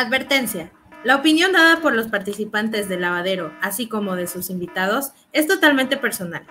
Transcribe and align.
Advertencia. 0.00 0.72
La 1.04 1.16
opinión 1.16 1.52
dada 1.52 1.82
por 1.82 1.94
los 1.94 2.08
participantes 2.08 2.88
del 2.88 3.02
lavadero, 3.02 3.52
así 3.60 3.86
como 3.86 4.16
de 4.16 4.26
sus 4.26 4.48
invitados, 4.48 5.12
es 5.34 5.46
totalmente 5.46 5.98
personal. 5.98 6.46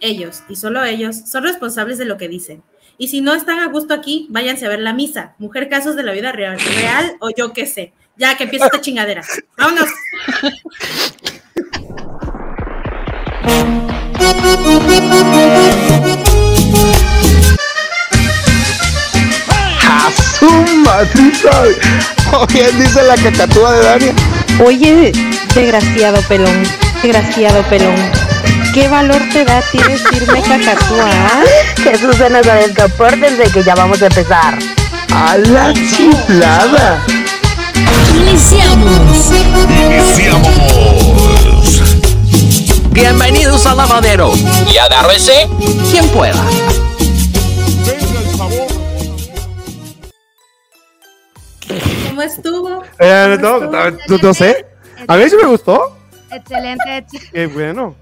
Ellos, 0.00 0.42
y 0.48 0.56
solo 0.56 0.82
ellos, 0.82 1.16
son 1.26 1.44
responsables 1.44 1.98
de 1.98 2.06
lo 2.06 2.16
que 2.16 2.28
dicen. 2.28 2.62
Y 2.96 3.08
si 3.08 3.20
no 3.20 3.34
están 3.34 3.58
a 3.58 3.66
gusto 3.66 3.92
aquí, 3.92 4.26
váyanse 4.30 4.64
a 4.64 4.70
ver 4.70 4.80
la 4.80 4.94
misa, 4.94 5.34
mujer 5.36 5.68
casos 5.68 5.96
de 5.96 6.02
la 6.02 6.12
vida 6.12 6.32
real, 6.32 6.58
real 6.58 7.16
o 7.20 7.28
yo 7.28 7.52
qué 7.52 7.66
sé. 7.66 7.92
Ya 8.16 8.38
que 8.38 8.44
empieza 8.44 8.66
esta 8.66 8.80
chingadera. 8.80 9.22
Vámonos. 9.58 9.90
¡A 20.44 20.66
su 20.66 20.76
madrita! 20.76 21.62
Oye, 22.38 22.72
dice 22.72 23.02
la 23.02 23.14
cacatúa 23.16 23.72
de 23.72 23.84
Dania. 23.84 24.12
Oye, 24.64 25.12
desgraciado 25.54 26.20
pelón, 26.22 26.62
desgraciado 27.02 27.62
pelón. 27.64 27.94
¿Qué 28.74 28.88
valor 28.88 29.22
te 29.32 29.44
da 29.44 29.58
a 29.58 29.62
ti 29.62 29.78
decirme 29.78 30.42
cacatúa? 30.42 31.08
ah? 31.08 31.42
Jesús 31.82 32.18
de 32.18 32.30
Nazaret, 32.30 32.76
compórtense 32.76 33.44
que 33.52 33.62
ya 33.62 33.74
vamos 33.74 34.02
a 34.02 34.06
empezar. 34.06 34.58
¡A 35.12 35.36
la 35.38 35.72
chiflada! 35.72 37.02
Iniciamos. 38.16 39.32
Bienvenidos 42.90 43.66
al 43.66 43.76
lavadero. 43.76 44.32
Y 44.72 44.76
agárrese 44.76 45.48
quien 45.90 46.06
pueda. 46.08 46.42
Estuvo? 52.24 52.82
Eh, 52.98 53.38
¿Cómo 53.40 53.58
no, 53.70 53.90
no, 53.90 54.18
no 54.22 54.34
sé. 54.34 54.66
A 55.08 55.16
mí 55.16 55.28
sí 55.28 55.36
me 55.40 55.48
gustó. 55.48 55.96
Excelente. 56.30 57.06
Qué 57.32 57.46
bueno. 57.46 57.94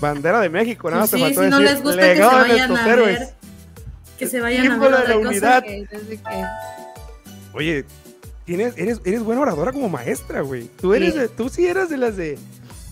Bandera 0.00 0.40
de 0.40 0.48
México, 0.50 0.90
nada 0.90 1.02
más 1.02 1.10
sí, 1.10 1.16
te 1.16 1.22
faltó 1.22 1.42
si 1.42 1.48
no 1.48 1.58
decir, 1.58 1.74
les 1.74 1.82
gusta 1.82 2.00
que 2.02 2.06
se 2.08 2.14
legado 2.14 2.42
de 2.44 2.48
vayan 2.50 2.76
a 2.76 2.92
héroes. 2.92 3.18
ver. 3.20 3.28
Que 4.18 4.26
se 4.26 4.40
vayan 4.40 4.70
a 4.72 4.78
ver 4.78 4.92
de 4.96 5.08
la 5.08 5.16
unidad. 5.18 5.64
Entonces, 5.66 6.20
¿qué? 6.28 6.44
Oye, 7.54 7.84
tienes, 8.44 8.74
eres, 8.76 9.00
eres 9.04 9.22
buena 9.22 9.40
oradora 9.40 9.72
como 9.72 9.88
maestra, 9.88 10.42
güey. 10.42 10.64
Tú 10.80 10.92
eres 10.92 11.14
Sí. 11.14 11.20
tú 11.36 11.48
sí 11.48 11.66
eras 11.66 11.88
de 11.88 11.96
las 11.96 12.16
de. 12.16 12.38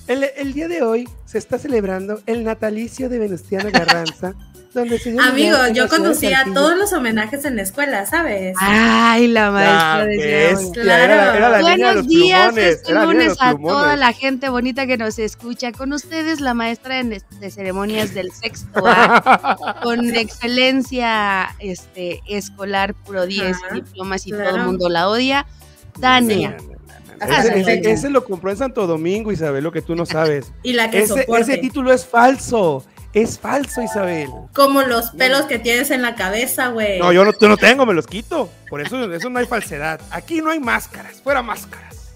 El, 0.06 0.24
el 0.36 0.52
día 0.54 0.68
de 0.68 0.82
hoy 0.82 1.08
se 1.26 1.38
está 1.38 1.58
celebrando 1.58 2.20
el 2.26 2.44
natalicio 2.44 3.08
de 3.08 3.18
Venustiano 3.18 3.70
Carranza, 3.70 4.34
donde 4.74 5.00
Amigo, 5.22 5.56
yo 5.72 5.88
conocía 5.88 6.38
Saltillo- 6.44 6.54
todos 6.54 6.76
los 6.76 6.92
homenajes 6.92 7.44
en 7.44 7.56
la 7.56 7.62
escuela, 7.62 8.04
¿sabes? 8.06 8.56
Ay, 8.60 9.28
la 9.28 9.50
maestra 9.50 10.04
de 10.06 10.56
Claro. 10.74 11.04
era, 11.04 11.36
era 11.36 11.48
la 11.48 11.58
niña 11.58 11.70
de 11.70 11.76
Buenos 11.78 11.94
los 11.96 12.08
días, 12.08 12.46
plumones, 12.48 12.74
este 12.74 12.92
lunes 12.94 13.36
a 13.40 13.54
toda 13.56 13.96
la 13.96 14.12
gente 14.12 14.48
bonita 14.48 14.86
que 14.86 14.96
nos 14.96 15.18
escucha. 15.18 15.72
Con 15.72 15.92
ustedes, 15.92 16.40
la 16.40 16.54
maestra 16.54 17.02
de, 17.02 17.22
de 17.40 17.50
ceremonias 17.50 18.12
del 18.14 18.32
sexto 18.32 18.82
A, 18.86 19.78
con 19.82 20.04
excelencia 20.14 21.54
este, 21.60 22.20
escolar, 22.28 22.94
puro 22.94 23.26
10 23.26 23.56
Ajá, 23.56 23.74
diplomas 23.74 24.26
y 24.26 24.30
claro. 24.30 24.50
todo 24.50 24.58
el 24.58 24.64
mundo 24.66 24.88
la 24.88 25.08
odia. 25.08 25.46
Dania. 25.98 26.56
Ese, 27.20 27.38
ese- 27.38 27.50
Perfecto. 27.52 27.88
ese 27.88 28.10
lo 28.10 28.24
compró 28.24 28.50
en 28.50 28.56
Santo 28.56 28.86
Domingo, 28.88 29.30
Isabel, 29.30 29.62
lo 29.62 29.70
que 29.72 29.80
tú 29.82 29.94
no 29.94 30.04
sabes. 30.04 30.52
Y 30.64 30.72
la 30.72 30.90
que 30.90 30.98
Ese, 31.04 31.20
soporte. 31.22 31.40
ese 31.42 31.58
título 31.58 31.92
es 31.92 32.04
falso. 32.04 32.84
Es 33.14 33.38
falso, 33.38 33.80
Isabel. 33.80 34.28
Como 34.52 34.82
los 34.82 35.12
pelos 35.12 35.42
que 35.46 35.58
tienes 35.60 35.90
en 35.92 36.02
la 36.02 36.16
cabeza, 36.16 36.68
güey. 36.68 36.98
No, 36.98 37.12
yo 37.12 37.24
no, 37.24 37.30
yo 37.38 37.48
no 37.48 37.56
tengo, 37.56 37.86
me 37.86 37.94
los 37.94 38.06
quito. 38.08 38.50
Por 38.68 38.80
eso, 38.80 39.12
eso 39.12 39.30
no 39.30 39.38
hay 39.38 39.46
falsedad. 39.46 40.00
Aquí 40.10 40.40
no 40.42 40.50
hay 40.50 40.58
máscaras, 40.58 41.20
fuera 41.22 41.40
máscaras. 41.40 42.12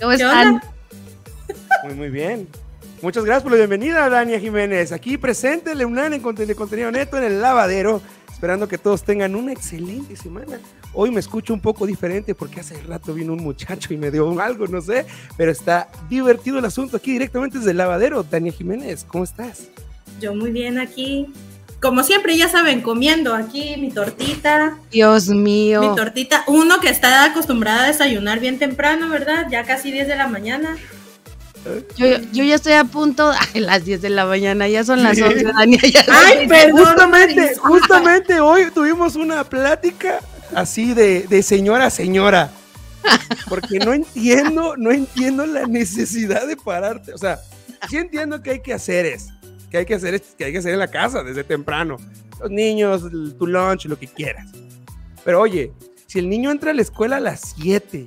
¿Cómo 0.00 0.10
¿Qué 0.10 0.16
están? 0.16 0.60
Muy, 1.84 1.94
muy 1.94 2.08
bien. 2.10 2.48
Muchas 3.02 3.24
gracias 3.24 3.42
por 3.44 3.52
la 3.52 3.58
bienvenida, 3.58 4.08
Dania 4.08 4.40
Jiménez. 4.40 4.90
Aquí 4.90 5.16
presente, 5.18 5.74
Leunan 5.74 6.14
en 6.14 6.22
conten- 6.22 6.46
de 6.46 6.54
contenido 6.54 6.90
neto 6.90 7.18
en 7.18 7.24
el 7.24 7.40
lavadero. 7.42 8.02
Esperando 8.36 8.68
que 8.68 8.76
todos 8.76 9.02
tengan 9.02 9.34
una 9.34 9.50
excelente 9.50 10.14
semana. 10.14 10.60
Hoy 10.92 11.10
me 11.10 11.20
escucho 11.20 11.54
un 11.54 11.60
poco 11.60 11.86
diferente 11.86 12.34
porque 12.34 12.60
hace 12.60 12.78
rato 12.82 13.14
vino 13.14 13.32
un 13.32 13.42
muchacho 13.42 13.94
y 13.94 13.96
me 13.96 14.10
dio 14.10 14.38
algo, 14.38 14.66
no 14.66 14.82
sé. 14.82 15.06
Pero 15.38 15.50
está 15.50 15.88
divertido 16.10 16.58
el 16.58 16.66
asunto 16.66 16.98
aquí 16.98 17.12
directamente 17.12 17.56
desde 17.56 17.70
el 17.70 17.78
lavadero. 17.78 18.22
Dania 18.24 18.52
Jiménez, 18.52 19.06
¿cómo 19.08 19.24
estás? 19.24 19.68
Yo 20.20 20.34
muy 20.34 20.50
bien 20.50 20.78
aquí. 20.78 21.32
Como 21.80 22.02
siempre, 22.02 22.36
ya 22.36 22.50
saben, 22.50 22.82
comiendo 22.82 23.34
aquí 23.34 23.74
mi 23.78 23.90
tortita. 23.90 24.76
Dios 24.90 25.28
mío. 25.28 25.80
Mi 25.80 25.96
tortita. 25.96 26.44
Uno 26.46 26.78
que 26.80 26.90
está 26.90 27.24
acostumbrada 27.24 27.84
a 27.84 27.86
desayunar 27.86 28.38
bien 28.40 28.58
temprano, 28.58 29.08
¿verdad? 29.08 29.46
Ya 29.50 29.64
casi 29.64 29.90
10 29.90 30.08
de 30.08 30.16
la 30.16 30.28
mañana. 30.28 30.76
Yo, 31.96 32.06
yo 32.32 32.44
ya 32.44 32.54
estoy 32.56 32.72
a 32.74 32.84
punto. 32.84 33.32
Ay, 33.54 33.60
las 33.60 33.84
10 33.84 34.02
de 34.02 34.10
la 34.10 34.26
mañana, 34.26 34.68
ya 34.68 34.84
son 34.84 35.02
las 35.02 35.16
Sí. 35.16 35.22
11, 35.22 35.44
Dania. 35.44 35.80
ya- 35.92 36.04
Ay, 36.08 36.46
perdón. 36.48 36.84
Justamente, 36.84 37.54
justamente 37.56 38.40
hoy 38.40 38.70
tuvimos 38.74 39.16
una 39.16 39.44
plática 39.44 40.20
así 40.54 40.94
de, 40.94 41.22
de 41.28 41.42
señora 41.42 41.86
a 41.86 41.90
señora. 41.90 42.50
Porque 43.48 43.78
no 43.78 43.92
entiendo, 43.92 44.76
no 44.76 44.90
entiendo 44.90 45.46
la 45.46 45.66
necesidad 45.66 46.46
de 46.46 46.56
pararte. 46.56 47.12
O 47.14 47.18
sea, 47.18 47.38
sí 47.88 47.96
entiendo 47.98 48.42
que 48.42 48.50
hay 48.50 48.60
que 48.60 48.72
hacer 48.74 49.06
es, 49.06 49.28
que 49.70 49.78
hay 49.78 49.86
que 49.86 49.94
hacer 49.94 50.14
es, 50.14 50.22
que 50.36 50.44
hay 50.44 50.52
que 50.52 50.58
hacer 50.58 50.72
en 50.72 50.80
la 50.80 50.88
casa 50.88 51.22
desde 51.22 51.44
temprano. 51.44 51.96
Los 52.40 52.50
niños, 52.50 53.02
tu 53.38 53.46
lunch, 53.46 53.84
lo 53.86 53.98
que 53.98 54.08
quieras. 54.08 54.46
Pero 55.24 55.40
oye, 55.40 55.72
si 56.06 56.18
el 56.18 56.28
niño 56.28 56.50
entra 56.50 56.72
a 56.72 56.74
la 56.74 56.82
escuela 56.82 57.16
a 57.16 57.20
las 57.20 57.54
7, 57.56 58.04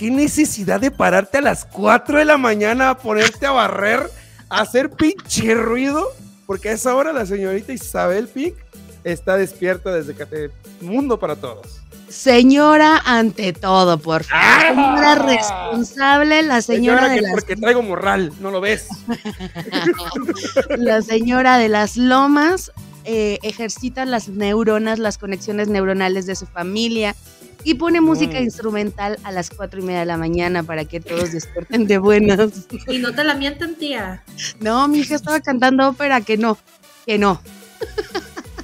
¿qué 0.00 0.10
necesidad 0.10 0.80
de 0.80 0.90
pararte 0.90 1.36
a 1.36 1.40
las 1.42 1.66
4 1.66 2.20
de 2.20 2.24
la 2.24 2.38
mañana 2.38 2.88
a 2.88 2.96
ponerte 2.96 3.44
a 3.44 3.50
barrer, 3.50 4.10
a 4.48 4.62
hacer 4.62 4.88
pinche 4.88 5.54
ruido? 5.54 6.08
Porque 6.46 6.70
a 6.70 6.72
esa 6.72 6.94
hora 6.94 7.12
la 7.12 7.26
señorita 7.26 7.70
Isabel 7.74 8.26
Pink 8.26 8.54
está 9.04 9.36
despierta 9.36 9.92
desde 9.92 10.14
que 10.14 10.24
te 10.24 10.50
mundo 10.80 11.20
para 11.20 11.36
todos. 11.36 11.82
Señora 12.08 13.02
ante 13.04 13.52
todo, 13.52 13.98
por 13.98 14.24
favor. 14.24 14.42
¡Ah! 14.42 14.68
Señora 14.70 15.14
responsable, 15.16 16.42
la 16.44 16.62
señora, 16.62 17.00
Señora, 17.00 17.08
de 17.10 17.14
que 17.16 17.20
las, 17.20 17.32
porque 17.32 17.56
traigo 17.56 17.82
morral, 17.82 18.32
¿no 18.40 18.50
lo 18.50 18.62
ves? 18.62 18.88
la 20.78 21.02
señora 21.02 21.58
de 21.58 21.68
las 21.68 21.98
lomas 21.98 22.72
eh, 23.04 23.38
ejercita 23.42 24.06
las 24.06 24.28
neuronas, 24.28 24.98
las 24.98 25.18
conexiones 25.18 25.68
neuronales 25.68 26.24
de 26.24 26.36
su 26.36 26.46
familia 26.46 27.14
y 27.64 27.74
pone 27.74 28.00
música 28.00 28.38
Mm. 28.40 28.44
instrumental 28.44 29.18
a 29.24 29.32
las 29.32 29.50
cuatro 29.50 29.80
y 29.80 29.82
media 29.82 30.00
de 30.00 30.06
la 30.06 30.16
mañana 30.16 30.62
para 30.62 30.84
que 30.84 31.00
todos 31.00 31.32
despierten 31.32 31.86
de 31.86 31.98
buenas. 31.98 32.38
Y 32.88 32.98
no 32.98 33.12
te 33.14 33.24
la 33.24 33.34
mientan, 33.34 33.74
tía. 33.74 34.22
No, 34.60 34.86
mi 34.88 35.00
hija 35.00 35.14
estaba 35.16 35.40
cantando 35.40 35.88
ópera, 35.88 36.20
que 36.20 36.36
no, 36.36 36.58
que 37.06 37.18
no. 37.18 37.40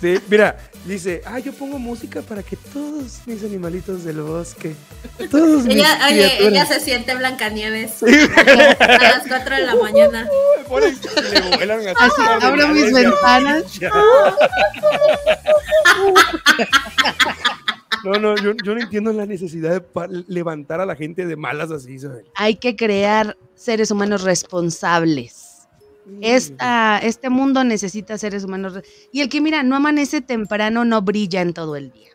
Sí, 0.00 0.18
mira, 0.28 0.56
dice, 0.84 1.22
ah, 1.24 1.38
yo 1.38 1.52
pongo 1.54 1.78
música 1.78 2.20
para 2.20 2.42
que 2.42 2.54
todos 2.56 3.20
mis 3.24 3.42
animalitos 3.42 4.04
del 4.04 4.20
bosque, 4.20 4.74
todos 5.30 5.64
mis 5.64 5.76
Ella, 5.76 5.98
oye, 6.06 6.46
ella 6.48 6.66
se 6.66 6.80
siente 6.80 7.14
Blancanieves 7.14 7.92
Sí. 8.00 8.04
a 8.06 8.98
las 9.00 9.26
4 9.26 9.56
de 9.56 9.62
la 9.62 9.74
mañana. 9.76 10.28
Me 10.58 10.64
ponen- 10.68 10.98
le 11.50 11.56
vuelan 11.56 11.80
así, 11.80 11.94
Así, 11.98 12.22
abro 12.44 12.68
mis 12.68 12.92
ventanas. 12.92 13.62
No, 18.06 18.20
no, 18.20 18.36
yo, 18.36 18.52
yo 18.64 18.74
no 18.74 18.80
entiendo 18.80 19.12
la 19.12 19.26
necesidad 19.26 19.82
de 19.82 20.24
levantar 20.28 20.80
a 20.80 20.86
la 20.86 20.94
gente 20.94 21.26
de 21.26 21.36
malas 21.36 21.72
así, 21.72 21.94
Isabel. 21.94 22.24
Hay 22.36 22.54
que 22.54 22.76
crear 22.76 23.36
seres 23.56 23.90
humanos 23.90 24.22
responsables. 24.22 25.66
Esta, 26.20 26.98
este 26.98 27.30
mundo 27.30 27.64
necesita 27.64 28.16
seres 28.16 28.44
humanos. 28.44 28.80
Y 29.10 29.22
el 29.22 29.28
que, 29.28 29.40
mira, 29.40 29.64
no 29.64 29.74
amanece 29.74 30.20
temprano, 30.20 30.84
no 30.84 31.02
brilla 31.02 31.42
en 31.42 31.52
todo 31.52 31.74
el 31.74 31.90
día. 31.90 32.10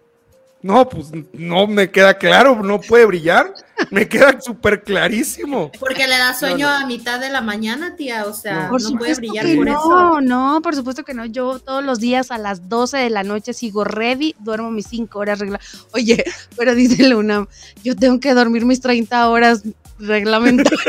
No, 0.63 0.87
pues 0.87 1.07
no 1.33 1.65
me 1.65 1.89
queda 1.89 2.13
claro, 2.17 2.61
no 2.61 2.79
puede 2.79 3.05
brillar. 3.05 3.53
Me 3.89 4.07
queda 4.07 4.39
súper 4.39 4.83
clarísimo. 4.83 5.71
Porque 5.79 6.07
le 6.07 6.15
da 6.17 6.35
sueño 6.35 6.67
No, 6.67 6.79
no. 6.79 6.85
a 6.85 6.87
mitad 6.87 7.19
de 7.19 7.29
la 7.31 7.41
mañana, 7.41 7.95
tía. 7.95 8.25
O 8.25 8.33
sea, 8.33 8.69
Por 8.69 8.79
no 8.81 8.97
puede 8.99 9.15
brillar 9.15 9.43
que 9.45 9.55
por 9.55 9.65
no, 9.65 9.71
eso. 9.73 10.21
no, 10.21 10.59
por 10.61 10.75
supuesto 10.75 11.03
que 11.03 11.15
no. 11.15 11.25
Yo 11.25 11.57
todos 11.57 11.83
los 11.83 11.99
días 11.99 12.29
a 12.29 12.37
las 12.37 12.69
12 12.69 12.97
de 12.97 13.09
la 13.09 13.23
noche 13.23 13.53
sigo 13.53 13.83
ready, 13.83 14.35
duermo 14.39 14.69
mis 14.69 14.85
5 14.87 15.17
horas 15.17 15.39
regla. 15.39 15.59
Oye, 15.93 16.23
pero 16.55 16.75
dice 16.75 17.09
Luna, 17.09 17.47
yo 17.83 17.95
tengo 17.95 18.19
que 18.19 18.33
dormir 18.35 18.63
mis 18.65 18.81
30 18.81 19.29
horas 19.29 19.63
reglamentarias. 19.97 20.79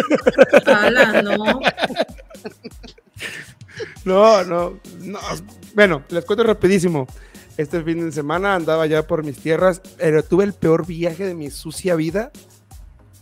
No. 1.25 1.61
No, 4.05 4.43
no, 4.45 4.79
no. 5.01 5.19
Bueno, 5.75 6.03
les 6.11 6.25
cuento 6.25 6.45
rapidísimo. 6.45 7.07
Este 7.63 7.83
fin 7.83 8.05
de 8.05 8.13
semana 8.13 8.55
andaba 8.55 8.87
ya 8.87 9.07
por 9.07 9.25
mis 9.25 9.39
tierras, 9.39 9.81
pero 9.99 10.23
tuve 10.23 10.45
el 10.45 10.53
peor 10.53 10.87
viaje 10.87 11.25
de 11.25 11.35
mi 11.35 11.51
sucia 11.51 11.95
vida 11.97 12.31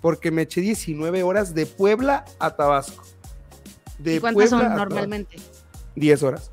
porque 0.00 0.30
me 0.30 0.42
eché 0.42 0.60
19 0.60 1.22
horas 1.22 1.54
de 1.54 1.66
Puebla 1.66 2.24
a 2.38 2.56
Tabasco. 2.56 3.04
De 3.98 4.16
¿Y 4.16 4.20
cuántas 4.20 4.48
Puebla 4.50 4.68
son 4.68 4.76
normalmente? 4.76 5.36
Tabasco. 5.36 5.56
10 5.96 6.22
horas. 6.22 6.50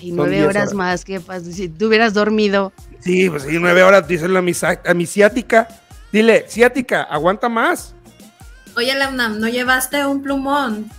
Ay, 0.00 0.08
Son 0.08 0.16
nueve 0.16 0.32
10 0.36 0.44
horas, 0.46 0.56
horas. 0.64 0.74
más, 0.74 1.04
¿qué 1.04 1.20
pasa? 1.20 1.50
Si 1.50 1.68
tú 1.68 1.86
hubieras 1.86 2.12
dormido. 2.12 2.72
Sí, 3.00 3.30
pues 3.30 3.44
sí, 3.44 3.56
nueve 3.60 3.82
horas, 3.82 4.06
díselo 4.06 4.38
a 4.38 4.42
mi, 4.42 4.52
a 4.84 4.94
mi 4.94 5.06
ciática. 5.06 5.68
Dile, 6.12 6.44
ciática, 6.48 7.02
aguanta 7.04 7.48
más. 7.48 7.94
Oye, 8.76 8.94
Leonam, 8.94 9.40
¿no 9.40 9.48
llevaste 9.48 10.04
un 10.04 10.22
plumón 10.22 10.90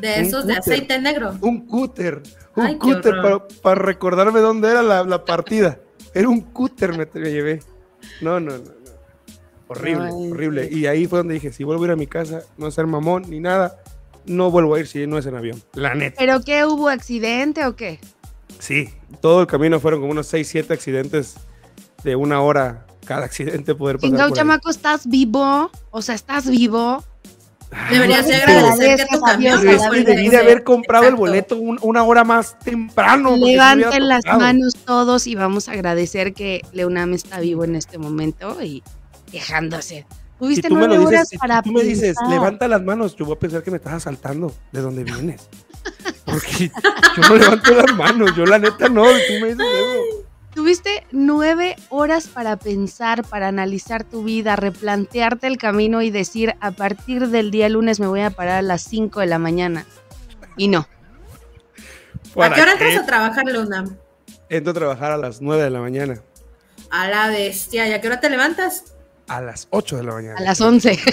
de 0.00 0.14
Un 0.18 0.24
esos 0.26 0.46
de 0.46 0.56
cúter. 0.56 0.74
aceite 0.74 1.00
negro? 1.00 1.36
Un 1.40 1.66
cúter, 1.66 2.22
un 2.56 2.66
Ay, 2.66 2.78
cúter 2.78 3.14
para, 3.22 3.48
para 3.48 3.80
recordarme 3.80 4.40
dónde 4.40 4.70
era 4.70 4.82
la, 4.82 5.04
la 5.04 5.24
partida. 5.24 5.78
Era 6.14 6.28
un 6.28 6.40
cúter, 6.40 6.96
me, 6.96 7.08
me 7.20 7.30
llevé. 7.30 7.60
No, 8.20 8.40
no, 8.40 8.52
no, 8.52 8.58
no. 8.58 8.82
Horrible, 9.68 10.04
Ay, 10.04 10.30
horrible. 10.30 10.68
Y 10.70 10.86
ahí 10.86 11.06
fue 11.06 11.18
donde 11.18 11.34
dije, 11.34 11.52
si 11.52 11.64
vuelvo 11.64 11.84
a 11.84 11.86
ir 11.86 11.92
a 11.92 11.96
mi 11.96 12.06
casa, 12.06 12.42
no 12.58 12.70
ser 12.70 12.86
mamón 12.86 13.24
ni 13.28 13.40
nada, 13.40 13.82
no 14.26 14.50
vuelvo 14.50 14.74
a 14.74 14.80
ir 14.80 14.86
si 14.86 15.06
no 15.06 15.18
es 15.18 15.26
en 15.26 15.34
avión. 15.34 15.62
La 15.74 15.94
neta. 15.94 16.16
¿Pero 16.18 16.42
qué 16.42 16.64
hubo? 16.66 16.88
¿Accidente 16.88 17.64
o 17.66 17.74
qué? 17.74 17.98
Sí, 18.58 18.90
todo 19.20 19.40
el 19.40 19.46
camino 19.46 19.80
fueron 19.80 20.00
como 20.00 20.12
unos 20.12 20.26
6, 20.26 20.46
7 20.46 20.74
accidentes 20.74 21.36
de 22.04 22.16
una 22.16 22.40
hora 22.42 22.86
cada 23.04 23.24
accidente 23.24 23.74
poder 23.74 23.96
pasar 23.96 24.10
Chingao, 24.10 24.30
chamaco, 24.30 24.70
¿estás 24.70 25.06
vivo? 25.08 25.70
O 25.90 26.02
sea, 26.02 26.14
¿estás 26.14 26.48
vivo? 26.48 27.02
Deberías 27.90 28.26
de 28.26 28.34
agradecer 28.36 28.96
que 28.96 29.16
tu 29.16 29.20
camión 29.20 29.60
de 30.30 30.36
haber 30.38 30.62
comprado 30.62 31.06
el 31.08 31.14
boleto 31.16 31.56
un- 31.56 31.78
una 31.82 32.02
hora 32.04 32.22
más 32.24 32.58
temprano. 32.58 33.34
si 33.34 33.40
Levanten 33.52 34.08
las 34.08 34.24
manos 34.38 34.74
todos 34.84 35.26
y 35.26 35.34
vamos 35.34 35.68
a 35.68 35.72
agradecer 35.72 36.34
que 36.34 36.60
Leonam 36.72 37.14
está 37.14 37.40
vivo 37.40 37.64
en 37.64 37.74
este 37.76 37.98
momento 37.98 38.62
y 38.62 38.82
quejándose. 39.30 40.06
Si 40.08 40.38
Tuviste 40.38 40.68
tú 40.68 40.74
me 40.74 40.80
nueve 40.80 40.98
dices, 40.98 41.08
horas 41.14 41.28
si 41.28 41.38
para 41.38 41.62
tú 41.62 41.70
me 41.72 41.82
dices, 41.84 42.16
levanta 42.28 42.66
las 42.68 42.82
manos, 42.82 43.14
yo 43.16 43.24
voy 43.24 43.36
a 43.36 43.38
pensar 43.38 43.62
que 43.62 43.70
me 43.70 43.76
estás 43.76 43.94
asaltando. 43.94 44.52
¿De 44.72 44.80
dónde 44.80 45.04
vienes? 45.04 45.48
Porque 46.24 46.68
yo 47.16 47.28
no 47.28 47.36
levanto 47.36 47.74
las 47.74 47.96
manos, 47.96 48.34
yo 48.36 48.44
la 48.44 48.58
neta 48.58 48.88
no, 48.88 49.04
y 49.10 49.20
tú 49.28 49.32
me 49.40 49.48
dices 49.54 49.66
eso. 49.66 50.26
Tuviste 50.54 51.06
nueve 51.12 51.76
horas 51.88 52.28
para 52.28 52.56
pensar, 52.58 53.24
para 53.24 53.48
analizar 53.48 54.04
tu 54.04 54.22
vida, 54.22 54.54
replantearte 54.54 55.46
el 55.46 55.56
camino 55.56 56.02
y 56.02 56.10
decir, 56.10 56.54
a 56.60 56.72
partir 56.72 57.28
del 57.28 57.50
día 57.50 57.68
lunes 57.70 58.00
me 58.00 58.06
voy 58.06 58.20
a 58.20 58.30
parar 58.30 58.56
a 58.58 58.62
las 58.62 58.82
5 58.82 59.20
de 59.20 59.26
la 59.26 59.38
mañana. 59.38 59.86
Y 60.58 60.68
no. 60.68 60.80
¿A 60.80 62.34
¿Para 62.34 62.54
qué 62.54 62.60
hora 62.62 62.72
qué? 62.76 62.84
entras 62.84 63.02
a 63.02 63.06
trabajar, 63.06 63.44
Leonam? 63.46 63.96
Entro 64.50 64.72
a 64.72 64.74
trabajar 64.74 65.12
a 65.12 65.16
las 65.16 65.40
9 65.40 65.62
de 65.62 65.70
la 65.70 65.80
mañana, 65.80 66.20
A 66.90 67.08
la 67.08 67.28
bestia. 67.28 67.88
¿Y 67.88 67.92
a 67.92 68.00
qué 68.02 68.08
hora 68.08 68.20
te 68.20 68.28
levantas? 68.28 68.84
a 69.28 69.40
las 69.40 69.66
8 69.70 69.96
de 69.96 70.02
la 70.02 70.12
mañana. 70.12 70.34
A 70.38 70.42
las 70.42 70.60
11. 70.60 70.98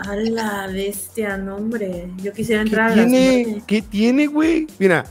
A 0.00 0.14
la 0.16 0.66
bestia, 0.66 1.36
no, 1.38 1.56
hombre. 1.56 2.10
Yo 2.18 2.32
quisiera 2.32 2.62
¿Qué 2.62 2.68
entrar 2.68 2.92
a 2.92 2.96
las 2.96 3.06
tiene? 3.06 3.62
¿Qué 3.66 3.82
tiene, 3.82 4.26
güey? 4.26 4.66
Mira, 4.78 5.04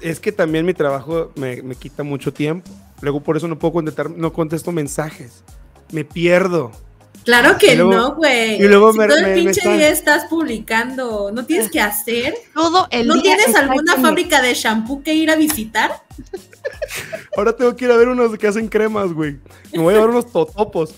es 0.00 0.20
que 0.20 0.32
también 0.32 0.64
mi 0.66 0.74
trabajo 0.74 1.32
me, 1.36 1.62
me 1.62 1.74
quita 1.74 2.02
mucho 2.02 2.32
tiempo. 2.32 2.70
Luego 3.00 3.20
por 3.22 3.36
eso 3.36 3.48
no 3.48 3.58
puedo 3.58 3.72
contestar, 3.74 4.10
no 4.10 4.32
contesto 4.32 4.72
mensajes. 4.72 5.42
Me 5.92 6.04
pierdo. 6.04 6.72
Claro 7.24 7.56
que 7.56 7.74
luego- 7.74 7.92
no, 7.94 8.14
güey. 8.16 8.56
y 8.62 8.68
luego 8.68 8.92
si 8.92 8.98
me- 8.98 9.06
todo 9.06 9.16
el 9.16 9.22
me- 9.22 9.28
me 9.30 9.34
pinche 9.36 9.60
están- 9.60 9.76
día 9.78 9.88
estás 9.88 10.24
publicando, 10.26 11.30
¿no 11.32 11.46
tienes 11.46 11.70
que 11.70 11.80
hacer? 11.80 12.34
Todo 12.52 12.86
el 12.90 13.06
¿No 13.06 13.14
día 13.14 13.36
tienes 13.36 13.54
alguna 13.56 13.96
fábrica 13.96 14.42
de 14.42 14.52
shampoo 14.54 15.02
que 15.02 15.14
ir 15.14 15.30
a 15.30 15.36
visitar? 15.36 16.02
Ahora 17.36 17.54
tengo 17.56 17.74
que 17.76 17.86
ir 17.86 17.90
a 17.90 17.96
ver 17.96 18.08
unos 18.08 18.36
que 18.38 18.46
hacen 18.46 18.68
cremas, 18.68 19.12
güey. 19.12 19.38
Me 19.72 19.78
voy 19.80 19.92
a 19.92 19.96
llevar 19.96 20.10
unos 20.10 20.30
totopos. 20.30 20.94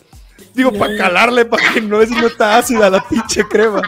Digo, 0.54 0.72
para 0.72 0.96
calarle, 0.96 1.44
para 1.44 1.75
que 1.75 1.81
no 1.81 2.00
es 2.02 2.10
no 2.10 2.26
está 2.26 2.58
ácida 2.58 2.90
la 2.90 3.06
pinche 3.06 3.44
crema. 3.44 3.82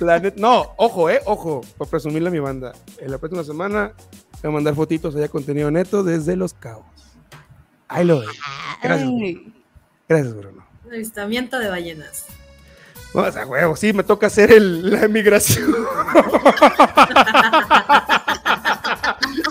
La 0.00 0.18
net- 0.20 0.34
No, 0.36 0.72
ojo, 0.76 1.08
eh, 1.10 1.20
ojo, 1.26 1.60
para 1.78 1.90
presumirle 1.90 2.28
a 2.28 2.32
mi 2.32 2.38
banda. 2.40 2.72
En 2.98 3.10
la 3.10 3.18
próxima 3.18 3.44
semana 3.44 3.92
voy 4.42 4.50
a 4.50 4.54
mandar 4.54 4.74
fotitos 4.74 5.14
allá 5.16 5.28
contenido 5.28 5.70
neto 5.70 6.02
desde 6.02 6.36
Los 6.36 6.52
Cabos. 6.54 6.86
Ahí 7.88 8.04
lo 8.04 8.20
ven. 8.20 8.28
Gracias, 8.82 9.08
Bruno. 9.08 9.40
Gracias, 10.08 10.34
Bruno. 10.34 10.66
Avistamiento 10.90 11.58
de 11.58 11.68
ballenas. 11.68 12.26
Vamos 13.14 13.36
a 13.36 13.46
huevo, 13.46 13.76
sí, 13.76 13.92
me 13.92 14.02
toca 14.04 14.26
hacer 14.28 14.50
el- 14.52 14.90
la 14.90 15.02
emigración. 15.04 15.74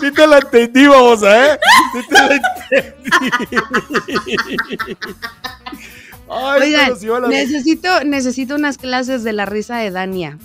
Sí 0.00 0.10
te 0.10 0.26
la 0.26 0.38
entendí, 0.38 0.86
vamos, 0.86 1.22
¿eh? 1.22 1.58
Sí 1.92 2.00
te 2.08 2.14
la 2.14 2.34
entendí. 2.34 3.10
Ay, 6.28 6.62
Oigan, 6.74 7.22
la- 7.22 7.28
necesito, 7.28 8.04
necesito 8.04 8.54
unas 8.56 8.78
clases 8.78 9.22
de 9.22 9.32
la 9.32 9.44
risa 9.46 9.76
de 9.78 9.90
Dania. 9.90 10.38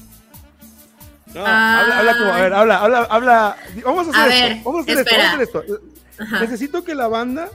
No, 1.33 1.45
habla, 1.45 1.97
habla 1.99 2.17
como, 2.17 2.33
a 2.33 2.39
ver, 2.39 2.53
habla, 2.53 2.77
habla, 2.79 3.07
habla. 3.09 3.57
Vamos 3.83 4.07
a 4.07 4.09
hacer 4.11 4.21
A 4.21 4.27
esto, 4.27 4.47
ver, 4.47 4.63
vamos 4.63 4.79
a 4.79 4.83
hacer 4.91 4.97
espera. 4.99 5.23
esto, 5.23 5.27
vamos 5.27 5.33
a 5.33 5.33
hacer 5.33 5.41
esto. 5.43 6.23
Ajá. 6.23 6.39
Necesito 6.39 6.83
que 6.83 6.95
la 6.95 7.07
banda 7.07 7.49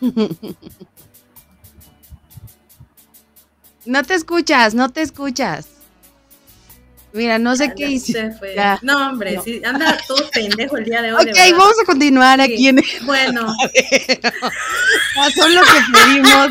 No 3.84 4.02
te 4.02 4.14
escuchas, 4.14 4.74
no 4.74 4.88
te 4.88 5.02
escuchas. 5.02 5.68
Mira, 7.12 7.38
no 7.38 7.54
sé 7.56 7.68
Ya 7.68 7.74
qué 7.74 7.86
hice. 7.90 8.30
No, 8.82 9.08
hombre, 9.10 9.34
No. 9.36 9.42
sí, 9.42 9.62
anda 9.64 9.96
todo 10.08 10.28
pendejo 10.30 10.76
el 10.76 10.84
día 10.84 11.02
de 11.02 11.12
hoy. 11.14 11.20
Ok, 11.22 11.26
verdad. 11.26 11.50
vamos 11.52 11.74
a 11.80 11.84
continuar 11.86 12.40
Sí. 12.40 12.52
aquí 12.52 12.68
en 12.68 12.80
Bueno, 13.04 13.46
Pasó 15.14 15.48
lo 15.48 15.60
que 15.62 15.80
pedimos. 15.92 16.48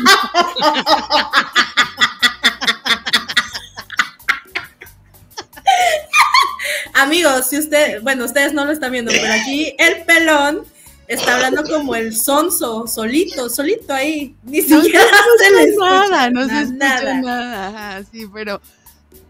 Amigos, 6.96 7.46
si 7.48 7.58
usted, 7.58 8.02
bueno, 8.02 8.24
ustedes 8.24 8.52
no 8.52 8.64
lo 8.64 8.72
están 8.72 8.92
viendo, 8.92 9.10
pero 9.12 9.32
aquí 9.32 9.74
el 9.78 10.04
pelón 10.04 10.62
está 11.08 11.34
hablando 11.36 11.62
como 11.64 11.94
el 11.94 12.16
sonso, 12.16 12.86
solito, 12.86 13.48
solito 13.48 13.92
ahí. 13.92 14.34
Ni 14.44 14.60
No 14.62 14.78
se 14.80 14.84
siquiera 14.84 15.04
se 15.38 15.50
le 15.66 15.76
nada, 15.76 16.30
no 16.30 16.46
se 16.48 16.60
escucha 16.62 17.14
nada. 17.20 17.68
Ajá, 17.68 18.04
sí, 18.10 18.26
pero 18.32 18.60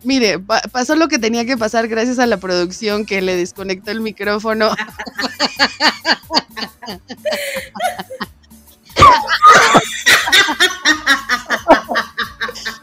mire, 0.02 0.38
pa- 0.38 0.62
pasó 0.72 0.94
lo 0.96 1.08
que 1.08 1.18
tenía 1.18 1.44
que 1.44 1.56
pasar 1.56 1.88
gracias 1.88 2.18
a 2.18 2.26
la 2.26 2.38
producción 2.38 3.04
que 3.04 3.20
le 3.20 3.36
desconectó 3.36 3.90
el 3.90 4.00
micrófono. 4.00 4.70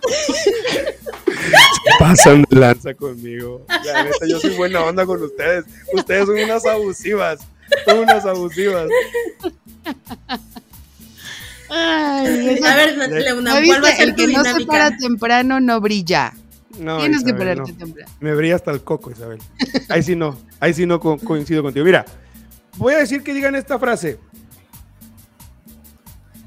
pasan 2.04 2.44
de 2.50 2.56
lanza 2.60 2.94
conmigo. 2.94 3.66
La 3.86 4.04
neta, 4.04 4.26
yo 4.28 4.40
soy 4.40 4.56
buena 4.56 4.82
onda 4.82 5.06
con 5.06 5.22
ustedes. 5.22 5.66
Ustedes 5.94 6.26
son 6.26 6.38
unas 6.38 6.66
abusivas. 6.66 7.40
Son 7.86 8.00
unas 8.00 8.26
abusivas. 8.26 8.88
Ay, 11.70 12.60
A 12.64 12.76
ver, 12.76 12.98
Leona, 12.98 13.60
¿Ya 13.60 13.66
¿cuál 13.66 13.84
va 13.84 13.88
a 13.88 13.92
viste? 13.92 13.96
ser 13.98 14.10
El 14.10 14.16
que 14.16 14.28
no 14.28 14.44
se 14.44 14.66
para 14.66 14.96
temprano 14.98 15.60
no 15.60 15.82
brilla. 15.82 16.34
No, 16.80 17.00
Tienes 17.00 17.24
que 17.24 17.34
pararte 17.34 17.72
no. 17.72 17.78
temprano. 17.78 18.12
Me 18.20 18.36
brilla 18.36 18.56
hasta 18.56 18.72
el 18.72 18.84
coco, 18.84 19.12
Isabel. 19.12 19.40
Ahí 19.90 20.04
sí 20.04 20.16
no. 20.16 20.38
Ahí 20.60 20.74
sí 20.74 20.86
no 20.86 21.00
co- 21.00 21.18
coincido 21.20 21.64
contigo. 21.64 21.86
Mira, 21.86 22.06
voy 22.78 22.94
a 22.96 22.98
decir 22.98 23.24
que 23.24 23.34
digan 23.34 23.56
esta 23.56 23.80
frase. 23.80 24.20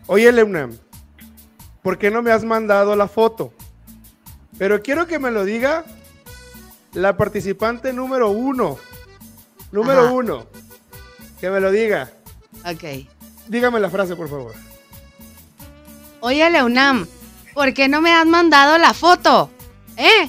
Oye, 0.07 0.31
Leuna, 0.33 0.69
¿por 1.83 1.99
qué 1.99 2.11
no 2.11 2.23
me 2.23 2.31
has 2.31 2.45
mandado 2.45 2.95
la 2.95 3.09
foto? 3.09 3.53
Pero 4.59 4.83
quiero 4.83 5.07
que 5.07 5.19
me 5.19 5.31
lo 5.31 5.45
diga 5.45 5.85
la 6.95 7.17
participante 7.17 7.93
número 7.93 8.31
uno. 8.31 8.79
Número 9.71 10.03
Ajá. 10.03 10.13
uno. 10.13 10.47
Que 11.41 11.51
me 11.51 11.61
lo 11.61 11.71
diga. 11.71 12.11
Ok. 12.65 13.07
Dígame 13.49 13.79
la 13.81 13.91
frase, 13.91 14.17
por 14.17 14.29
favor. 14.29 14.55
Oye, 16.21 16.49
Leonam, 16.51 17.07
¿por 17.55 17.75
qué 17.75 17.89
no 17.89 18.01
me 18.01 18.13
has 18.13 18.27
mandado 18.27 18.79
la 18.79 18.95
foto? 18.95 19.51
¿Eh? 19.97 20.29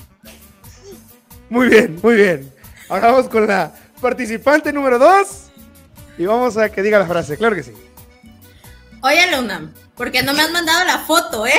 Muy 1.50 1.69
bien, 1.69 1.98
muy 2.03 2.15
bien. 2.15 2.53
Ahora 2.89 3.12
vamos 3.12 3.29
con 3.29 3.48
la 3.48 3.74
participante 4.01 4.74
número 4.74 5.00
dos. 5.00 5.43
Y 6.17 6.25
vamos 6.25 6.57
a 6.57 6.69
que 6.69 6.81
diga 6.81 7.00
la 7.00 7.05
frase. 7.05 7.38
Claro 7.38 7.55
que 7.55 7.63
sí. 7.63 7.74
Oye, 9.01 9.27
Leona, 9.29 9.72
¿por 9.96 10.12
qué 10.12 10.24
no 10.24 10.34
me 10.34 10.41
has 10.41 10.51
mandado 10.51 10.84
la 10.86 11.00
foto, 11.00 11.46
eh? 11.48 11.53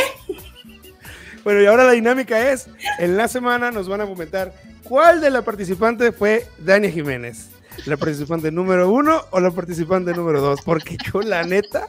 Bueno, 1.48 1.62
y 1.62 1.66
ahora 1.66 1.84
la 1.84 1.92
dinámica 1.92 2.50
es, 2.52 2.68
en 2.98 3.16
la 3.16 3.26
semana 3.26 3.70
nos 3.70 3.88
van 3.88 4.02
a 4.02 4.06
comentar 4.06 4.52
cuál 4.84 5.22
de 5.22 5.30
la 5.30 5.40
participante 5.40 6.12
fue 6.12 6.46
Dania 6.58 6.90
Jiménez. 6.90 7.48
¿La 7.86 7.96
participante 7.96 8.52
número 8.52 8.90
uno 8.90 9.22
o 9.30 9.40
la 9.40 9.50
participante 9.50 10.12
número 10.12 10.42
dos? 10.42 10.60
Porque 10.60 10.98
yo, 11.10 11.22
la 11.22 11.44
neta, 11.44 11.88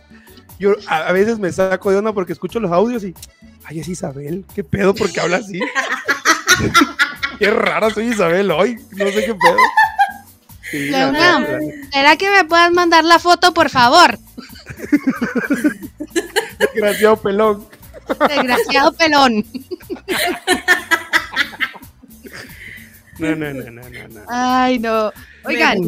yo 0.59 0.75
a, 0.87 1.07
a 1.07 1.11
veces 1.11 1.39
me 1.39 1.51
saco 1.51 1.91
de 1.91 1.97
onda 1.97 2.13
porque 2.13 2.31
escucho 2.31 2.61
los 2.61 2.71
audios 2.71 3.03
y, 3.03 3.13
ay, 3.65 3.81
es 3.81 3.89
Isabel, 3.89 4.45
¿qué 4.55 4.63
pedo? 4.63 4.95
porque 4.95 5.19
habla 5.19 5.35
así? 5.35 5.59
qué 7.39 7.51
rara 7.51 7.89
soy 7.89 8.13
Isabel 8.13 8.51
hoy, 8.51 8.77
no 8.91 9.07
sé 9.07 9.25
qué 9.25 9.35
pedo. 9.35 9.57
Sí, 10.71 10.89
la 10.89 11.11
neta. 11.11 11.59
¿será 11.91 12.15
que 12.15 12.31
me 12.31 12.45
puedas 12.45 12.71
mandar 12.71 13.03
la 13.03 13.19
foto, 13.19 13.53
por 13.53 13.69
favor? 13.69 14.17
Desgraciado 16.59 17.17
pelón. 17.17 17.67
Desgraciado 18.27 18.93
pelón. 18.93 19.45
No, 23.19 23.35
no, 23.35 23.53
no, 23.53 23.69
no, 23.69 23.81
no, 23.89 24.07
no. 24.07 24.21
Ay, 24.29 24.79
no. 24.79 25.11
Oigan. 25.43 25.79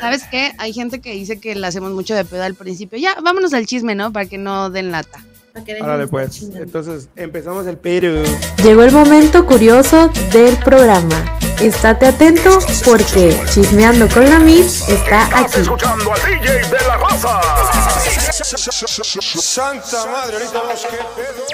¿Sabes 0.00 0.24
qué? 0.30 0.52
Hay 0.58 0.72
gente 0.72 1.00
que 1.00 1.12
dice 1.12 1.38
que 1.38 1.54
le 1.54 1.66
hacemos 1.66 1.92
mucho 1.92 2.14
de 2.14 2.24
pedo 2.24 2.42
al 2.42 2.54
principio. 2.54 2.98
Ya, 2.98 3.14
vámonos 3.22 3.54
al 3.54 3.66
chisme, 3.66 3.94
¿no? 3.94 4.12
Para 4.12 4.26
que 4.26 4.38
no 4.38 4.70
den 4.70 4.90
lata. 4.90 5.24
Estar 5.66 6.08
pues. 6.08 6.42
Entonces, 6.54 7.08
empezamos 7.16 7.66
el 7.66 7.78
Perú. 7.78 8.22
Llegó 8.62 8.82
el 8.82 8.92
momento 8.92 9.46
curioso 9.46 10.08
del 10.32 10.56
programa. 10.58 11.38
Estate 11.60 12.06
atento 12.06 12.58
porque 12.84 13.34
Chismeando 13.50 14.06
con 14.08 14.28
la 14.28 14.38
Miss 14.38 14.86
está 14.88 15.24
aquí. 15.38 15.60
escuchando 15.60 16.12
al 16.12 16.20
DJ 16.40 16.52
de 16.52 16.86
la 16.86 16.96
raza. 16.98 17.40
Santa 19.40 20.06
madre, 20.06 20.36
ahorita 20.36 20.60
vamos 20.60 20.86
qué 20.90 20.96
pedo. 20.96 21.44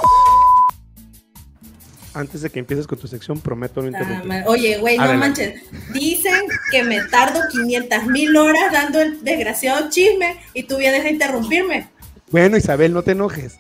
Antes 2.15 2.43
de 2.43 2.51
que 2.51 2.59
empieces 2.59 2.87
con 2.87 2.99
tu 2.99 3.07
sección, 3.07 3.41
prometo 3.41 3.81
no 3.81 3.87
Ah, 3.87 3.91
interrumpir. 4.03 4.43
Oye, 4.47 4.79
güey, 4.79 4.99
no 4.99 5.15
manches. 5.15 5.63
Dicen 5.95 6.43
que 6.71 6.83
me 6.83 7.01
tardo 7.05 7.41
500 7.51 8.07
mil 8.07 8.37
horas 8.37 8.71
dando 8.73 9.01
el 9.01 9.23
desgraciado 9.25 9.89
chisme 9.89 10.39
y 10.53 10.65
tú 10.65 10.77
vienes 10.77 11.05
a 11.07 11.09
interrumpirme. 11.11 11.89
Bueno, 12.31 12.57
Isabel, 12.57 12.93
no 12.93 13.03
te 13.03 13.13
enojes. 13.13 13.55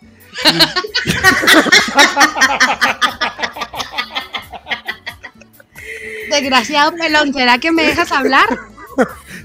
Desgraciado 6.31 6.93
pelón, 6.97 7.33
¿será 7.33 7.59
que 7.59 7.73
me 7.73 7.83
dejas 7.85 8.11
hablar? 8.13 8.47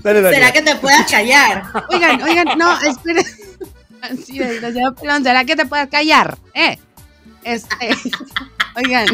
Dale, 0.04 0.22
dale. 0.22 0.36
¿Será 0.36 0.52
que 0.52 0.62
te 0.62 0.76
puedas 0.76 1.10
callar? 1.10 1.64
Oigan, 1.90 2.22
oigan, 2.22 2.48
no, 2.58 2.80
esperen. 2.82 3.26
Sí, 4.26 4.40
desgraciado 4.40 4.96
pelón, 4.96 5.24
¿será 5.24 5.44
que 5.44 5.56
te 5.56 5.66
puedes 5.66 5.88
callar? 5.90 6.38
Eh, 6.54 6.78
este, 7.44 7.90
oigan. 8.76 9.08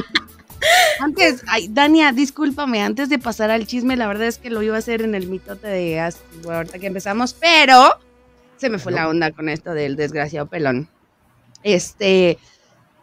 Antes, 1.00 1.42
ay, 1.48 1.68
Dania, 1.70 2.12
discúlpame, 2.12 2.84
antes 2.84 3.10
de 3.10 3.20
pasar 3.20 3.50
al 3.52 3.66
chisme, 3.68 3.96
la 3.98 4.08
verdad 4.08 4.28
es 4.28 4.38
que 4.38 4.50
lo 4.50 4.62
iba 4.62 4.76
a 4.76 4.80
hacer 4.80 5.02
en 5.02 5.14
el 5.16 5.28
mitote 5.28 5.68
de 5.68 6.00
as- 6.00 6.22
bueno, 6.44 6.58
ahorita 6.58 6.80
que 6.80 6.88
empezamos, 6.88 7.34
pero 7.34 7.98
se 8.58 8.70
me 8.70 8.78
fue 8.80 8.92
la 8.94 9.08
onda 9.10 9.32
con 9.32 9.50
esto 9.50 9.74
del 9.74 9.96
desgraciado 9.96 10.48
pelón. 10.48 10.88
Este, 11.64 12.38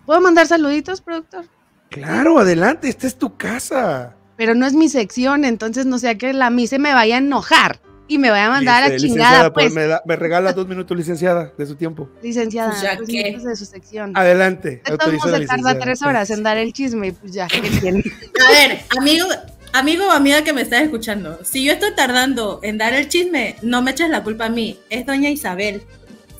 ¿puedo 0.06 0.20
mandar 0.20 0.46
saluditos, 0.46 1.00
productor? 1.00 1.46
Claro, 1.90 2.38
adelante, 2.38 2.88
esta 2.88 3.06
es 3.06 3.16
tu 3.16 3.36
casa. 3.36 4.14
Pero 4.36 4.54
no 4.54 4.66
es 4.66 4.74
mi 4.74 4.88
sección, 4.88 5.44
entonces 5.44 5.86
no 5.86 5.98
sea 5.98 6.16
que 6.16 6.32
la 6.32 6.50
mí 6.50 6.66
se 6.66 6.78
me 6.78 6.92
vaya 6.94 7.16
a 7.16 7.18
enojar 7.18 7.80
y 8.08 8.18
me 8.18 8.30
vaya 8.30 8.46
a 8.46 8.50
mandar 8.50 8.82
a 8.84 8.88
la 8.88 8.96
chingada, 8.96 9.52
pues, 9.52 9.72
me, 9.72 9.86
da- 9.86 10.02
me 10.06 10.16
regala 10.16 10.52
dos 10.52 10.66
minutos, 10.66 10.96
licenciada, 10.96 11.52
de 11.56 11.66
su 11.66 11.76
tiempo. 11.76 12.08
licenciada, 12.22 12.70
Pues 12.70 12.82
ya 12.82 12.96
qué. 12.96 13.24
minutos 13.24 13.44
de 13.44 13.56
su 13.56 13.64
sección. 13.66 14.12
Adelante. 14.16 14.82
De 14.84 14.98
todos 14.98 15.22
se 15.22 15.46
tarda 15.46 15.78
tres 15.78 16.02
horas 16.02 16.30
en 16.30 16.42
dar 16.42 16.56
el 16.56 16.72
chisme 16.72 17.08
y 17.08 17.12
pues 17.12 17.32
ya, 17.32 17.46
¿qué 17.48 17.60
tiene? 17.80 18.02
A 18.48 18.50
ver, 18.52 18.80
amigo, 18.98 19.26
amigo 19.72 20.06
o 20.08 20.10
amiga 20.10 20.42
que 20.42 20.52
me 20.52 20.62
estás 20.62 20.82
escuchando, 20.82 21.38
si 21.44 21.64
yo 21.64 21.72
estoy 21.74 21.94
tardando 21.94 22.60
en 22.62 22.78
dar 22.78 22.94
el 22.94 23.08
chisme, 23.08 23.56
no 23.62 23.82
me 23.82 23.90
eches 23.92 24.08
la 24.10 24.24
culpa 24.24 24.46
a 24.46 24.50
mí, 24.50 24.78
es 24.90 25.06
doña 25.06 25.28
Isabel. 25.28 25.82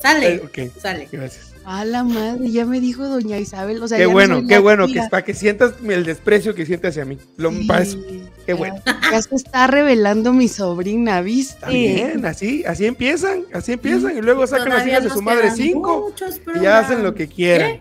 Sale, 0.01 0.35
Eh, 0.35 0.41
ok, 0.43 0.79
sale. 0.81 1.07
gracias. 1.11 1.50
A 1.63 1.85
la 1.85 2.03
madre, 2.03 2.49
ya 2.49 2.65
me 2.65 2.79
dijo 2.79 3.07
doña 3.07 3.37
Isabel, 3.37 3.83
o 3.83 3.87
sea, 3.87 3.97
Qué 3.97 4.05
no 4.05 4.11
bueno, 4.11 4.47
qué 4.47 4.57
bueno, 4.57 4.87
que 4.87 4.93
tía. 4.93 5.09
para 5.09 5.23
que 5.23 5.35
sientas 5.35 5.73
el 5.87 6.03
desprecio 6.05 6.55
que 6.55 6.65
siente 6.65 6.87
hacia 6.87 7.05
mí. 7.05 7.19
Lo, 7.37 7.51
Sí, 7.51 7.65
para 7.67 7.83
eso. 7.83 7.99
Qué 8.07 8.53
ya- 8.53 8.55
bueno. 8.55 8.75
Ya 9.11 9.21
se 9.21 9.35
está 9.35 9.67
revelando 9.67 10.33
mi 10.33 10.47
sobrina, 10.47 11.21
¿viste? 11.21 11.53
Está 11.53 11.69
bien, 11.69 12.25
así, 12.25 12.63
así 12.65 12.85
empiezan, 12.87 13.43
así 13.53 13.73
empiezan, 13.73 14.17
y 14.17 14.21
luego 14.21 14.47
sacan 14.47 14.69
las 14.69 14.87
hijas 14.87 15.03
de 15.03 15.09
su 15.11 15.21
madre 15.21 15.51
cinco 15.55 16.11
y 16.55 16.61
ya 16.61 16.79
hacen 16.79 17.03
lo 17.03 17.13
que 17.13 17.27
quieran. 17.27 17.79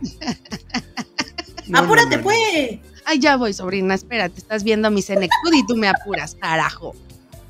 No, 1.66 1.78
Apúrate, 1.78 2.16
no, 2.18 2.22
pues. 2.22 2.80
Ay, 3.06 3.18
ya 3.18 3.36
voy, 3.36 3.52
sobrina, 3.54 3.94
espérate, 3.94 4.38
estás 4.38 4.62
viendo 4.64 4.90
mi 4.90 5.02
Senectud 5.02 5.52
y 5.54 5.66
tú 5.66 5.76
me 5.76 5.88
apuras, 5.88 6.36
carajo. 6.38 6.94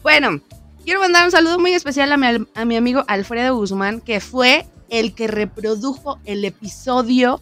Bueno, 0.02 0.40
quiero 0.84 1.00
mandar 1.00 1.25
un 1.25 1.30
saludo 1.32 1.58
muy 1.58 1.72
especial 1.72 2.12
a 2.12 2.16
mi, 2.16 2.46
a 2.54 2.64
mi 2.64 2.76
amigo 2.76 3.04
Alfredo 3.08 3.56
Guzmán, 3.56 4.00
que 4.00 4.20
fue 4.20 4.64
el 4.90 5.14
que 5.14 5.26
reprodujo 5.28 6.18
el 6.25 6.44
episodio 6.44 7.40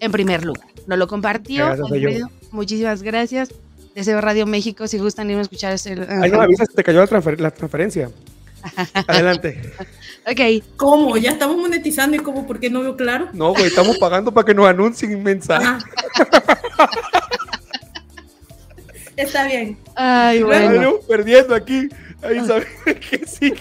en 0.00 0.12
primer 0.12 0.44
lugar. 0.44 0.68
Nos 0.86 0.98
lo 0.98 1.06
compartió. 1.08 1.66
Gracias, 1.66 2.22
muchísimas 2.50 3.02
gracias. 3.02 3.48
Deseo 3.94 4.20
Radio 4.20 4.46
México, 4.46 4.86
si 4.86 4.98
gustan 4.98 5.28
irme 5.30 5.40
a 5.40 5.42
escuchar 5.42 5.72
ese. 5.72 5.90
Ay, 6.22 6.30
no, 6.30 6.40
avisas, 6.40 6.68
te 6.68 6.84
cayó 6.84 7.00
la, 7.00 7.08
transfer- 7.08 7.38
la 7.40 7.50
transferencia. 7.50 8.10
Adelante. 9.06 9.72
Ok, 10.30 10.64
¿Cómo? 10.76 11.16
Ya 11.16 11.30
estamos 11.32 11.56
monetizando 11.56 12.16
y 12.16 12.20
cómo, 12.20 12.46
¿por 12.46 12.60
qué 12.60 12.70
no 12.70 12.80
veo 12.82 12.96
claro? 12.96 13.28
No, 13.32 13.50
güey, 13.52 13.66
estamos 13.66 13.98
pagando 13.98 14.32
para 14.32 14.44
que 14.44 14.54
nos 14.54 14.66
anuncien 14.68 15.22
mensaje. 15.22 15.64
Ajá. 15.64 15.78
Está 19.16 19.46
bien. 19.46 19.76
ay, 19.96 20.42
bueno. 20.44 20.80
no, 20.80 20.94
perdiendo 21.08 21.54
aquí. 21.54 21.88
Ahí 22.22 22.38
sabes 22.46 22.66
que 23.10 23.26
sí. 23.26 23.52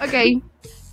Ok. 0.00 0.42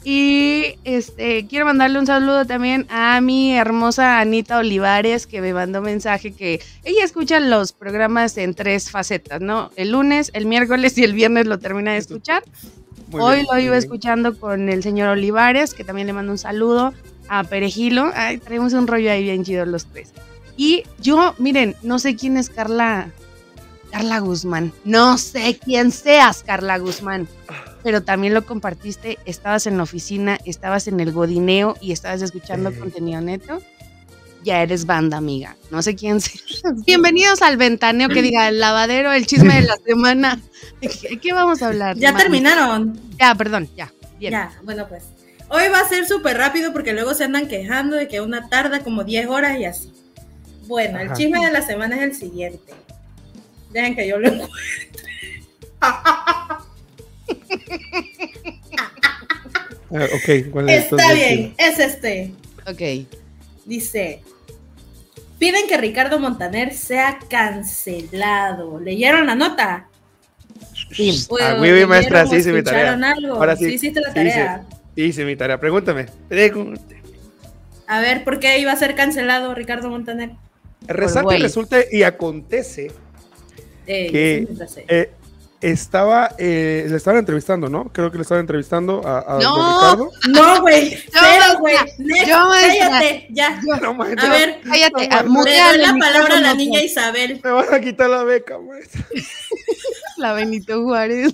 Y 0.05 0.75
este 0.83 1.47
quiero 1.47 1.65
mandarle 1.65 1.97
un 1.97 2.05
saludo 2.05 2.45
también 2.45 2.85
a 2.89 3.21
mi 3.21 3.55
hermosa 3.55 4.19
Anita 4.19 4.57
Olivares, 4.57 5.27
que 5.27 5.39
me 5.39 5.53
mandó 5.53 5.81
mensaje 5.81 6.33
que 6.33 6.61
ella 6.83 7.05
escucha 7.05 7.39
los 7.39 7.71
programas 7.71 8.37
en 8.37 8.53
tres 8.53 8.91
facetas, 8.91 9.39
¿no? 9.39 9.71
El 9.77 9.91
lunes, 9.91 10.29
el 10.33 10.45
miércoles 10.45 10.97
y 10.97 11.05
el 11.05 11.13
viernes 11.13 11.47
lo 11.47 11.57
termina 11.57 11.93
de 11.93 11.99
escuchar. 11.99 12.43
Muy 13.07 13.21
Hoy 13.21 13.35
bien, 13.35 13.47
lo 13.49 13.59
iba 13.59 13.71
bien. 13.71 13.73
escuchando 13.75 14.37
con 14.37 14.67
el 14.67 14.83
señor 14.83 15.07
Olivares, 15.09 15.73
que 15.73 15.85
también 15.85 16.07
le 16.07 16.13
mando 16.13 16.33
un 16.33 16.37
saludo 16.37 16.93
a 17.29 17.45
Perejilo. 17.45 18.11
Ay, 18.13 18.39
traemos 18.39 18.73
un 18.73 18.87
rollo 18.87 19.09
ahí 19.09 19.23
bien 19.23 19.45
chido 19.45 19.65
los 19.65 19.85
tres. 19.85 20.11
Y 20.57 20.83
yo, 20.99 21.33
miren, 21.37 21.75
no 21.81 21.97
sé 21.97 22.15
quién 22.17 22.35
es 22.35 22.49
Carla. 22.49 23.09
Carla 23.91 24.19
Guzmán. 24.19 24.73
No 24.83 25.17
sé 25.17 25.59
quién 25.63 25.91
seas, 25.91 26.43
Carla 26.43 26.77
Guzmán. 26.79 27.27
Pero 27.83 28.01
también 28.03 28.33
lo 28.33 28.45
compartiste. 28.45 29.19
Estabas 29.25 29.67
en 29.67 29.77
la 29.77 29.83
oficina, 29.83 30.39
estabas 30.45 30.87
en 30.87 30.99
el 30.99 31.11
godineo 31.11 31.75
y 31.81 31.91
estabas 31.91 32.21
escuchando 32.21 32.71
Sí. 32.71 32.77
contenido 32.77 33.21
neto. 33.21 33.61
Ya 34.43 34.61
eres 34.61 34.85
banda, 34.85 35.17
amiga. 35.17 35.55
No 35.71 35.81
sé 35.81 35.95
quién 35.95 36.19
seas. 36.19 36.43
Bienvenidos 36.85 37.41
al 37.41 37.57
ventaneo 37.57 38.09
que 38.09 38.21
diga 38.21 38.47
el 38.49 38.59
lavadero, 38.59 39.11
el 39.13 39.25
chisme 39.25 39.55
de 39.55 39.61
la 39.67 39.77
semana. 39.85 40.39
¿Qué, 40.81 41.17
qué 41.21 41.33
vamos 41.33 41.61
a 41.61 41.67
hablar? 41.67 41.97
Ya 41.97 42.11
mami? 42.11 42.23
terminaron. 42.23 42.99
Ya, 43.19 43.35
perdón, 43.35 43.69
ya. 43.75 43.91
Bien. 44.19 44.31
Ya, 44.33 44.51
bueno, 44.63 44.87
pues. 44.87 45.03
Hoy 45.49 45.69
va 45.71 45.79
a 45.81 45.87
ser 45.87 46.05
súper 46.07 46.37
rápido 46.37 46.73
porque 46.73 46.93
luego 46.93 47.13
se 47.13 47.23
andan 47.25 47.47
quejando 47.47 47.95
de 47.95 48.07
que 48.07 48.21
una 48.21 48.49
tarda 48.49 48.79
como 48.81 49.03
10 49.03 49.27
horas 49.27 49.57
y 49.59 49.65
así. 49.65 49.93
Bueno, 50.67 50.99
el 50.99 51.13
chisme 51.13 51.45
de 51.45 51.51
la 51.51 51.61
semana 51.61 51.95
es 51.97 52.01
el 52.03 52.15
siguiente. 52.15 52.73
Dejen 53.71 53.95
que 53.95 54.07
yo 54.07 54.17
lo 54.19 54.27
encuentre. 54.29 54.57
Ah, 59.95 60.05
ok, 60.05 60.49
¿cuál 60.51 60.69
es? 60.69 60.83
Está 60.85 60.95
Entonces, 60.95 61.15
bien, 61.15 61.53
es 61.57 61.79
este. 61.79 62.33
Ok. 62.65 63.07
Dice, 63.65 64.21
piden 65.37 65.67
que 65.67 65.77
Ricardo 65.77 66.19
Montaner 66.19 66.73
sea 66.73 67.19
cancelado. 67.29 68.79
¿Leyeron 68.79 69.27
la 69.27 69.35
nota? 69.35 69.87
Sí. 70.91 71.25
¿O 71.29 71.37
Ah, 71.39 71.55
muy 71.59 71.71
bien, 71.71 71.87
maestra, 71.87 72.25
sí 72.27 72.37
hice 72.37 72.51
mi 72.51 72.63
tarea. 72.63 72.93
algo? 72.93 73.35
Ahora 73.35 73.55
sí, 73.55 73.65
Sí 73.65 73.75
hiciste 73.75 74.01
la 74.01 74.07
sí 74.09 74.15
tarea. 74.15 74.65
Hice 74.95 75.25
mi 75.25 75.35
tarea. 75.35 75.59
Pregúntame. 75.59 76.07
Pregúntame. 76.27 77.01
A 77.87 77.99
ver, 77.99 78.23
¿por 78.23 78.39
qué 78.39 78.59
iba 78.59 78.71
a 78.71 78.75
ser 78.75 78.95
cancelado 78.95 79.53
Ricardo 79.53 79.89
Montaner? 79.89 80.31
Resalta, 80.87 81.23
güey. 81.23 81.41
resulta 81.41 81.77
y 81.91 82.03
acontece 82.03 82.91
Eh, 83.85 84.09
que 84.11 84.47
eh, 84.87 85.11
estaba, 85.63 86.35
eh, 86.37 86.85
le 86.89 86.95
estaban 86.97 87.19
entrevistando, 87.19 87.69
¿no? 87.69 87.85
Creo 87.91 88.11
que 88.11 88.17
le 88.17 88.23
estaban 88.23 88.41
entrevistando 88.41 89.01
a, 89.07 89.19
a 89.19 89.39
No. 89.39 89.55
don 89.55 89.73
Ricardo. 89.73 90.11
No, 90.29 90.61
güey. 90.61 90.97
Cero, 91.11 91.59
güey. 91.59 91.75
yo, 92.27 92.37
cállate, 92.51 93.27
ya. 93.31 93.61
No, 93.81 93.93
maestra, 93.93 94.27
A 94.27 94.31
ver, 94.31 94.61
Cállate, 94.63 95.07
No, 95.07 95.15
ah, 95.41 95.43
le 95.45 95.61
doy 95.61 95.77
la 95.79 95.95
palabra 95.99 96.37
a 96.37 96.41
la 96.41 96.53
niña 96.53 96.81
Isabel. 96.81 97.39
me 97.43 97.51
van 97.51 97.73
a 97.73 97.79
quitar 97.79 98.09
la 98.09 98.23
beca, 98.23 98.59
maestra. 98.59 99.05
La 100.17 100.33
Benito 100.33 100.81
Juárez. 100.83 101.33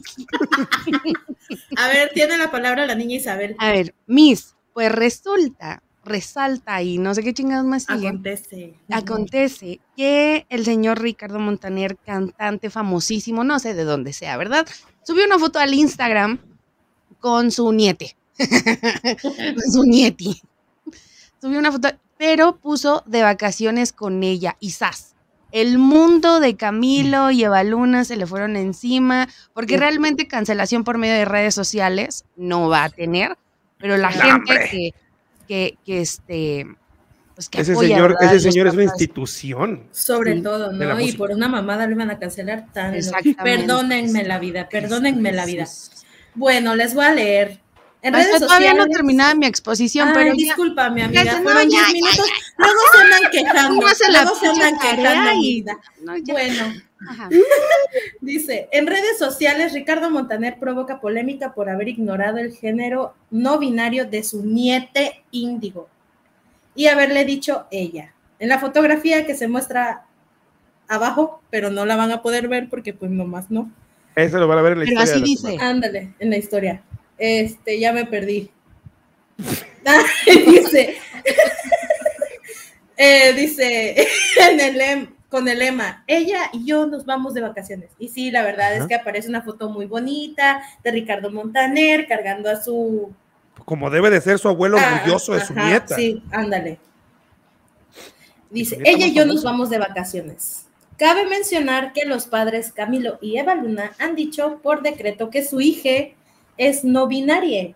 A 1.77 1.87
ver, 1.87 2.11
tiene 2.13 2.37
la 2.37 2.49
palabra 2.51 2.85
la 2.85 2.95
niña 2.95 3.17
Isabel. 3.17 3.55
A 3.59 3.71
ver, 3.71 3.93
Miss, 4.07 4.55
pues 4.73 4.91
resulta, 4.91 5.81
resalta 6.09 6.81
y 6.81 6.97
no 6.97 7.15
sé 7.15 7.23
qué 7.23 7.33
chingados 7.33 7.65
más 7.65 7.83
sigue. 7.83 8.09
Acontece. 8.09 8.73
Acontece 8.89 9.79
que 9.95 10.45
el 10.49 10.65
señor 10.65 11.01
Ricardo 11.01 11.39
Montaner, 11.39 11.97
cantante 11.97 12.69
famosísimo, 12.69 13.43
no 13.43 13.59
sé 13.59 13.73
de 13.73 13.85
dónde 13.85 14.11
sea, 14.11 14.35
¿verdad? 14.35 14.67
Subió 15.03 15.25
una 15.25 15.39
foto 15.39 15.59
al 15.59 15.73
Instagram 15.73 16.39
con 17.19 17.51
su 17.51 17.71
niete. 17.71 18.17
su 19.71 19.83
nieti. 19.83 20.41
Subió 21.41 21.59
una 21.59 21.71
foto, 21.71 21.89
pero 22.17 22.57
puso 22.57 23.03
de 23.05 23.21
vacaciones 23.21 23.93
con 23.93 24.23
ella 24.23 24.57
y 24.59 24.71
¡zas! 24.71 25.15
El 25.51 25.79
mundo 25.79 26.39
de 26.39 26.55
Camilo 26.55 27.31
y 27.31 27.43
Evaluna 27.43 28.03
se 28.03 28.15
le 28.15 28.27
fueron 28.27 28.55
encima, 28.55 29.27
porque 29.53 29.77
realmente 29.77 30.27
cancelación 30.27 30.83
por 30.83 30.99
medio 30.99 31.15
de 31.15 31.25
redes 31.25 31.55
sociales 31.55 32.25
no 32.35 32.69
va 32.69 32.83
a 32.83 32.89
tener, 32.89 33.37
pero 33.79 33.97
la 33.97 34.11
gente 34.11 34.53
que, 34.69 34.93
que, 35.49 35.79
que 35.83 36.01
este, 36.01 36.67
pues 37.33 37.49
que 37.49 37.61
Ese 37.61 37.75
señor, 37.75 38.15
ese 38.21 38.39
señor 38.39 38.67
es 38.67 38.73
una 38.75 38.83
institución. 38.83 39.87
Sobre 39.91 40.35
Sí, 40.35 40.43
todo, 40.43 40.71
¿no? 40.71 40.99
Y 41.01 41.13
por 41.13 41.31
una 41.31 41.47
mamada 41.47 41.87
le 41.87 41.95
van 41.95 42.11
a 42.11 42.19
cancelar 42.19 42.71
tan. 42.71 42.93
Exactamente. 42.93 43.43
Perdónenme 43.43 44.23
la 44.25 44.37
vida, 44.37 44.69
perdónenme 44.69 45.31
la 45.31 45.47
vida. 45.47 45.67
Bueno, 46.35 46.75
les 46.75 46.93
voy 46.93 47.05
a 47.05 47.13
leer. 47.13 47.61
En 48.01 48.13
redes 48.13 48.39
todavía 48.39 48.73
no 48.73 48.87
terminaba 48.87 49.35
mi 49.35 49.45
exposición, 49.45 50.07
Ay, 50.09 50.13
pero 50.15 50.33
discúlpame, 50.33 51.03
amiga. 51.03 51.23
Ya, 51.23 51.33
no, 51.37 51.43
fueron 51.43 51.63
ya, 51.69 51.79
10 51.79 51.87
ya, 51.87 51.93
minutos. 51.93 52.29
Luego 52.57 52.79
se 52.93 53.01
andan 53.01 53.21
quejando. 53.31 53.75
Luego 53.81 53.95
se 53.95 54.11
la 54.11 54.21
luego 54.23 54.39
se 54.39 54.47
andan 54.47 54.69
pinche 54.79 54.95
quejando, 54.95 55.03
tarea 55.25 55.33
y- 55.35 55.39
vida. 55.55 55.77
no, 56.03 56.17
ya. 56.17 56.33
Bueno, 56.33 56.73
Ajá. 57.09 57.29
dice, 58.21 58.69
en 58.71 58.87
redes 58.87 59.17
sociales 59.17 59.73
Ricardo 59.73 60.09
Montaner 60.09 60.57
provoca 60.59 61.01
polémica 61.01 61.53
por 61.53 61.69
haber 61.69 61.89
ignorado 61.89 62.37
el 62.37 62.53
género 62.53 63.15
no 63.31 63.59
binario 63.59 64.05
de 64.05 64.23
su 64.23 64.45
niete 64.45 65.23
índigo 65.31 65.89
y 66.75 66.87
haberle 66.87 67.25
dicho 67.25 67.65
ella. 67.71 68.13
En 68.39 68.47
la 68.47 68.59
fotografía 68.59 69.25
que 69.25 69.35
se 69.35 69.49
muestra 69.49 70.05
abajo, 70.87 71.41
pero 71.49 71.69
no 71.69 71.85
la 71.85 71.97
van 71.97 72.11
a 72.11 72.21
poder 72.21 72.47
ver 72.47 72.69
porque 72.69 72.93
pues 72.93 73.11
nomás 73.11 73.51
no. 73.51 73.69
Eso 74.15 74.37
lo 74.39 74.47
van 74.47 74.59
a 74.59 74.61
ver 74.61 74.73
en 74.73 74.79
la 74.79 74.85
Pero 74.85 75.01
historia. 75.03 75.15
así 75.23 75.23
dice. 75.35 75.57
Ándale, 75.63 76.13
en 76.19 76.29
la 76.29 76.37
historia. 76.37 76.81
Este, 77.19 77.79
ya 77.79 77.93
me 77.93 78.05
perdí. 78.05 78.49
Dice, 80.25 80.97
eh, 82.97 83.33
dice 83.33 83.95
en 84.41 84.59
el 84.59 84.75
lem- 84.77 85.15
con 85.29 85.47
el 85.47 85.59
lema, 85.59 86.03
ella 86.07 86.49
y 86.51 86.65
yo 86.65 86.87
nos 86.87 87.05
vamos 87.05 87.33
de 87.33 87.41
vacaciones. 87.41 87.91
Y 87.99 88.09
sí, 88.09 88.31
la 88.31 88.43
verdad 88.43 88.75
es 88.75 88.87
que 88.87 88.95
aparece 88.95 89.29
una 89.29 89.41
foto 89.41 89.69
muy 89.69 89.85
bonita 89.85 90.61
de 90.83 90.91
Ricardo 90.91 91.31
Montaner 91.31 92.07
cargando 92.07 92.49
a 92.49 92.61
su... 92.61 93.13
Como 93.63 93.89
debe 93.89 94.09
de 94.09 94.21
ser 94.21 94.39
su 94.39 94.49
abuelo 94.49 94.77
ah, 94.79 94.95
orgulloso 94.95 95.33
de 95.33 95.45
su 95.45 95.53
nieta. 95.53 95.95
Sí, 95.95 96.23
ándale. 96.31 96.79
Dice, 98.49 98.79
ella 98.83 99.05
y 99.05 99.13
yo 99.13 99.25
nos 99.25 99.43
vamos 99.43 99.69
de 99.69 99.77
vacaciones. 99.77 100.65
Cabe 100.97 101.25
mencionar 101.27 101.93
que 101.93 102.05
los 102.05 102.25
padres 102.25 102.73
Camilo 102.73 103.19
y 103.21 103.37
Eva 103.37 103.53
Luna 103.53 103.91
han 103.99 104.15
dicho 104.15 104.59
por 104.63 104.81
decreto 104.81 105.29
que 105.29 105.45
su 105.45 105.61
hija 105.61 106.15
es 106.59 106.83
no 106.83 107.07
binaria 107.07 107.73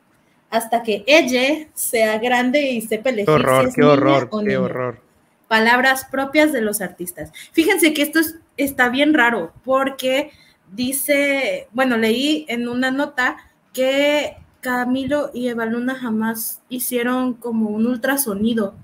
hasta 0.52 0.84
que 0.84 1.04
ella 1.08 1.68
sea 1.74 2.20
grande 2.20 2.62
y 2.74 2.82
sepa 2.82 3.10
elegir 3.10 3.25
Qué 3.25 3.32
horror, 3.32 3.62
si 3.63 3.70
es 3.70 3.75
qué 3.75 3.82
niña 3.82 3.94
horror, 3.94 4.28
o 4.30 4.40
qué 4.40 4.46
niño. 4.46 4.63
horror. 4.66 5.00
Palabras 5.48 6.06
propias 6.12 6.52
de 6.52 6.62
los 6.62 6.82
artistas. 6.82 7.32
Fíjense 7.54 7.94
que 7.94 8.04
esto 8.04 8.20
es- 8.20 8.38
está 8.58 8.90
bien 8.90 9.16
raro 9.16 9.52
porque 9.63 10.30
dice, 10.72 11.68
bueno, 11.72 11.98
leí 11.98 12.46
en 12.50 12.68
una 12.68 12.92
nota 12.92 13.38
que 13.74 14.36
Camilo 14.62 15.32
y 15.34 15.48
Eva 15.48 15.66
Luna 15.66 15.96
jamás 15.96 16.62
hicieron 16.70 17.34
como 17.34 17.70
un 17.70 17.88
ultrasonido. 17.88 18.75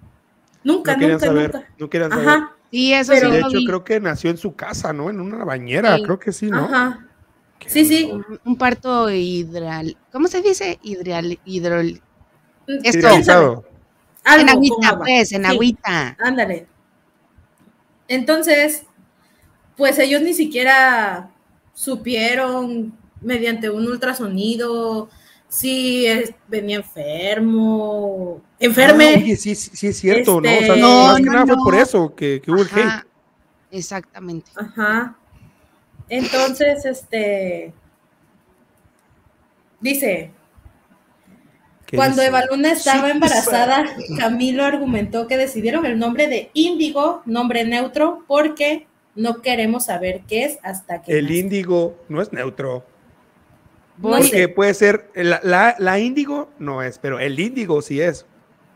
Nunca, 0.64 0.96
No 0.98 1.08
nunca, 1.08 1.26
saber, 1.28 1.54
nunca. 1.54 1.68
no 1.78 1.90
querían 1.90 2.10
saber. 2.12 2.28
Ajá, 2.28 2.56
Sí, 2.72 2.94
eso 2.94 3.14
Pero- 3.14 3.28
sí 3.30 3.34
de 3.34 3.40
hecho, 3.40 3.50
vi. 3.58 3.66
creo 3.66 3.84
que 3.84 4.00
nació 4.00 4.30
en 4.30 4.38
su 4.38 4.54
casa, 4.56 4.94
¿no? 4.94 5.10
En 5.10 5.20
una 5.20 5.44
bañera, 5.44 5.96
Sí. 5.98 6.04
creo 6.04 6.20
que 6.20 6.32
sí, 6.32 6.52
¿no? 6.52 6.66
ajá. 6.66 7.08
Sí, 7.68 7.86
sí. 7.86 8.10
Un- 8.12 8.40
Un 8.46 8.56
parto 8.58 9.10
hidral. 9.10 9.98
¿Cómo 10.12 10.28
se 10.28 10.42
dice? 10.42 10.80
Hidral, 10.82 11.40
hidrol. 11.46 12.02
Esto. 12.68 12.98
Hidrolizado. 13.00 13.66
Algo 14.24 14.42
en 14.44 14.50
agüita, 14.50 14.98
pues, 15.00 15.32
en 15.32 15.44
Sí, 15.46 15.52
agüita. 15.52 16.18
Ándale. 16.20 16.68
Entonces, 18.08 18.84
pues 19.78 19.98
ellos 20.00 20.22
ni 20.22 20.34
siquiera 20.34 21.30
supieron 21.74 22.94
mediante 23.22 23.70
un 23.70 23.88
ultrasonido 23.88 25.10
si 25.48 26.06
es- 26.06 26.34
venía 26.48 26.78
enfermo, 26.78 28.42
enferme. 28.60 29.14
Ah, 29.16 29.18
oye, 29.18 29.36
sí, 29.36 29.56
sí, 29.56 29.72
sí 29.76 29.88
es 29.88 29.98
cierto, 29.98 30.34
¿no? 30.42 30.50
O 30.50 30.52
sea, 30.52 30.60
Este- 30.60 30.80
No, 30.80 31.04
más 31.08 31.18
que 31.18 31.24
no, 31.24 31.32
nada 31.34 31.46
fue 31.48 31.56
por 31.64 31.76
eso 31.76 32.14
que, 32.16 32.42
que 32.44 32.52
hubo 32.52 32.62
el 32.62 32.68
hate. 32.68 33.06
Exactamente. 33.72 34.52
Ajá. 34.56 35.16
Entonces, 36.10 36.86
este 36.86 37.74
dice, 39.80 40.32
¿Qué 41.86 41.96
cuando 41.98 42.18
dice? 42.18 42.28
Eva 42.28 42.42
Luna 42.50 42.72
estaba 42.72 43.06
Sí, 43.06 43.12
embarazada, 43.12 43.86
Camilo 44.18 44.64
argumentó 44.66 45.28
que 45.28 45.38
decidieron 45.38 45.86
el 45.86 45.98
nombre 45.98 46.28
de 46.28 46.52
Índigo, 46.54 47.22
nombre 47.26 47.64
neutro, 47.66 48.24
porque 48.28 48.88
no 49.16 49.42
queremos 49.42 49.86
saber 49.86 50.22
qué 50.28 50.46
es 50.46 50.60
hasta 50.64 51.02
que 51.02 51.18
El 51.18 51.32
índigo 51.32 51.98
no 52.10 52.22
es 52.22 52.32
neutro. 52.32 52.86
No 53.98 54.10
Voy- 54.10 54.24
sé. 54.24 54.30
Porque 54.30 54.50
puede 54.50 54.74
ser, 54.74 55.10
la, 55.16 55.40
la, 55.44 55.76
la 55.80 56.00
índigo 56.00 56.50
no 56.60 56.82
es, 56.84 57.00
pero 57.00 57.20
el 57.20 57.40
índigo 57.40 57.82
sí 57.82 58.00
es. 58.00 58.26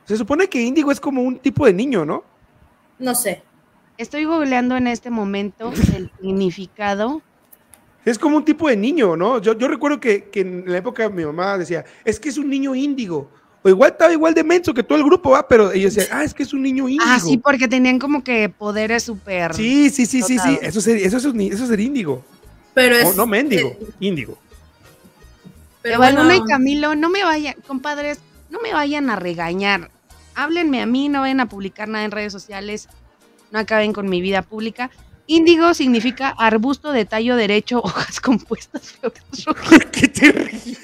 Se 0.06 0.18
supone 0.18 0.48
que 0.48 0.62
índigo 0.62 0.92
es 0.92 1.00
como 1.00 1.22
un 1.22 1.40
tipo 1.40 1.66
de 1.66 1.74
niño, 1.74 2.04
¿no? 2.04 2.24
No 3.00 3.16
sé. 3.16 3.42
Estoy 3.98 4.26
googleando 4.26 4.76
en 4.76 4.88
este 4.88 5.10
momento 5.12 5.72
el 5.96 6.12
significado. 6.22 7.22
Es 8.06 8.20
como 8.20 8.38
un 8.38 8.46
tipo 8.46 8.68
de 8.68 8.76
niño, 8.76 9.16
¿no? 9.16 9.40
Yo, 9.40 9.58
yo 9.58 9.68
recuerdo 9.68 10.00
que, 10.00 10.26
que 10.26 10.42
en 10.42 10.64
la 10.68 10.78
época 10.78 11.08
mi 11.10 11.24
mamá 11.24 11.58
decía, 11.58 11.86
es 12.04 12.20
que 12.20 12.30
es 12.30 12.38
un 12.38 12.50
niño 12.50 12.76
índigo. 12.76 13.30
O 13.66 13.70
igual 13.70 13.92
estaba 13.92 14.12
igual 14.12 14.34
de 14.34 14.44
menso 14.44 14.74
que 14.74 14.84
todo 14.84 14.98
el 14.98 15.06
grupo, 15.06 15.30
va, 15.32 15.48
pero 15.48 15.72
ella 15.72 15.86
decía, 15.86 16.04
ah, 16.12 16.24
es 16.26 16.34
que 16.34 16.44
es 16.44 16.52
un 16.52 16.62
niño 16.64 16.90
índigo. 16.90 17.10
Ah, 17.10 17.18
sí, 17.20 17.38
porque 17.38 17.68
tenían 17.70 17.98
como 17.98 18.22
que 18.22 18.50
poderes 18.50 19.04
súper. 19.04 19.54
Sí, 19.54 19.90
sí, 19.90 20.06
sí, 20.06 20.22
sí, 20.22 20.38
sí. 20.38 20.60
Eso 20.62 20.80
es, 20.80 20.86
ser- 20.86 20.98
eso 20.98 21.18
es, 21.18 21.26
eso 21.26 21.64
es 21.64 21.70
ser 21.70 21.80
índigo. 21.80 22.26
Pero 22.74 22.96
es. 22.98 23.06
No, 23.06 23.14
no 23.14 23.28
mendigo, 23.28 23.70
eh, 23.70 23.78
índigo. 24.02 24.38
pero 25.82 25.98
bueno, 25.98 26.34
y 26.34 26.44
Camilo, 26.46 26.96
no 26.96 27.10
me 27.10 27.24
vayan, 27.24 27.56
compadres, 27.68 28.20
no 28.50 28.60
me 28.62 28.74
vayan 28.74 29.10
a 29.10 29.16
regañar. 29.16 29.90
Háblenme 30.36 30.82
a 30.82 30.86
mí, 30.86 31.08
no 31.10 31.22
vayan 31.22 31.40
a 31.40 31.48
publicar 31.48 31.88
nada 31.88 32.04
en 32.04 32.12
redes 32.12 32.34
sociales, 32.34 32.90
no 33.52 33.60
acaben 33.60 33.94
con 33.94 34.10
mi 34.10 34.20
vida 34.22 34.42
pública. 34.42 34.90
Índigo 35.28 35.74
significa 35.74 36.30
arbusto 36.38 36.92
de 36.92 37.06
tallo 37.06 37.36
derecho, 37.36 37.80
hojas 37.84 38.20
compuestas, 38.20 38.92
flores 38.92 39.24
rojas, 39.46 39.80
¿Qué 39.92 40.08
te 40.08 40.32
ríes? 40.32 40.78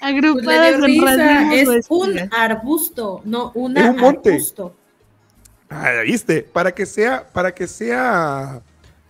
pues 0.00 0.58
agrupadas 0.58 1.18
en 1.18 1.50
racimos 1.50 1.76
Es 1.76 1.86
un 1.88 2.10
arbusto, 2.32 3.22
no 3.24 3.52
una 3.54 3.80
Es 3.80 3.88
un 3.88 3.96
monte. 3.96 4.30
arbusto. 4.30 4.76
Ah, 5.70 5.92
¿viste? 6.04 6.42
Para 6.42 6.72
que 6.72 6.84
sea, 6.84 7.26
para 7.32 7.52
que 7.54 7.66
sea 7.66 8.60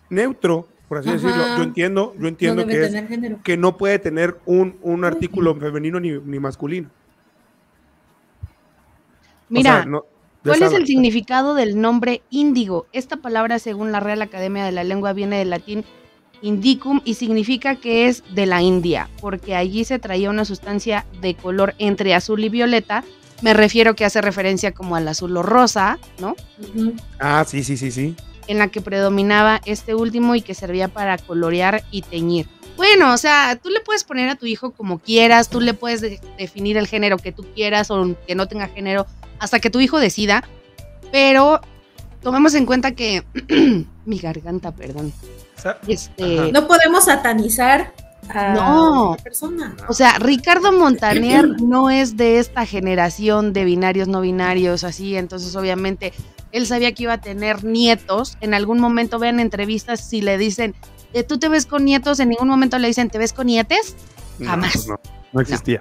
neutro, 0.09 0.68
por 0.88 0.98
así 0.98 1.09
Ajá. 1.09 1.16
decirlo, 1.18 1.44
yo 1.57 1.62
entiendo, 1.64 2.14
yo 2.18 2.29
entiendo 2.29 2.66
que 2.66 2.83
es 2.85 2.94
que 3.42 3.57
no 3.57 3.77
puede 3.77 3.98
tener 3.98 4.38
un, 4.46 4.79
un 4.83 5.05
artículo 5.05 5.55
femenino 5.57 5.98
ni, 5.98 6.12
ni 6.12 6.38
masculino. 6.38 6.88
O 8.40 8.53
Mira, 9.48 9.70
sea, 9.79 9.85
no- 9.85 10.03
de 10.03 10.13
¿Cuál 10.44 10.62
es 10.62 10.72
el 10.72 10.87
significado 10.87 11.54
del 11.54 11.80
nombre 11.80 12.22
índigo? 12.30 12.87
Esta 12.92 13.16
palabra, 13.16 13.59
según 13.59 13.92
la 13.92 14.00
Real 14.00 14.20
Academia 14.22 14.64
de 14.64 14.72
la 14.72 14.85
Lengua, 14.85 15.12
viene 15.12 15.38
del 15.38 15.50
latín 15.50 15.85
indicum 16.42 17.00
y 17.04 17.14
significa 17.14 17.76
que 17.76 18.07
es 18.07 18.22
de 18.35 18.44
la 18.46 18.61
India, 18.61 19.09
porque 19.20 19.57
allí 19.57 19.85
se 19.85 19.98
traía 19.98 20.28
una 20.30 20.44
sustancia 20.44 21.07
de 21.22 21.35
color 21.35 21.74
entre 21.78 22.14
azul 22.14 22.44
y 22.44 22.50
violeta. 22.50 23.02
Me 23.40 23.54
refiero 23.54 23.94
que 23.96 24.04
hace 24.04 24.20
referencia 24.20 24.72
como 24.72 24.96
al 24.96 25.09
azul 25.09 25.37
o 25.37 25.42
rosa, 25.42 25.98
¿no? 26.18 26.37
Ah, 27.18 27.44
sí, 27.46 27.64
sí, 27.64 27.76
sí, 27.76 27.90
sí. 27.90 28.14
En 28.46 28.59
la 28.59 28.68
que 28.68 28.83
predominaba 28.83 29.61
este 29.64 29.94
último 29.94 30.35
y 30.35 30.42
que 30.42 30.54
servía 30.54 30.88
para 30.88 31.16
colorear 31.16 31.83
y 31.90 32.02
teñir. 32.02 32.46
Bueno, 32.76 33.14
o 33.14 33.16
sea, 33.16 33.59
tú 33.62 33.70
le 33.70 33.80
puedes 33.80 34.04
poner 34.04 34.28
a 34.28 34.35
tu 34.35 34.46
hijo 34.46 34.72
como 34.72 34.98
quieras, 34.98 35.48
tú 35.48 35.61
le 35.61 35.74
puedes 35.74 36.00
de- 36.00 36.20
definir 36.37 36.76
el 36.76 36.87
género 36.88 37.16
que 37.18 37.33
tú 37.33 37.46
quieras 37.54 37.90
o 37.90 38.16
que 38.26 38.35
no 38.35 38.48
tenga 38.48 38.66
género 38.68 39.07
hasta 39.44 39.61
que 39.61 39.70
tu 39.70 39.80
hijo 39.80 39.98
decida, 39.98 40.42
pero 41.12 41.61
tomemos 42.22 42.54
en 42.54 42.66
cuenta 42.66 42.92
que 42.92 43.22
mi 44.07 44.18
garganta, 44.18 44.72
perdón. 44.72 45.12
O 45.57 45.61
sea, 45.61 45.78
Este. 45.87 46.50
No 46.52 46.66
podemos 46.66 47.04
satanizar 47.04 47.92
a 48.30 48.54
No. 48.54 49.16
persona. 49.22 49.76
o 49.87 49.92
sea, 49.92 50.18
Ricardo 50.18 50.72
Montaner 50.72 51.61
no 51.62 51.90
es 51.90 52.16
de 52.16 52.38
esta 52.38 52.64
generación 52.64 53.52
de 53.52 53.64
binarios 53.64 54.09
no 54.09 54.22
binarios 54.22 54.83
así, 54.83 55.14
entonces 55.16 55.54
obviamente 55.57 56.12
él 56.50 56.66
sabía 56.66 56.92
que 56.94 57.02
iba 57.02 57.12
a 57.14 57.20
tener 57.20 57.64
nietos. 57.64 58.38
En 58.40 58.54
algún 58.54 58.80
momento 58.80 59.18
vean 59.18 59.40
entrevistas 59.40 60.09
si 60.09 60.22
le 60.22 60.38
dicen, 60.38 60.74
"Eh, 61.12 61.22
¿tú 61.22 61.38
te 61.38 61.48
ves 61.48 61.66
con 61.66 61.85
nietos? 61.85 62.18
En 62.20 62.30
ningún 62.30 62.48
momento 62.48 62.78
le 62.78 62.88
dicen, 62.88 63.11
¿te 63.11 63.18
ves 63.18 63.33
con 63.35 63.46
nietes? 63.48 63.94
no, 64.38 64.48
Jamás. 64.50 64.72
pues 64.72 64.87
no, 64.88 65.00
no 65.33 65.40
existía. 65.40 65.80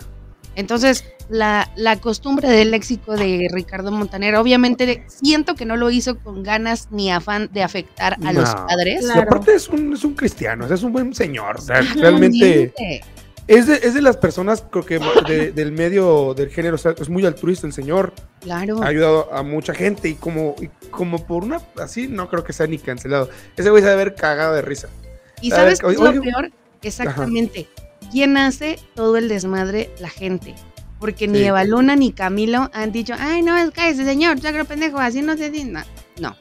Entonces, 0.55 1.03
la, 1.29 1.71
la 1.75 1.99
costumbre 1.99 2.47
del 2.49 2.71
léxico 2.71 3.15
de 3.15 3.47
Ricardo 3.51 3.91
Montaner, 3.91 4.35
obviamente 4.35 5.03
siento 5.07 5.55
que 5.55 5.65
no 5.65 5.77
lo 5.77 5.89
hizo 5.89 6.17
con 6.19 6.43
ganas 6.43 6.89
ni 6.91 7.11
afán 7.11 7.49
de 7.53 7.63
afectar 7.63 8.17
a 8.25 8.33
los 8.33 8.53
padres. 8.53 9.01
Claro. 9.05 9.19
Y 9.21 9.23
aparte 9.23 9.55
es 9.55 9.67
un, 9.69 9.93
es 9.93 10.03
un 10.03 10.13
cristiano, 10.15 10.65
o 10.65 10.67
sea, 10.67 10.75
es 10.75 10.83
un 10.83 10.91
buen 10.93 11.13
señor. 11.15 11.57
o 11.57 11.61
sea, 11.61 11.81
realmente 11.95 12.71
Realmente. 12.77 13.01
es 13.47 13.67
de, 13.67 13.75
es 13.83 13.93
de 13.93 14.01
las 14.01 14.17
personas, 14.17 14.63
creo 14.69 14.85
que 14.85 14.99
de- 15.27 15.51
del 15.53 15.71
medio 15.71 16.33
del 16.33 16.49
género, 16.49 16.75
o 16.75 16.77
sea, 16.77 16.93
es 16.99 17.09
muy 17.09 17.25
altruista 17.25 17.65
el 17.65 17.73
señor. 17.73 18.13
Claro. 18.41 18.83
Ha 18.83 18.87
ayudado 18.87 19.33
a 19.33 19.43
mucha 19.43 19.73
gente 19.73 20.09
y 20.09 20.15
como, 20.15 20.55
y 20.61 20.67
como 20.89 21.25
por 21.25 21.43
una, 21.43 21.61
así 21.81 22.07
no 22.07 22.29
creo 22.29 22.43
que 22.43 22.53
sea 22.53 22.67
ni 22.67 22.77
cancelado. 22.77 23.29
Ese 23.57 23.69
güey 23.69 23.81
se 23.81 23.89
debe 23.89 24.01
haber 24.01 24.15
cagado 24.15 24.53
de 24.55 24.61
risa. 24.61 24.87
¿Y 25.41 25.49
sabes 25.49 25.79
qué 25.79 25.87
es 25.91 25.99
lo 25.99 26.09
oye- 26.09 26.21
peor? 26.21 26.51
Exactamente. 26.81 27.67
¿Quién 28.11 28.37
hace 28.37 28.79
todo 28.95 29.17
el 29.17 29.27
desmadre? 29.29 29.89
La 29.99 30.09
gente. 30.09 30.55
porque 30.99 31.27
ni 31.27 31.39
Sí. 31.39 31.43
Eva 31.45 31.63
Luna 31.65 31.95
ni 31.97 32.13
Camilo 32.13 32.69
han 32.73 32.93
dicho, 32.93 33.13
ay, 33.19 33.41
no, 33.41 33.57
es 33.57 33.71
que 33.71 33.89
ese 33.89 34.05
señor, 34.05 34.39
chacro 34.39 34.63
pendejo, 34.63 34.99
así 34.99 35.21
no 35.21 35.35
se 35.35 35.49
dice. 35.49 35.65
No. 35.65 35.81
no. 36.19 36.35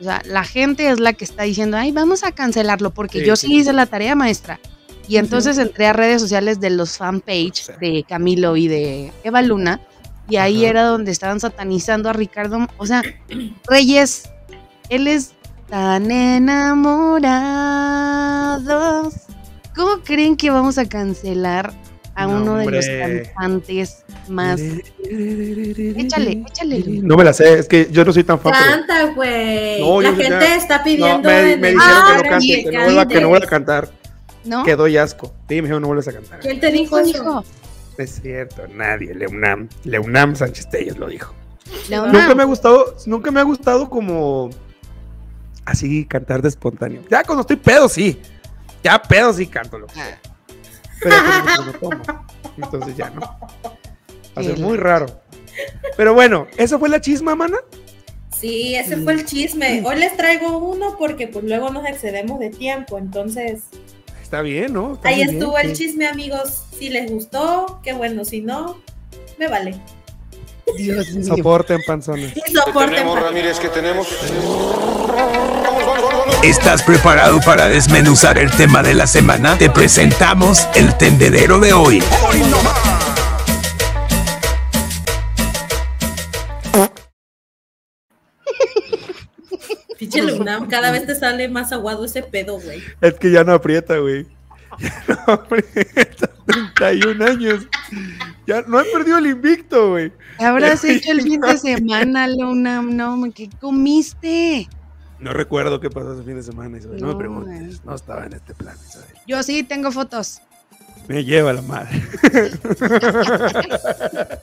O 0.00 0.04
sea, 0.04 0.22
la 0.24 0.44
gente 0.44 0.88
es 0.88 1.00
la 1.00 1.14
que 1.14 1.24
está 1.24 1.42
diciendo, 1.42 1.76
ay, 1.76 1.90
vamos 1.90 2.22
a 2.22 2.30
cancelarlo, 2.30 2.92
porque 2.92 3.18
Sí, 3.20 3.26
yo 3.26 3.34
sí, 3.34 3.48
sí 3.48 3.56
hice 3.56 3.72
la 3.72 3.86
tarea 3.86 4.14
maestra. 4.14 4.60
Y 5.08 5.16
entonces 5.16 5.58
entré 5.58 5.86
a 5.88 5.92
redes 5.92 6.22
sociales 6.22 6.60
de 6.60 6.70
los 6.70 6.96
fanpage 6.96 7.66
de 7.80 8.04
Camilo 8.08 8.56
y 8.56 8.68
de 8.68 9.12
Eva 9.24 9.42
Luna, 9.42 9.80
y 10.28 10.36
ahí 10.36 10.58
Ajá. 10.62 10.70
era 10.70 10.84
donde 10.84 11.10
estaban 11.10 11.40
satanizando 11.40 12.08
a 12.08 12.12
Ricardo. 12.12 12.68
O 12.78 12.86
sea, 12.86 13.02
Reyes, 13.66 14.30
él 14.90 15.08
es 15.08 15.32
tan 15.68 16.08
enamorados. 17.70 19.14
¿Cómo 19.80 20.02
creen 20.04 20.36
que 20.36 20.50
vamos 20.50 20.76
a 20.76 20.86
cancelar 20.86 21.72
a 22.14 22.26
No, 22.26 22.42
uno 22.42 22.56
de 22.56 22.70
los 22.70 22.86
cantantes 22.86 24.04
más? 24.28 24.60
Échale, 24.60 26.44
échale. 26.46 26.84
No 27.02 27.16
me 27.16 27.24
la 27.24 27.32
sé, 27.32 27.60
es 27.60 27.66
que 27.66 27.88
yo 27.90 28.04
no 28.04 28.12
soy 28.12 28.22
tan 28.24 28.38
fan. 28.38 28.52
Canta, 28.52 29.06
güey. 29.14 29.80
No, 29.80 30.02
la 30.02 30.10
gente 30.10 30.28
ya- 30.28 30.54
está 30.56 30.78
No, 30.78 30.84
pidiendo. 30.84 31.28
me, 31.30 31.56
dijeron 31.56 31.78
que 31.78 32.14
no 32.14 32.28
cante, 32.28 32.46
que 32.46 32.64
no, 32.64 32.70
que 32.70 32.84
vuelva, 32.84 33.08
que 33.08 33.20
no 33.22 33.28
vuelva 33.30 33.46
a 33.46 33.48
cantar. 33.48 33.88
¿No? 34.44 34.64
Que 34.64 34.76
doy 34.76 34.98
asco. 34.98 35.32
Sí, 35.48 35.54
me 35.54 35.62
dijeron 35.62 35.80
no 35.80 35.88
vuelves 35.88 36.08
a 36.08 36.12
cantar. 36.12 36.40
¿Quién 36.40 36.60
te 36.60 36.70
dijo 36.70 36.96
¿Quién 36.96 37.16
eso? 37.16 37.42
es 37.96 38.20
cierto, 38.20 38.68
nadie. 38.68 39.14
Leunam, 39.14 39.66
Leunam 39.84 40.36
Sánchez 40.36 40.68
Tellos 40.68 40.98
lo 40.98 41.08
dijo. 41.08 41.32
Leonardo. 41.88 42.18
Nunca 42.20 42.34
me 42.34 42.42
ha 42.42 42.46
gustado, 42.46 42.96
nunca 43.06 43.30
me 43.30 43.40
ha 43.40 43.44
gustado 43.44 43.88
como 43.88 44.50
así 45.64 46.04
cantar 46.04 46.42
de 46.42 46.50
espontáneo. 46.50 47.00
Ya 47.10 47.24
cuando 47.24 47.40
estoy 47.40 47.56
pedo, 47.56 47.88
sí. 47.88 48.20
Ya 48.82 49.00
pedo 49.02 49.32
sí 49.32 49.46
canto 49.46 49.78
lo 49.78 49.86
que 49.86 49.94
sea. 49.94 50.20
Pero 51.02 51.16
ya 51.16 51.42
cuando 51.56 51.64
me 51.72 51.78
tomo. 51.78 52.24
Entonces 52.56 52.96
ya 52.96 53.10
no. 53.10 53.20
Va 53.20 53.76
a 54.36 54.42
ser 54.42 54.54
Qué 54.54 54.62
muy 54.62 54.76
raro. 54.76 55.06
Pero 55.96 56.14
bueno, 56.14 56.46
¿esa 56.56 56.78
fue 56.78 56.88
la 56.88 57.00
chisma, 57.00 57.34
mana? 57.34 57.58
Sí, 58.38 58.74
ese 58.74 58.96
fue 58.98 59.12
el 59.14 59.24
chisme. 59.26 59.82
Hoy 59.84 59.96
les 59.98 60.16
traigo 60.16 60.56
uno 60.58 60.96
porque 60.98 61.26
pues 61.28 61.44
luego 61.44 61.70
nos 61.70 61.84
excedemos 61.86 62.38
de 62.38 62.48
tiempo. 62.50 62.96
Entonces, 62.98 63.64
Está 64.22 64.42
bien, 64.42 64.72
¿no? 64.72 64.94
Está 64.94 65.08
ahí 65.08 65.16
bien, 65.16 65.30
estuvo 65.30 65.58
el 65.58 65.74
sí. 65.76 65.84
chisme, 65.86 66.06
amigos. 66.06 66.64
Si 66.78 66.88
les 66.88 67.10
gustó, 67.10 67.80
qué 67.82 67.92
bueno. 67.92 68.24
Si 68.24 68.40
no, 68.40 68.80
me 69.38 69.48
vale. 69.48 69.78
Dios 70.78 71.10
mío. 71.10 71.36
Soporten 71.36 71.80
panzones. 71.86 72.32
Y 72.36 72.52
soporten. 72.52 73.06
pa- 73.08 73.20
Ramírez? 73.20 73.58
¿Qué 73.58 73.68
tenemos? 73.68 74.06
¿Estás 76.42 76.82
preparado 76.82 77.40
para 77.40 77.68
desmenuzar 77.68 78.38
el 78.38 78.50
tema 78.50 78.82
de 78.82 78.94
la 78.94 79.06
semana? 79.06 79.58
Te 79.58 79.68
presentamos 79.70 80.66
el 80.74 80.96
tendedero 80.96 81.60
de 81.60 81.72
hoy. 81.72 82.02
Pinche 89.98 90.22
Lunam, 90.22 90.66
cada 90.66 90.90
vez 90.92 91.06
te 91.06 91.14
sale 91.14 91.48
más 91.48 91.72
aguado 91.72 92.04
ese 92.04 92.22
pedo, 92.22 92.58
güey. 92.58 92.82
Es 93.00 93.14
que 93.14 93.30
ya 93.30 93.44
no 93.44 93.52
aprieta, 93.52 93.98
güey. 93.98 94.26
Ya 94.78 95.04
no 95.08 95.18
aprieta. 95.34 96.30
31 96.46 97.24
años. 97.24 97.66
Ya 98.46 98.62
no 98.62 98.80
he 98.80 98.84
perdido 98.84 99.18
el 99.18 99.26
invicto, 99.26 99.90
güey. 99.90 100.10
¿Qué 100.38 100.44
habrás 100.44 100.84
hecho 100.84 101.12
el 101.12 101.20
fin 101.20 101.40
de 101.42 101.58
semana, 101.58 102.28
Luna? 102.28 102.80
No, 102.80 103.22
¿qué 103.34 103.50
comiste? 103.60 104.68
No 105.20 105.32
recuerdo 105.32 105.80
qué 105.80 105.90
pasó 105.90 106.14
ese 106.14 106.22
fin 106.24 106.36
de 106.36 106.42
semana, 106.42 106.78
Isabel. 106.78 107.00
No, 107.00 107.08
No, 107.08 107.12
me 107.12 107.18
preguntes. 107.18 107.84
No 107.84 107.94
estaba 107.94 108.26
en 108.26 108.32
este 108.32 108.54
plan, 108.54 108.74
Isabel. 108.88 109.08
Yo 109.26 109.42
sí 109.42 109.62
tengo 109.62 109.92
fotos. 109.92 110.40
Me 111.08 111.24
lleva 111.24 111.52
la 111.52 111.62
madre. 111.62 112.02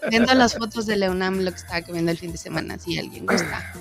Viendo 0.09 0.33
las 0.33 0.55
fotos 0.55 0.85
de 0.85 0.97
Leonam, 0.97 1.39
lo 1.39 1.51
que 1.51 1.57
estaba 1.57 1.81
comiendo 1.81 2.11
el 2.11 2.17
fin 2.17 2.31
de 2.31 2.37
semana, 2.37 2.77
si 2.77 2.97
alguien 2.97 3.25
gusta. 3.25 3.73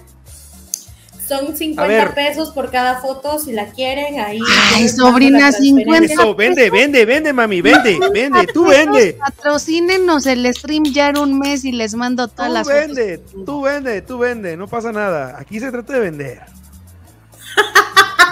Son 1.26 1.56
50 1.56 1.88
ver. 1.88 2.14
pesos 2.14 2.50
por 2.50 2.70
cada 2.70 3.00
foto, 3.00 3.40
si 3.40 3.50
la 3.52 3.66
quieren, 3.72 4.20
ahí. 4.20 4.38
Ay, 4.74 4.88
sobrina, 4.88 5.40
la 5.40 5.50
transferencia. 5.50 6.06
50. 6.06 6.14
Eso, 6.14 6.34
vende, 6.36 6.70
vende, 6.70 7.04
vende, 7.04 7.32
mami, 7.32 7.60
vende, 7.62 7.98
vende, 8.12 8.46
tú 8.54 8.66
vende. 8.66 9.14
Patrocínenos 9.14 10.24
el 10.26 10.46
stream 10.54 10.84
ya 10.84 11.08
en 11.08 11.18
un 11.18 11.36
mes 11.40 11.64
y 11.64 11.72
les 11.72 11.94
mando 11.94 12.28
todas 12.28 12.48
Tú 12.48 12.54
las 12.54 12.68
vende, 12.68 13.18
fotos. 13.18 13.44
tú 13.44 13.62
vende, 13.62 14.02
tú 14.02 14.18
vende, 14.18 14.56
no 14.56 14.68
pasa 14.68 14.92
nada. 14.92 15.36
Aquí 15.36 15.58
se 15.58 15.72
trata 15.72 15.94
de 15.94 16.00
vender. 16.00 16.42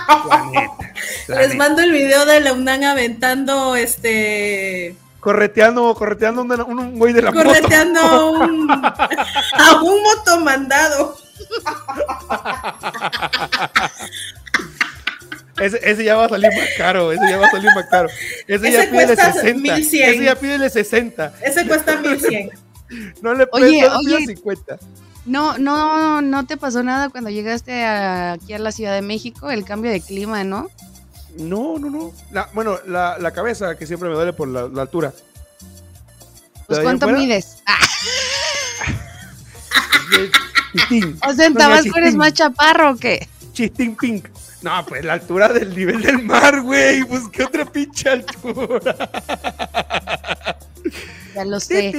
La 0.08 0.44
neta, 0.46 0.76
la 1.28 1.36
Les 1.40 1.48
neta. 1.48 1.58
mando 1.58 1.82
el 1.82 1.92
video 1.92 2.24
de 2.26 2.40
Leunam 2.40 2.82
aventando 2.84 3.76
este. 3.76 4.94
Correteando, 5.20 5.94
correteando 5.94 6.42
un, 6.42 6.52
un, 6.52 6.78
un 6.78 6.98
güey 6.98 7.12
de 7.14 7.22
la 7.22 7.30
moto. 7.32 7.44
correteando 7.44 8.00
a 8.00 8.24
un, 8.30 8.70
a 8.70 9.82
un 9.82 10.02
motomandado. 10.02 11.16
Ese, 15.58 15.78
ese 15.82 16.04
ya 16.04 16.16
va 16.16 16.24
a 16.26 16.28
salir 16.28 16.50
más 16.50 16.68
caro, 16.76 17.12
ese 17.12 17.28
ya 17.28 17.38
va 17.38 17.46
a 17.46 17.50
salir 17.50 17.70
más 17.74 17.86
caro. 17.86 18.08
Ese, 18.46 18.68
Ese 18.68 18.72
ya 18.72 18.90
pide 18.90 19.06
cuesta 19.06 19.32
60. 19.32 19.60
1100. 19.60 20.10
Ese 20.14 20.24
ya 20.24 20.34
pide 20.34 20.70
60. 20.70 21.32
Ese 21.42 21.66
cuesta 21.66 21.96
1100. 21.96 22.50
No 23.22 23.32
le 23.34 23.44
Oye, 23.50 23.80
puedes 23.80 23.90
no 23.92 24.02
le 24.02 24.14
oye. 24.16 24.26
50. 24.26 24.78
No, 25.26 25.56
no, 25.58 26.20
no 26.20 26.46
te 26.46 26.56
pasó 26.56 26.82
nada 26.82 27.08
cuando 27.08 27.30
llegaste 27.30 27.84
a- 27.84 28.32
aquí 28.32 28.52
a 28.52 28.58
la 28.58 28.72
Ciudad 28.72 28.94
de 28.94 29.02
México, 29.02 29.50
el 29.50 29.64
cambio 29.64 29.90
de 29.90 30.00
clima, 30.00 30.44
¿no? 30.44 30.68
No, 31.38 31.78
no, 31.78 31.90
no. 31.90 32.12
La- 32.30 32.48
bueno, 32.52 32.78
la, 32.86 33.18
la 33.18 33.30
cabeza 33.32 33.76
que 33.76 33.86
siempre 33.86 34.08
me 34.08 34.14
duele 34.14 34.32
por 34.32 34.48
la, 34.48 34.68
la 34.68 34.82
altura. 34.82 35.12
Pues 36.66 36.68
¿De 36.68 36.76
ahí 36.78 36.82
¿cuánto 36.84 37.08
mides? 37.08 37.58
Ah, 37.66 37.78
o 41.30 41.34
sea, 41.34 41.46
en 41.46 41.54
Tabasco 41.54 41.96
eres 41.96 42.14
más 42.14 42.32
chaparro 42.34 42.92
o 42.92 42.96
qué? 42.96 43.26
Chistín 43.52 43.96
pink. 43.96 44.26
No, 44.62 44.84
pues 44.86 45.04
la 45.04 45.14
altura 45.14 45.48
del 45.48 45.74
nivel 45.74 46.02
del 46.02 46.22
mar, 46.22 46.60
güey. 46.62 47.04
Pues 47.04 47.22
qué 47.30 47.44
otra 47.44 47.64
pinche 47.64 48.08
altura. 48.10 48.94
Ya 51.34 51.44
lo 51.44 51.58
sé. 51.60 51.92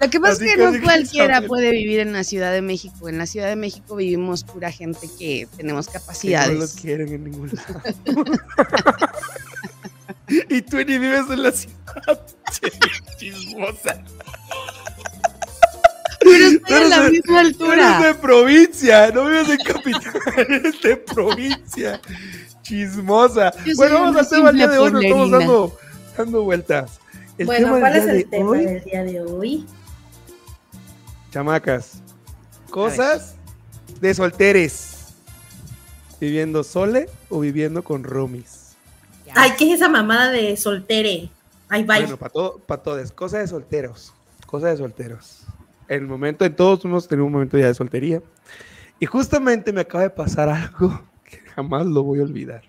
Lo 0.00 0.10
que 0.10 0.20
pasa 0.20 0.44
es 0.44 0.54
que 0.54 0.56
no 0.56 0.82
cualquiera 0.82 1.42
puede 1.42 1.70
vivir 1.72 2.00
en 2.00 2.12
la 2.12 2.22
Ciudad 2.24 2.52
de 2.52 2.62
México. 2.62 3.08
En 3.08 3.18
la 3.18 3.26
Ciudad 3.26 3.48
de 3.48 3.56
México 3.56 3.96
vivimos 3.96 4.44
pura 4.44 4.70
gente 4.70 5.08
que 5.18 5.48
tenemos 5.56 5.86
Que 5.88 5.92
no 5.94 5.98
los 5.98 6.02
capacidades. 6.06 6.76
quieren 6.80 7.08
en 7.12 7.24
ningún 7.24 7.50
lado. 7.52 8.24
y 10.48 10.62
tú 10.62 10.76
ni 10.78 10.98
vives 10.98 11.24
en 11.30 11.42
la 11.42 11.50
ciudad. 11.52 12.20
Chismosa. 13.18 14.02
Pero 16.20 16.46
estoy 16.46 16.74
a 16.74 16.78
eres 16.78 16.88
la 16.90 17.02
de- 17.02 17.10
misma 17.10 17.40
Eres 17.40 17.52
altura. 17.52 18.00
de 18.02 18.14
provincia, 18.14 19.10
no 19.12 19.26
vives 19.26 19.48
en 19.48 19.58
capital, 19.58 20.12
eres 20.48 20.82
de 20.82 20.96
provincia. 20.96 22.00
Chismosa. 22.62 23.52
Yo 23.64 23.74
Bueno, 23.76 24.00
vamos 24.00 24.16
al 24.16 24.28
tema 24.28 24.48
del 24.48 24.56
día 24.56 24.68
de 24.68 24.78
hoy, 24.78 24.90
nos 24.92 25.04
estamos 25.04 25.30
dando, 25.30 25.78
dando 26.16 26.42
vueltas. 26.42 26.98
El 27.38 27.46
bueno, 27.46 27.66
tema 27.66 27.80
¿cuál 27.80 27.96
es 27.96 28.04
el 28.06 28.16
de 28.18 28.24
tema 28.24 28.50
hoy, 28.50 28.64
del 28.64 28.84
día 28.84 29.04
de 29.04 29.20
hoy? 29.20 29.66
chamacas, 31.30 32.02
cosas 32.70 33.36
de 34.00 34.14
solteres. 34.14 35.14
Viviendo 36.18 36.64
sole 36.64 37.10
o 37.28 37.40
viviendo 37.40 37.84
con 37.84 38.04
romis. 38.04 38.74
Ay, 39.34 39.50
¿qué 39.58 39.68
es 39.68 39.74
esa 39.74 39.90
mamada 39.90 40.30
de 40.30 40.56
soltere? 40.56 41.28
Ay, 41.68 41.84
bye. 41.84 42.00
Bueno, 42.00 42.16
para 42.16 42.32
todo, 42.32 42.58
para 42.60 42.82
todos, 42.82 43.12
cosas 43.12 43.40
de 43.40 43.48
solteros. 43.48 44.14
Cosas 44.46 44.70
de 44.70 44.76
solteros. 44.78 45.42
En 45.88 46.04
el 46.04 46.06
momento, 46.06 46.46
en 46.46 46.56
todos 46.56 46.82
hemos 46.86 47.06
tenido 47.06 47.26
un 47.26 47.32
momento 47.32 47.58
ya 47.58 47.66
de 47.66 47.74
soltería. 47.74 48.22
Y 48.98 49.04
justamente 49.04 49.74
me 49.74 49.82
acaba 49.82 50.04
de 50.04 50.10
pasar 50.10 50.48
algo 50.48 51.02
que 51.24 51.36
jamás 51.54 51.84
lo 51.84 52.02
voy 52.02 52.20
a 52.20 52.22
olvidar. 52.22 52.62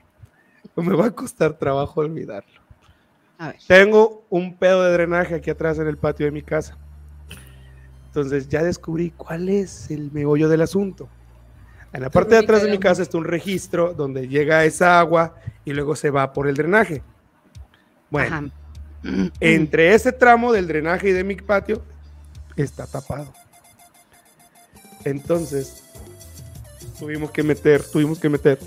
O 0.76 0.82
me 0.82 0.94
va 0.94 1.06
a 1.06 1.12
costar 1.12 1.58
trabajo 1.58 2.02
olvidarlo. 2.02 2.67
A 3.38 3.48
ver. 3.50 3.58
Tengo 3.68 4.26
un 4.30 4.58
pedo 4.58 4.84
de 4.84 4.94
drenaje 4.94 5.36
aquí 5.36 5.50
atrás 5.50 5.78
en 5.80 5.88
el 5.88 5.98
patio 5.98 6.26
de 6.26 6.32
mi 6.32 6.42
casa. 6.42 6.78
Entonces 8.08 8.50
ya 8.50 8.64
descubrí 8.64 9.12
cuál 9.12 9.50
es 9.50 9.92
el 9.92 10.12
meollo 10.12 10.50
del 10.50 10.62
asunto. 10.62 11.08
En 11.94 12.02
la 12.02 12.10
parte 12.10 12.36
de 12.36 12.42
atrás 12.42 12.64
de 12.64 12.72
mi 12.72 12.80
casa 12.80 13.02
está 13.02 13.18
un 13.18 13.26
registro 13.26 13.94
donde 13.94 14.28
llega 14.28 14.66
esa 14.66 15.00
agua 15.00 15.36
y 15.66 15.74
luego 15.74 15.96
se 15.96 16.10
va 16.10 16.34
por 16.34 16.48
el 16.48 16.56
drenaje. 16.56 17.04
Bueno, 18.10 18.36
Ajá. 18.36 18.48
Entre 19.40 19.94
ese 19.94 20.12
tramo 20.12 20.52
del 20.52 20.68
drenaje 20.68 21.10
y 21.10 21.12
de 21.12 21.24
mi 21.24 21.36
patio 21.36 21.84
está 22.56 22.88
tapado. 22.88 23.32
Entonces, 25.04 25.84
tuvimos 27.00 27.32
que 27.32 27.44
meter, 27.44 27.84
tuvimos 27.84 28.20
que 28.20 28.30
meter 28.30 28.60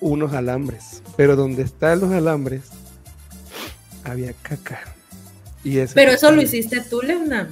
unos 0.00 0.32
alambres. 0.32 1.02
Pero 1.18 1.34
donde 1.34 1.64
están 1.64 1.98
los 1.98 2.12
alambres, 2.12 2.62
había 4.04 4.32
caca. 4.40 4.80
Y 5.64 5.78
ese 5.80 5.92
Pero 5.96 6.12
eso 6.12 6.30
lo 6.30 6.40
hiciste 6.40 6.80
tú, 6.80 7.02
Leonam. 7.02 7.48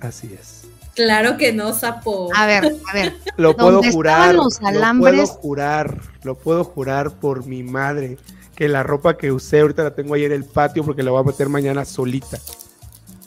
Así 0.00 0.36
es. 0.38 0.62
Claro 0.96 1.36
que 1.36 1.52
no, 1.52 1.72
sapo. 1.72 2.30
A 2.34 2.44
ver, 2.46 2.74
a 2.90 2.92
ver. 2.92 3.14
Lo 3.36 3.54
puedo 3.56 3.70
¿Dónde 3.74 3.92
jurar. 3.92 4.34
los 4.34 4.60
Lo 4.60 4.66
alambres? 4.66 5.12
puedo 5.14 5.26
jurar. 5.28 6.00
Lo 6.24 6.34
puedo 6.34 6.64
jurar 6.64 7.12
por 7.12 7.46
mi 7.46 7.62
madre. 7.62 8.18
que 8.56 8.68
la 8.68 8.82
ropa 8.82 9.16
que 9.16 9.30
usé 9.32 9.60
ahorita 9.60 9.82
la 9.84 9.94
tengo 9.94 10.14
ahí 10.14 10.24
en 10.24 10.32
el 10.32 10.44
patio 10.44 10.84
porque 10.84 11.02
la 11.04 11.12
voy 11.12 11.20
a 11.20 11.24
meter 11.24 11.48
mañana 11.48 11.84
solita. 11.84 12.38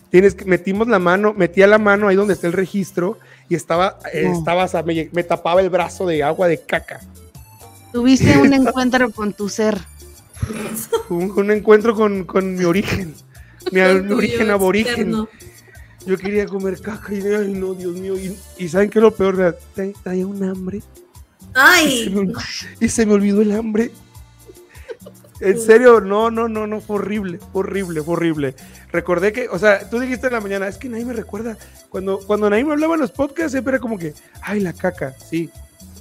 Tienes 0.09 0.35
que, 0.35 0.43
metimos 0.45 0.87
la 0.89 0.99
mano, 0.99 1.33
metía 1.33 1.65
la 1.67 1.77
mano 1.77 2.07
ahí 2.09 2.15
donde 2.17 2.33
está 2.33 2.47
el 2.47 2.53
registro 2.53 3.17
y 3.49 3.55
estaba, 3.55 3.99
No. 4.13 4.33
estaba, 4.37 4.65
o 4.65 4.67
sea, 4.67 4.83
me, 4.83 5.09
me 5.13 5.23
tapaba 5.23 5.59
el 5.61 5.69
brazo 5.69 6.05
de 6.05 6.23
agua 6.23 6.47
de 6.47 6.61
caca. 6.61 7.01
Tuviste 7.91 8.37
un 8.37 8.53
encuentro 8.53 9.11
con 9.11 9.33
tu 9.33 9.49
ser. 9.49 9.77
Un, 11.09 11.31
un 11.35 11.51
encuentro 11.51 11.95
con, 11.95 12.23
con 12.25 12.55
mi 12.55 12.63
origen, 12.63 13.13
mi, 13.71 13.79
origen 13.81 14.49
aborigen. 14.51 14.89
externo. 14.93 15.29
Yo 16.05 16.17
quería 16.17 16.45
comer 16.45 16.79
caca 16.79 17.13
y, 17.13 17.21
ay, 17.21 17.53
no, 17.53 17.73
Dios 17.73 17.93
mío. 17.95 18.15
Y, 18.17 18.37
y 18.57 18.69
¿saben 18.69 18.89
qué 18.89 18.99
es 18.99 19.03
lo 19.03 19.13
peor? 19.13 19.35
Tra- 19.75 19.93
Traía 20.03 20.25
un 20.25 20.41
hambre 20.43 20.77
y 20.77 20.81
se, 20.81 20.87
Ay, 21.53 22.09
me, 22.09 22.33
y 22.79 22.87
se 22.89 23.05
me 23.05 23.13
olvidó 23.13 23.41
el 23.41 23.51
hambre. 23.51 23.91
En 25.39 25.59
serio, 25.59 25.99
no, 26.01 26.31
no, 26.31 26.47
no, 26.47 26.65
no, 26.65 26.81
fue 26.81 26.95
horrible, 26.97 27.39
horrible, 27.53 28.01
fue 28.01 28.13
horrible. 28.13 28.55
Recordé 28.91 29.31
que, 29.33 29.49
o 29.49 29.59
sea, 29.59 29.87
tú 29.89 29.99
dijiste 29.99 30.27
en 30.27 30.33
la 30.33 30.41
mañana, 30.41 30.67
es 30.67 30.77
que 30.77 30.89
nadie 30.89 31.05
me 31.05 31.13
recuerda. 31.13 31.57
Cuando, 31.89 32.19
cuando 32.25 32.49
nadie 32.49 32.63
me 32.63 32.71
hablaba 32.71 32.95
en 32.95 33.01
los 33.01 33.11
podcasts, 33.11 33.51
siempre 33.51 33.71
era 33.73 33.79
como 33.79 33.99
que, 33.99 34.13
ay, 34.41 34.61
la 34.61 34.73
caca, 34.73 35.13
sí. 35.29 35.49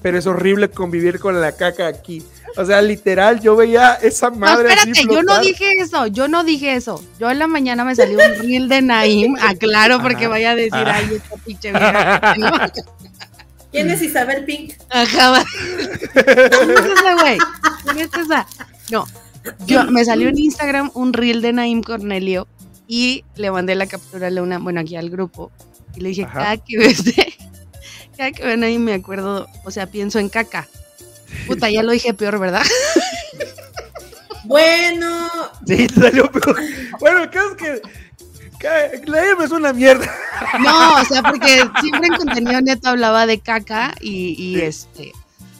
Pero 0.06 0.18
es 0.20 0.26
horrible 0.28 0.70
convivir 0.70 1.18
con 1.18 1.40
la 1.40 1.50
caca 1.50 1.88
aquí. 1.88 2.22
O 2.56 2.64
sea, 2.64 2.80
literal, 2.80 3.40
yo 3.40 3.56
veía 3.56 3.94
esa 3.94 4.30
No, 4.30 4.36
madre 4.36 4.72
así 4.72 4.90
espérate, 4.92 5.12
yo 5.12 5.22
no 5.24 5.40
dije 5.40 5.72
eso, 5.80 6.06
yo 6.06 6.28
no 6.28 6.44
dije 6.44 6.74
eso. 6.76 7.04
Yo 7.18 7.28
en 7.28 7.40
la 7.40 7.48
mañana 7.48 7.84
me 7.84 7.92
salió 7.96 8.16
un 8.16 8.40
reel 8.40 8.68
de 8.68 8.82
Naim, 8.82 9.34
aclaro 9.42 10.00
porque 10.00 10.26
Ajá. 10.26 10.28
vaya 10.28 10.50
a 10.52 10.54
decir, 10.54 10.74
Ajá. 10.74 10.94
ay, 10.94 11.08
esta 11.16 11.36
pinche 11.38 11.72
vieja. 11.72 12.34
¿no? 12.38 12.50
¿quién 13.72 13.90
es 13.90 14.00
Isabel 14.00 14.44
Pink? 14.44 14.74
Ajá, 14.90 15.30
va. 15.32 15.44
¿Quién 16.12 16.70
es 16.70 16.84
esa, 16.84 17.14
güey? 17.20 17.38
¿Quién 17.82 17.98
es 17.98 18.10
esa? 18.16 18.46
No, 18.92 19.06
yo 19.66 19.90
me 19.90 20.04
salió 20.04 20.28
en 20.28 20.38
Instagram 20.38 20.92
un 20.94 21.14
reel 21.14 21.42
de 21.42 21.52
Naim 21.52 21.82
Cornelio 21.82 22.46
y 22.86 23.24
le 23.34 23.50
mandé 23.50 23.74
la 23.74 23.88
captura 23.88 24.28
a 24.28 24.30
Leona, 24.30 24.60
bueno, 24.60 24.78
aquí 24.78 24.94
al 24.94 25.10
grupo, 25.10 25.50
y 25.96 26.00
le 26.00 26.10
dije, 26.10 26.22
Ajá. 26.22 26.32
cada 26.32 26.56
que 26.58 26.78
ves 26.78 27.02
cada 28.16 28.32
que 28.32 28.42
veo 28.42 28.54
a 28.54 28.56
Naim 28.56 28.82
me 28.82 28.94
acuerdo, 28.94 29.46
o 29.64 29.70
sea, 29.70 29.86
pienso 29.86 30.18
en 30.18 30.28
caca. 30.28 30.66
Puta, 31.46 31.68
ya 31.70 31.82
lo 31.82 31.92
dije 31.92 32.14
peor, 32.14 32.38
¿verdad? 32.38 32.62
Bueno, 34.44 35.28
Sí, 35.66 35.88
salió 35.88 36.30
peor. 36.30 36.56
Bueno, 37.00 37.24
el 37.24 37.30
caso 37.30 37.50
es 37.50 37.56
que, 37.56 37.82
que 38.60 39.10
la 39.10 39.24
M 39.30 39.44
es 39.44 39.50
una 39.50 39.72
mierda. 39.72 40.06
No, 40.60 41.00
o 41.00 41.04
sea, 41.04 41.22
porque 41.22 41.64
siempre 41.80 42.06
en 42.06 42.14
contenido 42.16 42.60
neto 42.60 42.88
hablaba 42.90 43.26
de 43.26 43.40
caca 43.40 43.94
y, 44.00 44.36
y 44.38 44.54
Sí. 44.56 44.62
este, 44.62 45.12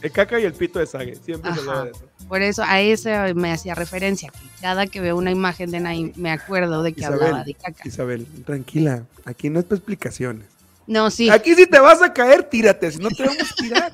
El 0.03 0.13
caca 0.13 0.39
y 0.39 0.45
el 0.45 0.53
pito 0.53 0.79
de 0.79 0.87
Sage, 0.87 1.17
siempre 1.17 1.53
se 1.53 1.59
hablaba 1.61 1.85
de 1.87 1.91
eso. 1.91 2.05
por 2.29 2.43
eso 2.43 2.63
a 2.65 2.81
ese 2.81 3.35
me 3.35 3.51
hacía 3.53 3.75
referencia. 3.75 4.31
Que 4.31 4.39
cada 4.61 4.87
que 4.87 5.01
veo 5.01 5.17
una 5.17 5.33
imagen 5.33 5.73
de 5.73 5.81
Naim 5.81 6.13
me 6.15 6.31
acuerdo 6.31 6.85
de 6.85 6.93
que 6.93 7.01
Isabel. 7.01 7.23
hablaba 7.25 7.45
de 7.45 7.55
caca. 7.55 7.89
Isabel, 7.89 8.25
tranquila, 8.45 9.03
aquí 9.25 9.51
no 9.51 9.59
es 9.59 9.65
para 9.65 9.79
explicaciones. 9.79 10.47
No, 10.87 11.11
sí. 11.11 11.29
Aquí 11.31 11.55
si 11.55 11.67
te 11.67 11.81
vas 11.81 12.01
a 12.03 12.13
caer, 12.13 12.45
tírate, 12.45 12.91
si 12.93 12.99
no 12.99 13.09
te 13.11 13.25
vamos 13.25 13.53
a 13.53 13.55
tirar. 13.57 13.93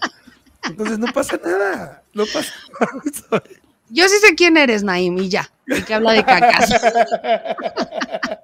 Entonces 0.65 0.99
no 0.99 1.07
pasa 1.13 1.41
nada, 1.45 2.03
no 2.13 2.25
pasa 2.27 2.53
nada. 2.79 3.43
Yo 3.89 4.09
sí 4.09 4.15
sé 4.27 4.35
quién 4.35 4.57
eres, 4.57 4.83
Naim, 4.83 5.19
y 5.19 5.29
ya. 5.29 5.51
Y 5.67 5.83
que 5.83 5.95
habla 5.95 6.13
de 6.13 6.25
cacas. 6.25 6.71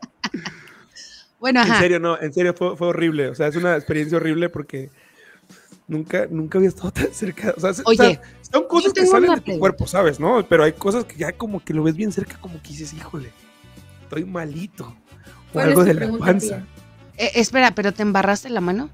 bueno, 1.41 1.63
En 1.63 1.71
ajá. 1.71 1.81
serio, 1.81 2.01
no, 2.01 2.21
en 2.21 2.33
serio 2.33 2.55
fue, 2.55 2.77
fue 2.77 2.89
horrible. 2.89 3.29
O 3.29 3.35
sea, 3.35 3.47
es 3.49 3.57
una 3.57 3.77
experiencia 3.77 4.17
horrible 4.19 4.49
porque 4.49 4.91
nunca, 5.87 6.27
nunca 6.31 6.59
había 6.59 6.69
estado 6.69 6.91
tan 6.91 7.13
cerca. 7.13 7.55
O 7.57 7.61
sea, 7.61 7.73
se- 7.73 7.83
o 7.85 7.93
sea, 7.95 8.07
Oye, 8.09 8.21
son 8.51 8.67
cosas 8.67 8.93
que 8.93 9.07
salen 9.07 9.35
de 9.35 9.41
tu 9.41 9.59
cuerpo, 9.59 9.87
¿sabes? 9.87 10.19
¿No? 10.21 10.45
Pero 10.47 10.65
hay 10.65 10.73
cosas 10.73 11.05
que 11.05 11.17
ya 11.17 11.33
como 11.33 11.65
que 11.65 11.73
lo 11.75 11.83
ves 11.83 11.95
bien 11.97 12.13
cerca, 12.13 12.37
como 12.41 12.61
que 12.63 12.69
dices, 12.71 12.93
híjole, 12.93 13.31
estoy 14.03 14.25
malito. 14.25 14.85
O 15.51 15.53
¿Cuál 15.55 15.69
algo 15.69 15.85
de 15.85 15.95
la 15.95 16.19
panza. 16.19 16.63
Eh, 17.19 17.33
espera, 17.35 17.73
¿pero 17.73 17.93
te 17.93 18.03
embarraste 18.03 18.49
la 18.49 18.61
mano? 18.61 18.89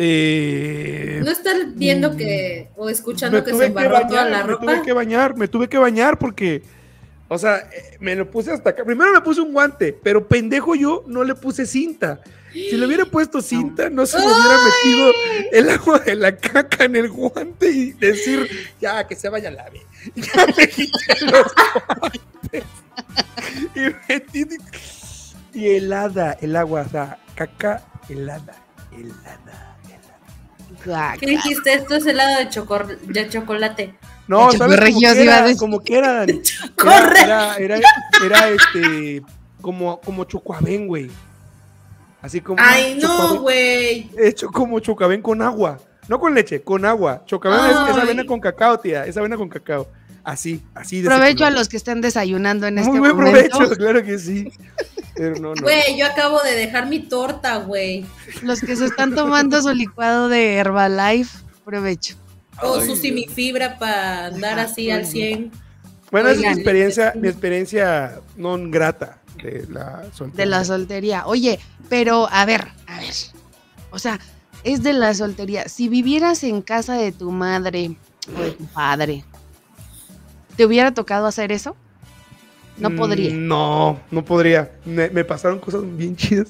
Eh, 0.00 1.20
¿no 1.24 1.30
estás 1.30 1.56
viendo 1.74 2.16
que 2.16 2.68
o 2.76 2.88
escuchando 2.88 3.42
que 3.42 3.50
se 3.50 3.56
tuve 3.56 3.64
que 3.64 3.66
embarró 3.68 4.06
toda 4.06 4.24
la 4.28 4.44
me 4.44 4.54
tuve 4.54 4.74
ropa? 4.74 4.82
que 4.82 4.92
bañar, 4.92 5.36
me 5.36 5.48
tuve 5.48 5.68
que 5.68 5.78
bañar 5.78 6.18
porque, 6.18 6.62
o 7.26 7.36
sea, 7.36 7.68
eh, 7.72 7.96
me 7.98 8.14
lo 8.14 8.30
puse 8.30 8.52
hasta 8.52 8.70
acá. 8.70 8.84
Primero 8.84 9.12
me 9.12 9.20
puse 9.20 9.40
un 9.40 9.52
guante, 9.52 9.92
pero 9.92 10.26
pendejo 10.26 10.74
yo 10.74 11.04
no 11.06 11.24
le 11.24 11.34
puse 11.34 11.66
cinta. 11.66 12.20
Si 12.52 12.76
le 12.76 12.86
hubiera 12.86 13.04
puesto 13.06 13.40
cinta, 13.42 13.90
no 13.90 14.06
se 14.06 14.18
me 14.18 14.24
hubiera 14.24 14.58
metido 14.64 15.12
el 15.52 15.70
agua 15.70 15.98
de 16.00 16.14
la 16.16 16.36
caca 16.36 16.84
en 16.84 16.96
el 16.96 17.08
guante 17.08 17.70
y 17.70 17.92
decir, 17.92 18.48
ya, 18.80 19.06
que 19.06 19.14
se 19.16 19.28
vaya 19.28 19.50
la 19.50 19.68
ve. 19.70 19.82
Ya 20.14 20.46
me 20.56 20.68
quité 20.68 21.24
los 21.26 21.46
guantes. 22.00 22.64
Y 23.74 23.80
metí, 24.08 24.44
y 25.58 25.68
helada 25.68 26.36
el 26.40 26.54
agua, 26.56 26.82
o 26.86 26.88
sea, 26.88 27.18
caca 27.34 27.82
helada, 28.08 28.54
helada. 28.92 29.76
Guaca. 30.84 31.16
¿Qué 31.18 31.26
dijiste? 31.26 31.72
Esto 31.74 31.96
es 31.96 32.06
helado 32.06 32.38
de, 32.38 32.48
chocor- 32.48 32.98
de 32.98 33.28
chocolate. 33.28 33.94
No, 34.28 34.52
De 34.52 34.58
¿sabes? 34.58 34.78
Como 35.58 35.80
que 35.80 35.98
era, 35.98 36.24
como 36.76 37.12
que 37.12 37.20
era. 37.20 37.24
Era, 37.24 37.56
era, 37.56 37.56
era, 37.56 37.80
era, 38.24 38.48
este, 38.50 39.22
como, 39.60 40.00
como 40.00 40.24
chocuabén, 40.24 40.86
güey. 40.86 41.10
Así 42.22 42.40
como. 42.40 42.62
Ay, 42.62 42.98
no, 43.00 43.40
güey. 43.40 44.10
Hecho 44.18 44.48
como 44.48 44.78
chocabén 44.80 45.22
con 45.22 45.42
agua. 45.42 45.78
No 46.08 46.18
con 46.20 46.34
leche, 46.34 46.62
con 46.62 46.84
agua. 46.84 47.22
Chocabén 47.26 47.60
es 47.70 47.96
avena 48.02 48.24
con 48.24 48.38
cacao, 48.40 48.78
tía. 48.78 49.04
Esa 49.06 49.20
avena 49.20 49.36
con 49.36 49.48
cacao. 49.48 49.88
Así, 50.24 50.62
así 50.74 51.00
de 51.00 51.08
Provecho 51.08 51.44
a 51.46 51.50
los 51.50 51.68
que 51.68 51.78
estén 51.78 52.00
desayunando 52.02 52.66
en 52.66 52.74
Muy 52.74 52.82
este 52.84 52.98
buen 52.98 53.16
momento. 53.16 53.56
provecho, 53.58 53.76
claro 53.78 54.04
que 54.04 54.18
sí. 54.18 54.52
Pero 55.18 55.34
no, 55.40 55.52
no. 55.52 55.62
Güey, 55.62 55.98
yo 55.98 56.06
acabo 56.06 56.40
de 56.42 56.54
dejar 56.54 56.86
mi 56.86 57.00
torta, 57.00 57.56
güey. 57.56 58.06
Los 58.42 58.60
que 58.60 58.76
se 58.76 58.86
están 58.86 59.16
tomando 59.16 59.60
su 59.60 59.74
licuado 59.74 60.28
de 60.28 60.54
Herbalife, 60.54 61.38
provecho. 61.64 62.14
O 62.62 62.78
su 62.78 62.86
Dios. 62.86 62.98
simifibra 63.00 63.78
para 63.78 64.26
andar 64.26 64.60
así 64.60 64.90
al 64.92 65.06
100. 65.06 65.50
Bueno, 66.12 66.28
es 66.30 66.38
mi 66.38 66.46
experiencia, 66.46 67.12
mi 67.16 67.28
experiencia 67.28 68.20
non 68.36 68.70
grata 68.70 69.18
de 69.42 69.66
la 69.68 70.06
soltería. 70.14 70.44
De 70.44 70.46
la 70.46 70.64
soltería. 70.64 71.26
Oye, 71.26 71.58
pero 71.88 72.28
a 72.30 72.46
ver, 72.46 72.68
a 72.86 73.00
ver. 73.00 73.14
O 73.90 73.98
sea, 73.98 74.20
es 74.62 74.82
de 74.82 74.92
la 74.92 75.12
soltería. 75.14 75.68
Si 75.68 75.88
vivieras 75.88 76.44
en 76.44 76.62
casa 76.62 76.94
de 76.94 77.10
tu 77.10 77.30
madre 77.30 77.96
o 78.36 78.40
de 78.40 78.52
tu 78.52 78.64
padre, 78.66 79.24
¿te 80.56 80.64
hubiera 80.64 80.94
tocado 80.94 81.26
hacer 81.26 81.50
eso? 81.52 81.76
No 82.80 82.90
Mm, 82.90 82.96
podría. 82.96 83.34
No, 83.34 84.00
no 84.10 84.24
podría. 84.24 84.70
Me, 84.84 85.10
me 85.10 85.24
pasaron 85.24 85.58
cosas 85.58 85.82
bien 85.96 86.14
chidas 86.16 86.48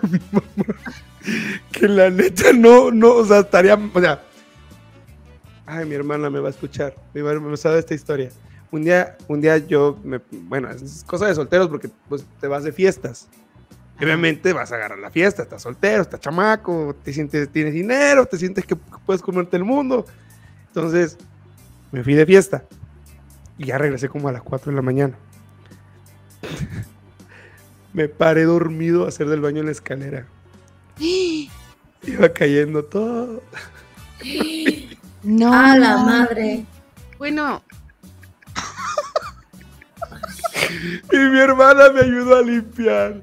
con 0.00 0.10
mi 0.10 0.18
mamá. 0.30 0.46
Que 1.70 1.86
la 1.86 2.10
neta 2.10 2.52
no, 2.52 2.90
no, 2.90 3.14
o 3.14 3.24
sea, 3.24 3.38
estaría, 3.40 3.74
o 3.94 4.00
sea. 4.00 4.20
Ay, 5.66 5.86
mi 5.86 5.94
hermana 5.94 6.28
me 6.28 6.40
va 6.40 6.48
a 6.48 6.50
escuchar. 6.50 6.94
Mi 7.14 7.20
hermana 7.20 7.38
me 7.40 7.56
sabe 7.56 7.78
esta 7.78 7.94
historia. 7.94 8.30
Un 8.72 8.82
día, 8.82 9.16
un 9.28 9.40
día 9.40 9.58
yo, 9.58 9.98
me, 10.02 10.20
bueno, 10.32 10.68
es 10.70 11.04
cosa 11.06 11.26
de 11.26 11.34
solteros 11.34 11.68
porque 11.68 11.88
pues 12.08 12.24
te 12.40 12.48
vas 12.48 12.64
de 12.64 12.72
fiestas. 12.72 13.28
Obviamente 14.00 14.52
vas 14.52 14.72
a 14.72 14.74
agarrar 14.76 14.98
la 14.98 15.10
fiesta, 15.10 15.42
estás 15.44 15.62
soltero, 15.62 16.02
estás 16.02 16.18
chamaco, 16.18 16.96
te 17.04 17.12
sientes, 17.12 17.48
tienes 17.50 17.72
dinero, 17.72 18.26
te 18.26 18.36
sientes 18.36 18.66
que 18.66 18.74
puedes 18.74 19.22
comerte 19.22 19.56
el 19.56 19.64
mundo. 19.64 20.04
Entonces, 20.68 21.16
me 21.92 22.02
fui 22.02 22.14
de 22.14 22.26
fiesta. 22.26 22.64
Y 23.58 23.66
ya 23.66 23.78
regresé 23.78 24.08
como 24.08 24.28
a 24.28 24.32
las 24.32 24.42
4 24.42 24.72
de 24.72 24.76
la 24.76 24.82
mañana. 24.82 25.16
Me 27.92 28.08
paré 28.08 28.44
dormido 28.44 29.04
a 29.04 29.08
hacer 29.08 29.28
del 29.28 29.40
baño 29.40 29.60
en 29.60 29.66
la 29.66 29.72
escalera. 29.72 30.26
Iba 30.98 32.32
cayendo 32.32 32.84
todo. 32.84 33.42
No. 35.24 35.54
A 35.54 35.78
la 35.78 35.98
no. 35.98 36.06
madre. 36.06 36.66
Bueno, 37.16 37.62
Y 41.12 41.16
mi 41.16 41.38
hermana 41.38 41.90
me 41.90 42.00
ayudó 42.00 42.36
a 42.36 42.42
limpiar. 42.42 43.22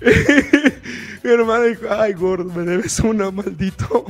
mi 0.00 1.30
hermana 1.30 1.64
dijo, 1.64 1.86
ay 1.90 2.12
gordo, 2.12 2.52
me 2.52 2.62
debes 2.62 2.98
una 3.00 3.30
maldito. 3.30 4.04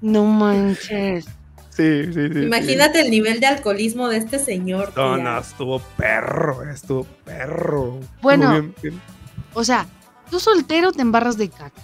no 0.00 0.24
manches. 0.24 1.26
Sí, 1.76 2.04
sí, 2.06 2.12
sí. 2.12 2.28
sí. 2.32 2.38
Imagínate 2.40 3.00
el 3.00 3.10
nivel 3.10 3.40
de 3.40 3.46
alcoholismo 3.46 4.08
de 4.08 4.18
este 4.18 4.38
señor. 4.38 4.92
No, 4.96 5.14
tía. 5.16 5.24
no, 5.24 5.38
estuvo 5.38 5.78
perro, 5.96 6.62
estuvo 6.70 7.04
perro. 7.24 8.00
Bueno. 8.20 8.44
Estuvo 8.54 8.60
bien, 8.62 8.74
bien. 8.82 9.00
O 9.54 9.64
sea, 9.64 9.86
tú 10.30 10.38
soltero 10.40 10.92
te 10.92 11.02
embarras 11.02 11.36
de 11.36 11.48
caca. 11.48 11.82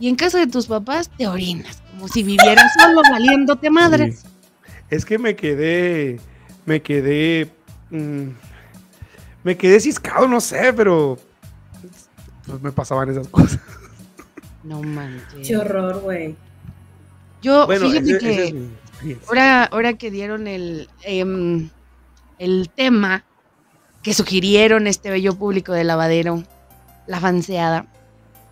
Y 0.00 0.08
en 0.08 0.14
casa 0.16 0.38
de 0.38 0.46
tus 0.46 0.66
papás 0.66 1.10
te 1.16 1.26
orinas. 1.26 1.82
Como 1.90 2.06
si 2.08 2.22
vivieras 2.22 2.72
solo 2.80 3.00
valiéndote 3.10 3.70
madres. 3.70 4.20
Sí. 4.20 4.28
Es 4.90 5.04
que 5.04 5.18
me 5.18 5.34
quedé, 5.34 6.20
me 6.64 6.80
quedé, 6.80 7.50
mm, 7.90 8.28
me 9.42 9.56
quedé 9.56 9.80
ciscado, 9.80 10.28
no 10.28 10.40
sé, 10.40 10.72
pero 10.72 11.18
pues 12.46 12.62
me 12.62 12.70
pasaban 12.72 13.10
esas 13.10 13.26
cosas. 13.28 13.58
No 14.62 14.80
manches. 14.82 15.46
Qué 15.46 15.56
horror, 15.56 16.00
güey. 16.00 16.36
Yo, 17.42 17.66
Bueno, 17.66 17.86
fíjate 17.90 18.10
ese- 18.10 18.18
que 18.18 18.32
ese 18.32 18.44
es 18.48 18.54
mi- 18.54 18.70
ahora, 19.26 19.64
ahora 19.64 19.94
que 19.94 20.10
dieron 20.10 20.46
el, 20.46 20.88
em, 21.02 21.70
el 22.38 22.70
tema 22.74 23.24
que 24.02 24.14
sugirieron 24.14 24.86
este 24.86 25.10
bello 25.10 25.36
público 25.36 25.72
de 25.72 25.84
lavadero, 25.84 26.42
la 27.06 27.20
fanseada, 27.20 27.86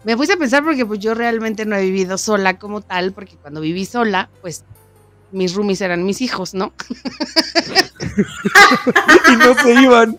me 0.04 0.16
puse 0.16 0.34
a 0.34 0.36
pensar 0.36 0.62
porque 0.62 0.86
pues 0.86 1.00
yo 1.00 1.14
realmente 1.14 1.66
no 1.66 1.76
he 1.76 1.82
vivido 1.82 2.16
sola 2.16 2.58
como 2.58 2.80
tal, 2.80 3.12
porque 3.12 3.36
cuando 3.36 3.60
viví 3.60 3.84
sola, 3.84 4.30
pues 4.40 4.64
mis 5.32 5.54
roomies 5.54 5.80
eran 5.80 6.04
mis 6.04 6.20
hijos, 6.20 6.54
¿no? 6.54 6.72
y 9.32 9.36
no 9.36 9.54
se 9.54 9.82
iban. 9.82 10.18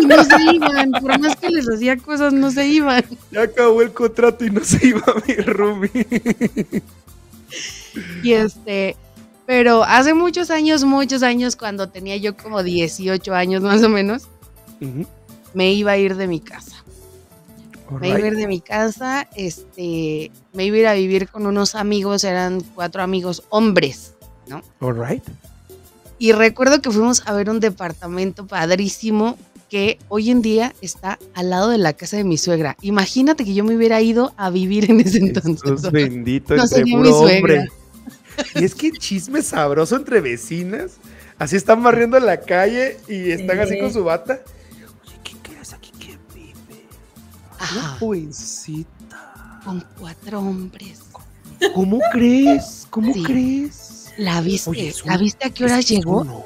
Y 0.00 0.06
no 0.06 0.24
se 0.24 0.54
iban, 0.54 0.92
por 0.92 1.20
más 1.20 1.36
que 1.36 1.50
les 1.50 1.68
hacía 1.68 1.98
cosas, 1.98 2.32
no 2.32 2.50
se 2.50 2.66
iban. 2.66 3.04
Ya 3.30 3.42
acabó 3.42 3.82
el 3.82 3.92
contrato 3.92 4.44
y 4.44 4.50
no 4.50 4.64
se 4.64 4.86
iba 4.86 5.04
mi 5.26 5.34
roomie. 5.34 6.06
Y 8.22 8.32
este, 8.32 8.96
pero 9.46 9.84
hace 9.84 10.12
muchos 10.12 10.50
años, 10.50 10.84
muchos 10.84 11.22
años, 11.22 11.56
cuando 11.56 11.88
tenía 11.88 12.16
yo 12.16 12.36
como 12.36 12.62
18 12.62 13.34
años 13.34 13.62
más 13.62 13.82
o 13.82 13.88
menos, 13.88 14.24
me 15.54 15.72
iba 15.72 15.92
a 15.92 15.96
ir 15.96 16.16
de 16.16 16.26
mi 16.26 16.40
casa. 16.40 16.84
Me 18.00 18.08
iba 18.08 18.18
a 18.18 18.26
ir 18.26 18.36
de 18.36 18.48
mi 18.48 18.60
casa, 18.60 19.28
este, 19.36 20.32
me 20.52 20.64
iba 20.64 20.76
a 20.76 20.80
ir 20.80 20.86
a 20.88 20.94
vivir 20.94 21.28
con 21.28 21.46
unos 21.46 21.76
amigos, 21.76 22.24
eran 22.24 22.60
cuatro 22.74 23.02
amigos 23.02 23.44
hombres. 23.50 24.14
Alright. 24.80 25.22
Y 26.18 26.32
recuerdo 26.32 26.82
que 26.82 26.90
fuimos 26.90 27.22
a 27.26 27.32
ver 27.32 27.48
un 27.48 27.60
departamento 27.60 28.46
padrísimo 28.46 29.38
que 29.68 29.98
hoy 30.08 30.30
en 30.30 30.42
día 30.42 30.74
está 30.80 31.18
al 31.34 31.50
lado 31.50 31.70
de 31.70 31.78
la 31.78 31.92
casa 31.92 32.16
de 32.16 32.24
mi 32.24 32.38
suegra. 32.38 32.76
Imagínate 32.80 33.44
que 33.44 33.54
yo 33.54 33.64
me 33.64 33.76
hubiera 33.76 34.00
ido 34.00 34.32
a 34.36 34.50
vivir 34.50 34.90
en 34.90 35.00
ese 35.00 35.18
entonces. 35.18 35.62
Jesús 35.62 35.92
bendito 35.92 36.56
No 36.56 36.62
entre 36.64 37.12
suegra. 37.12 37.66
Y 38.54 38.64
es 38.64 38.74
que 38.74 38.90
chisme 38.92 39.42
sabroso 39.42 39.96
entre 39.96 40.20
vecinas. 40.20 40.92
Así 41.38 41.56
están 41.56 41.82
barriendo 41.82 42.18
la 42.18 42.40
calle 42.40 42.98
y 43.08 43.30
están 43.30 43.58
así 43.60 43.74
Sí. 43.74 43.80
con 43.80 43.92
su 43.92 44.04
bata. 44.04 44.40
Oye, 45.04 45.16
¿quién 45.22 45.38
quieres 45.42 45.72
aquí? 45.72 45.92
¿Quién 45.98 46.18
vive? 46.34 46.54
Ajá, 47.58 47.78
Una 47.78 47.88
jovencita. 47.98 49.60
con 49.64 49.84
cuatro 49.98 50.40
hombres. 50.40 51.00
¿Cómo 51.74 52.00
crees? 52.12 52.86
¿Cómo 52.90 53.12
Sí. 53.14 53.22
crees? 53.24 54.12
¿La 54.18 54.40
viste? 54.40 54.70
Oye, 54.70 54.88
es 54.88 55.02
un- 55.02 55.10
¿La 55.10 55.16
viste 55.18 55.46
a 55.46 55.50
qué 55.50 55.64
hora 55.64 55.80
llegó? 55.80 56.24
No, 56.24 56.44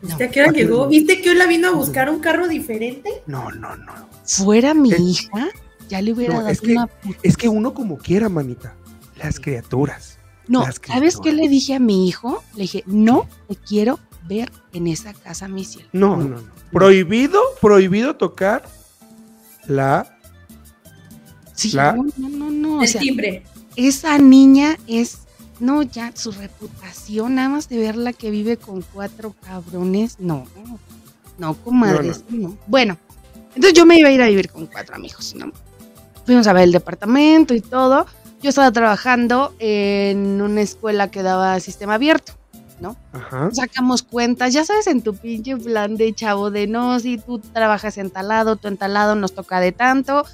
¿Viste 0.00 0.24
a 0.24 0.30
qué 0.30 0.42
hora 0.42 0.52
llegó? 0.52 0.86
¿Viste 0.88 1.20
que 1.20 1.30
hoy 1.30 1.36
la 1.36 1.46
vino 1.46 1.68
a 1.68 1.72
buscar 1.72 2.08
un 2.10 2.20
carro 2.20 2.46
diferente? 2.48 3.10
no, 3.26 3.50
no, 3.52 3.76
no. 3.76 3.92
Fuera 4.24 4.74
mi 4.74 4.92
Es- 4.92 5.00
hija, 5.00 5.48
ya 5.88 6.00
le 6.02 6.12
hubiera 6.12 6.34
No, 6.34 6.40
dado 6.40 6.52
es 6.52 6.60
que- 6.60 6.72
una 6.72 6.86
puta- 6.86 7.18
Es 7.22 7.36
que 7.36 7.48
uno 7.48 7.72
como 7.74 7.96
quiera, 7.98 8.28
manita. 8.28 8.74
Las 9.16 9.40
criaturas. 9.40 10.17
No, 10.48 10.64
¿sabes 10.86 11.18
qué 11.22 11.32
le 11.32 11.48
dije 11.48 11.74
a 11.74 11.78
mi 11.78 12.08
hijo? 12.08 12.42
Le 12.54 12.62
dije, 12.62 12.82
no 12.86 13.28
te 13.48 13.56
quiero 13.56 13.98
ver 14.26 14.50
en 14.72 14.86
esa 14.86 15.12
casa, 15.12 15.46
mi 15.48 15.64
cielo. 15.64 15.88
No, 15.92 16.16
no, 16.16 16.24
no. 16.40 16.42
Prohibido, 16.72 17.40
prohibido 17.60 18.16
tocar 18.16 18.66
la. 19.66 20.18
Sí, 21.54 21.72
La- 21.72 21.92
no, 21.92 22.06
no, 22.16 22.28
no, 22.28 22.50
no. 22.50 22.78
O 22.78 22.82
El 22.82 22.88
sea, 22.88 23.00
timbre. 23.00 23.42
esa 23.76 24.16
niña 24.18 24.78
es, 24.86 25.20
no, 25.60 25.82
ya 25.82 26.12
su 26.14 26.30
reputación, 26.32 27.34
nada 27.34 27.48
más 27.48 27.68
de 27.68 27.78
verla 27.78 28.12
que 28.12 28.30
vive 28.30 28.56
con 28.56 28.82
cuatro 28.92 29.34
cabrones, 29.42 30.16
no, 30.18 30.46
no, 31.38 31.54
comadre, 31.54 32.12
No, 32.30 32.48
no. 32.50 32.58
Bueno, 32.66 32.96
entonces 33.54 33.72
yo 33.74 33.84
me 33.86 33.98
iba 33.98 34.08
a 34.08 34.12
ir 34.12 34.22
a 34.22 34.28
vivir 34.28 34.50
con 34.50 34.66
cuatro 34.66 34.94
amigos, 34.94 35.34
¿no? 35.36 35.50
Fuimos 36.26 36.46
a 36.46 36.52
ver 36.52 36.64
el 36.64 36.72
departamento 36.72 37.54
y 37.54 37.60
todo. 37.60 38.06
Yo 38.42 38.50
estaba 38.50 38.70
trabajando 38.70 39.54
en 39.58 40.40
una 40.40 40.60
escuela 40.60 41.10
que 41.10 41.22
daba 41.22 41.58
sistema 41.60 41.94
abierto. 41.94 42.32
Ajá. 43.12 43.48
Sacamos 43.52 44.04
cuentas, 44.04 44.52
ya 44.52 44.64
sabes, 44.64 44.86
en 44.86 45.02
tu 45.02 45.14
pinche 45.16 45.56
plan 45.56 45.96
de 45.96 46.14
chavo 46.14 46.50
de 46.52 46.68
no, 46.68 47.00
si 47.00 47.18
tú 47.18 47.40
trabajas 47.40 47.98
en 47.98 48.10
talado, 48.10 48.54
tu 48.56 48.68
entalado 48.68 49.16
nos 49.16 49.34
toca 49.34 49.58
de 49.58 49.72
tanto. 49.72 50.24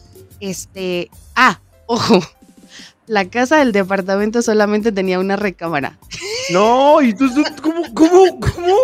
Este, 0.41 1.11
ah, 1.35 1.61
ojo, 1.87 2.21
la 3.07 3.25
casa 3.31 3.57
del 3.57 3.73
departamento 3.73 4.43
solamente 4.43 4.93
tenía 4.93 5.19
una 5.19 5.37
recámara. 5.37 5.99
No, 6.53 7.01
y 7.01 7.15
tú, 7.15 7.33
tú- 7.33 7.45
¿cómo, 7.63 7.83
cómo, 7.95 8.41
cómo? 8.41 8.77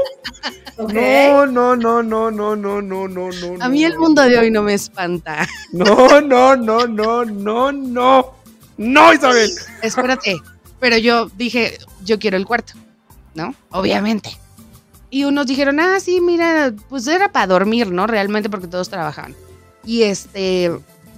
No, 0.94 1.44
no, 1.44 1.76
no, 1.76 2.02
no, 2.02 2.30
no, 2.30 2.56
no, 2.56 2.80
no, 2.80 3.08
no, 3.08 3.08
no. 3.08 3.62
A 3.64 3.68
mí 3.68 3.84
el 3.84 3.98
mundo 3.98 4.22
de 4.22 4.38
hoy 4.38 4.50
no 4.50 4.62
me 4.62 4.72
espanta. 4.72 5.46
No, 5.72 6.22
no, 6.22 6.56
no, 6.56 6.86
no, 6.86 7.24
no, 7.26 7.70
no. 7.72 8.39
No, 8.80 9.12
Isabel. 9.12 9.50
Espérate, 9.82 10.40
pero 10.80 10.96
yo 10.96 11.30
dije, 11.36 11.76
yo 12.02 12.18
quiero 12.18 12.38
el 12.38 12.46
cuarto, 12.46 12.72
¿no? 13.34 13.54
Obviamente. 13.72 14.30
Y 15.10 15.24
unos 15.24 15.46
dijeron, 15.46 15.78
ah, 15.80 16.00
sí, 16.00 16.22
mira, 16.22 16.72
pues 16.88 17.06
era 17.06 17.30
para 17.30 17.46
dormir, 17.46 17.92
¿no? 17.92 18.06
Realmente 18.06 18.48
porque 18.48 18.68
todos 18.68 18.88
trabajaban. 18.88 19.36
Y 19.84 20.04
este, 20.04 20.70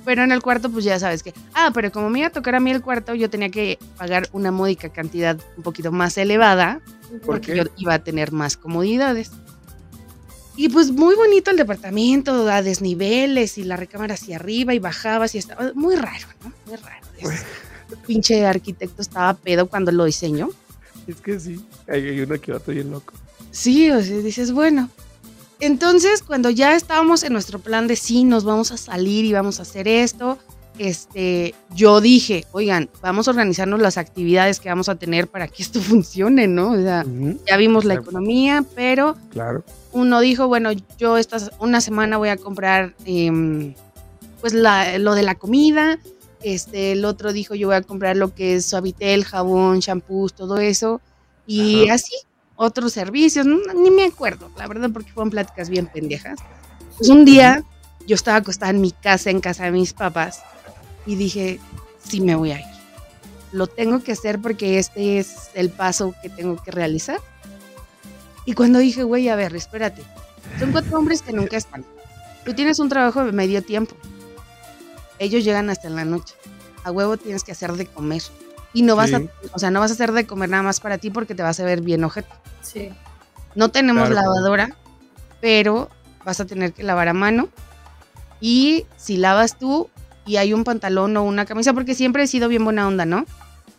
pero 0.04 0.24
en 0.24 0.32
el 0.32 0.42
cuarto, 0.42 0.70
pues 0.70 0.84
ya 0.84 0.98
sabes 0.98 1.22
que, 1.22 1.32
ah, 1.54 1.70
pero 1.72 1.92
como 1.92 2.10
me 2.10 2.18
iba 2.18 2.28
a 2.28 2.32
tocar 2.32 2.56
a 2.56 2.60
mí 2.60 2.72
el 2.72 2.82
cuarto, 2.82 3.14
yo 3.14 3.30
tenía 3.30 3.48
que 3.48 3.78
pagar 3.96 4.28
una 4.32 4.50
módica 4.50 4.88
cantidad 4.88 5.38
un 5.56 5.62
poquito 5.62 5.92
más 5.92 6.18
elevada, 6.18 6.80
porque 7.24 7.52
qué? 7.52 7.58
yo 7.58 7.64
iba 7.76 7.94
a 7.94 8.00
tener 8.00 8.32
más 8.32 8.56
comodidades. 8.56 9.30
Y 10.56 10.68
pues 10.68 10.90
muy 10.90 11.14
bonito 11.14 11.52
el 11.52 11.56
departamento, 11.56 12.48
a 12.48 12.60
desniveles 12.60 13.56
y 13.56 13.62
la 13.62 13.76
recámara 13.76 14.14
hacia 14.14 14.34
arriba 14.34 14.74
y 14.74 14.80
bajaba, 14.80 15.26
y 15.32 15.38
estaba 15.38 15.70
muy 15.76 15.94
raro, 15.94 16.26
¿no? 16.42 16.52
Muy 16.66 16.76
raro. 16.76 17.01
Es- 17.30 17.44
pinche 18.06 18.44
arquitecto 18.46 19.02
estaba 19.02 19.34
pedo 19.34 19.66
cuando 19.66 19.92
lo 19.92 20.04
diseñó. 20.04 20.48
Es 21.06 21.16
que 21.16 21.38
sí. 21.38 21.64
Hay, 21.88 22.08
hay 22.08 22.20
uno 22.20 22.40
que 22.40 22.52
va 22.52 22.58
todo 22.58 22.72
bien 22.74 22.90
loco. 22.90 23.12
Sí, 23.50 23.90
o 23.90 24.02
sea, 24.02 24.16
dices, 24.18 24.52
bueno. 24.52 24.88
Entonces, 25.60 26.22
cuando 26.22 26.50
ya 26.50 26.74
estábamos 26.74 27.22
en 27.22 27.32
nuestro 27.32 27.58
plan 27.60 27.86
de 27.86 27.96
sí, 27.96 28.24
nos 28.24 28.44
vamos 28.44 28.72
a 28.72 28.76
salir 28.76 29.24
y 29.24 29.32
vamos 29.32 29.58
a 29.58 29.62
hacer 29.62 29.86
esto, 29.86 30.38
este, 30.78 31.54
yo 31.74 32.00
dije, 32.00 32.46
oigan, 32.52 32.88
vamos 33.02 33.28
a 33.28 33.30
organizarnos 33.30 33.80
las 33.80 33.98
actividades 33.98 34.58
que 34.58 34.68
vamos 34.70 34.88
a 34.88 34.94
tener 34.96 35.28
para 35.28 35.46
que 35.48 35.62
esto 35.62 35.80
funcione, 35.82 36.48
¿no? 36.48 36.72
O 36.72 36.76
sea, 36.76 37.04
ya 37.46 37.56
vimos 37.56 37.84
la 37.84 37.94
economía, 37.94 38.64
pero 38.74 39.16
Claro. 39.30 39.64
uno 39.92 40.20
dijo, 40.20 40.48
bueno, 40.48 40.70
yo 40.98 41.18
esta 41.18 41.38
una 41.60 41.80
semana 41.80 42.16
voy 42.16 42.30
a 42.30 42.36
comprar 42.36 42.94
em, 43.04 43.74
pues 44.40 44.54
la- 44.54 44.98
lo 44.98 45.14
de 45.14 45.22
la 45.22 45.34
comida, 45.36 45.98
este, 46.42 46.92
el 46.92 47.04
otro 47.04 47.32
dijo, 47.32 47.54
yo 47.54 47.68
voy 47.68 47.76
a 47.76 47.82
comprar 47.82 48.16
lo 48.16 48.34
que 48.34 48.56
es 48.56 48.66
suavitel, 48.66 49.24
jabón, 49.24 49.80
shampoos, 49.80 50.34
todo 50.34 50.58
eso, 50.58 51.00
y 51.46 51.84
Ajá. 51.86 51.94
así, 51.94 52.14
otros 52.56 52.92
servicios, 52.92 53.46
no- 53.46 53.58
ni 53.74 53.90
me 53.90 54.04
acuerdo, 54.04 54.50
la 54.56 54.66
verdad, 54.68 54.90
porque 54.92 55.12
fueron 55.12 55.30
pláticas 55.30 55.68
bien 55.70 55.86
pendejas. 55.86 56.38
Pues 56.98 57.08
un 57.08 57.24
día 57.24 57.62
yo 58.06 58.14
estaba 58.14 58.38
acostada 58.38 58.70
en 58.70 58.80
mi 58.80 58.90
casa, 58.92 59.30
en 59.30 59.40
casa 59.40 59.64
de 59.64 59.72
mis 59.72 59.92
papás, 59.92 60.42
y 61.06 61.16
dije, 61.16 61.58
sí 62.06 62.20
me 62.20 62.34
voy 62.34 62.52
a 62.52 62.60
ir. 62.60 62.66
Lo 63.52 63.66
tengo 63.66 64.02
que 64.02 64.12
hacer 64.12 64.38
porque 64.40 64.78
este 64.78 65.18
es 65.18 65.50
el 65.54 65.70
paso 65.70 66.14
que 66.22 66.28
tengo 66.30 66.56
que 66.62 66.70
realizar. 66.70 67.18
Y 68.46 68.54
cuando 68.54 68.78
dije, 68.78 69.02
güey, 69.04 69.28
a 69.28 69.36
ver, 69.36 69.54
espérate. 69.54 70.02
Son 70.58 70.72
cuatro 70.72 70.98
hombres 70.98 71.22
que 71.22 71.32
nunca 71.32 71.56
están. 71.56 71.84
Tú 72.44 72.54
tienes 72.54 72.78
un 72.78 72.88
trabajo 72.88 73.24
de 73.24 73.32
medio 73.32 73.62
tiempo. 73.62 73.94
Ellos 75.22 75.44
llegan 75.44 75.70
hasta 75.70 75.86
en 75.86 75.94
la 75.94 76.04
noche. 76.04 76.34
A 76.82 76.90
huevo 76.90 77.16
tienes 77.16 77.44
que 77.44 77.52
hacer 77.52 77.72
de 77.74 77.86
comer. 77.86 78.22
Y 78.72 78.82
no 78.82 78.96
vas 78.96 79.12
a, 79.12 79.20
o 79.52 79.58
sea, 79.58 79.70
no 79.70 79.78
vas 79.78 79.92
a 79.92 79.94
hacer 79.94 80.10
de 80.10 80.26
comer 80.26 80.48
nada 80.50 80.64
más 80.64 80.80
para 80.80 80.98
ti 80.98 81.10
porque 81.10 81.34
te 81.36 81.42
vas 81.44 81.60
a 81.60 81.64
ver 81.64 81.80
bien 81.80 82.02
ojete. 82.02 82.28
Sí. 82.62 82.90
No 83.54 83.68
tenemos 83.70 84.08
Claro. 84.08 84.22
lavadora, 84.26 84.74
pero 85.40 85.88
vas 86.24 86.40
a 86.40 86.44
tener 86.44 86.72
que 86.72 86.82
lavar 86.82 87.06
a 87.08 87.12
mano. 87.12 87.48
Y 88.40 88.84
si 88.96 89.16
lavas 89.16 89.58
tú 89.60 89.90
y 90.26 90.36
hay 90.36 90.52
un 90.54 90.64
pantalón 90.64 91.16
o 91.16 91.22
una 91.22 91.44
camisa, 91.46 91.72
porque 91.72 91.94
siempre 91.94 92.24
he 92.24 92.26
sido 92.26 92.48
bien 92.48 92.64
buena 92.64 92.88
onda, 92.88 93.04
¿no? 93.04 93.24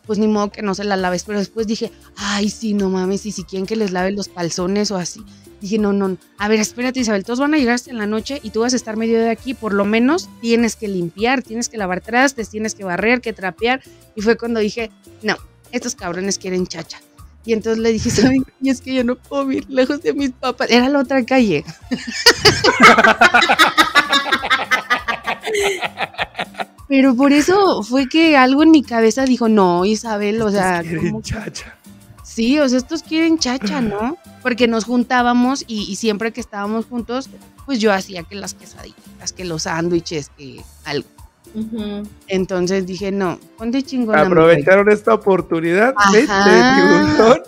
Pues 0.06 0.20
ni 0.20 0.28
modo 0.28 0.52
que 0.52 0.62
no 0.62 0.76
se 0.76 0.84
la 0.84 0.98
laves. 0.98 1.24
Pero 1.24 1.39
después 1.39 1.68
dije, 1.68 1.92
ay, 2.18 2.50
sí, 2.50 2.74
no 2.74 2.89
mames, 2.89 3.26
y 3.26 3.32
si 3.32 3.44
quieren 3.44 3.66
que 3.66 3.76
les 3.76 3.92
lave 3.92 4.12
los 4.12 4.28
calzones 4.28 4.92
o 4.92 4.98
así. 4.98 5.24
Dije, 5.62 5.78
no, 5.78 5.94
no, 5.94 6.10
no. 6.10 6.18
a 6.39 6.50
ver, 6.50 6.60
espérate, 6.60 7.00
Isabel, 7.00 7.24
todos 7.24 7.39
van 7.39 7.54
a 7.54 7.58
llegar 7.58 7.76
hasta 7.76 7.89
en 7.89 7.98
la 7.98 8.06
noche 8.06 8.42
y 8.44 8.50
tú 8.50 8.60
vas 8.60 8.74
a 8.74 8.76
estar 8.76 8.98
medio 8.98 9.20
de 9.20 9.30
aquí. 9.30 9.54
Por 9.54 9.74
lo 9.74 9.86
menos 9.86 10.30
tienes 10.42 10.76
que 10.76 10.89
limpiar, 10.89 11.42
tienes 11.42 11.70
que 11.70 11.78
lavar 11.78 12.02
trastes, 12.02 12.50
tienes 12.50 12.76
que 12.76 12.84
barrer, 12.84 13.22
que 13.22 13.32
trapear. 13.32 13.82
Y 14.13 14.22
fue 14.22 14.36
cuando 14.36 14.60
dije, 14.60 14.92
no, 15.22 15.38
estos 15.72 15.96
cabrones 15.96 16.38
quieren 16.38 16.68
chacha. 16.68 16.99
Y 17.45 17.54
entonces 17.54 17.82
le 17.82 17.91
dije, 17.91 18.10
¿saben? 18.10 18.45
Y 18.62 18.70
es 18.70 18.82
que 18.82 18.93
yo 18.93 19.04
no 19.04 19.16
puedo 19.16 19.45
vivir 19.45 19.70
lejos 19.70 20.01
de 20.01 20.14
mis 20.14 20.32
papás. 20.32 20.70
Era 20.70 20.89
la 20.89 20.99
otra 20.99 21.26
calle. 21.26 21.64
Pero 26.88 27.15
por 27.15 27.31
eso 27.34 27.81
fue 27.84 28.07
que 28.07 28.36
algo 28.38 28.63
en 28.63 28.71
mi 28.71 28.84
cabeza 28.84 29.25
dijo, 29.25 29.47
no, 29.49 29.86
Isabel, 29.86 30.41
o 30.41 30.49
sea, 30.51 30.77
Estos 30.81 30.89
quieren 30.89 31.09
¿cómo 31.11 31.21
que- 31.23 31.29
chacha. 31.29 31.75
sí, 32.23 32.59
o 32.59 32.67
sea, 32.69 32.77
estos 32.77 33.03
quieren 33.03 33.38
chacha, 33.39 33.81
¿no? 33.81 34.17
Porque 34.41 34.67
nos 34.67 34.84
juntábamos 34.86 35.63
y, 35.67 35.84
y 35.89 35.95
siempre 35.95 36.31
que 36.34 36.41
estábamos 36.41 36.86
juntos, 36.86 37.29
pues 37.65 37.79
yo 37.79 37.93
hacía 37.93 38.23
que 38.23 38.36
las 38.36 38.53
quesadillas, 38.53 39.31
que 39.36 39.45
los 39.45 39.63
sándwiches, 39.63 40.29
que 40.38 40.61
algo. 40.86 41.07
Ujú. 41.55 42.03
Entonces 42.27 42.86
dije, 42.86 43.11
no, 43.11 43.39
ponte 43.57 43.81
güey. 43.81 44.19
Aprovecharon 44.19 44.89
esta 44.91 45.13
oportunidad 45.13 45.93
tiburón 46.11 47.41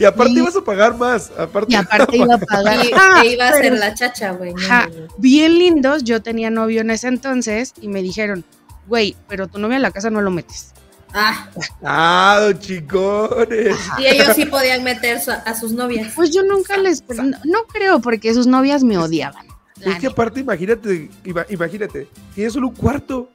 Y 0.00 0.04
aparte 0.04 0.32
Sí. 0.32 0.38
ibas 0.38 0.56
a 0.56 0.62
pagar 0.64 0.96
más. 0.96 1.30
Aparte, 1.38 1.72
Y 1.72 1.76
aparte 1.76 2.16
iba 2.16 2.34
a 2.34 2.38
pagar. 2.38 2.84
Y, 2.86 2.90
Ah, 2.94 3.22
iba 3.24 3.48
a 3.48 3.52
ser 3.52 3.60
pero- 3.62 3.76
la 3.76 3.94
chacha, 3.94 4.30
güey. 4.32 4.54
no, 4.54 4.60
Ajá, 4.62 4.88
no, 4.88 5.00
no. 5.02 5.06
bien 5.18 5.58
lindos. 5.58 6.04
Yo 6.04 6.22
tenía 6.22 6.48
novio 6.50 6.80
en 6.80 6.90
ese 6.90 7.08
entonces 7.08 7.74
y 7.82 7.88
me 7.88 8.00
dijeron, 8.02 8.44
güey, 8.86 9.16
pero 9.28 9.46
tu 9.48 9.58
novio 9.58 9.76
en 9.76 9.82
la 9.82 9.90
casa 9.90 10.10
no 10.10 10.20
lo 10.20 10.30
metes. 10.30 10.72
Ah, 11.12 11.48
Ah, 11.84 12.48
chicones. 12.58 13.76
y 13.98 14.06
ellos 14.06 14.28
sí 14.34 14.46
podían 14.46 14.82
meter 14.82 15.20
su- 15.20 15.30
a 15.30 15.54
sus 15.54 15.72
novias. 15.72 16.12
Pues 16.16 16.30
yo 16.32 16.42
nunca 16.42 16.76
les. 16.76 17.04
No, 17.08 17.22
no 17.44 17.64
creo, 17.72 18.00
porque 18.00 18.34
sus 18.34 18.46
novias 18.48 18.82
me 18.82 18.98
odiaban. 18.98 19.46
Es 19.80 19.98
que 19.98 20.06
aparte, 20.08 20.40
imagínate, 20.40 21.10
ima- 21.24 21.46
imagínate, 21.50 22.08
tienes 22.34 22.52
solo 22.54 22.68
un 22.68 22.74
cuarto. 22.74 23.30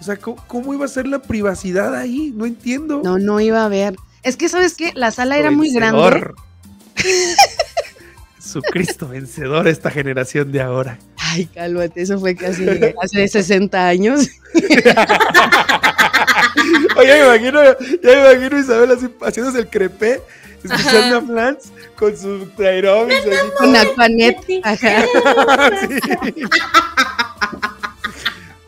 O 0.00 0.02
sea, 0.04 0.16
¿cómo, 0.16 0.42
cómo 0.46 0.72
iba 0.74 0.84
a 0.84 0.88
ser 0.88 1.06
la 1.06 1.20
privacidad 1.20 1.94
ahí? 1.96 2.32
No 2.34 2.46
entiendo. 2.46 3.00
No, 3.04 3.18
no 3.18 3.40
iba 3.40 3.64
a 3.64 3.68
ver. 3.68 3.96
Es 4.22 4.36
que, 4.36 4.48
¿sabes 4.48 4.74
qué? 4.76 4.92
La 4.94 5.10
sala 5.10 5.36
era 5.38 5.50
muy 5.50 5.72
grande. 5.72 6.00
Vencedor. 6.00 6.34
Jesucristo 8.36 9.08
vencedor 9.08 9.68
esta 9.68 9.90
generación 9.90 10.52
de 10.52 10.60
ahora. 10.62 10.98
Ay, 11.32 11.46
cálmate, 11.46 12.02
eso 12.02 12.18
fue 12.20 12.34
casi 12.36 12.66
hace 13.02 13.28
60 13.28 13.88
años. 13.88 14.28
Oye, 16.96 17.12
me 17.14 17.20
imagino, 17.26 17.62
ya 17.64 17.76
me 18.02 18.34
imagino 18.34 18.58
Isabel 18.60 18.90
así 18.92 19.06
haciéndose 19.22 19.58
el 19.60 19.68
crepé, 19.68 20.20
escuchando 20.62 21.18
a 21.18 21.22
Flans 21.22 21.72
con 21.96 22.16
su 22.16 22.46
así. 22.56 23.10
Con 23.58 23.74
Aquanet. 23.76 24.36
Ajá. 24.62 25.04
Sí. 25.80 26.42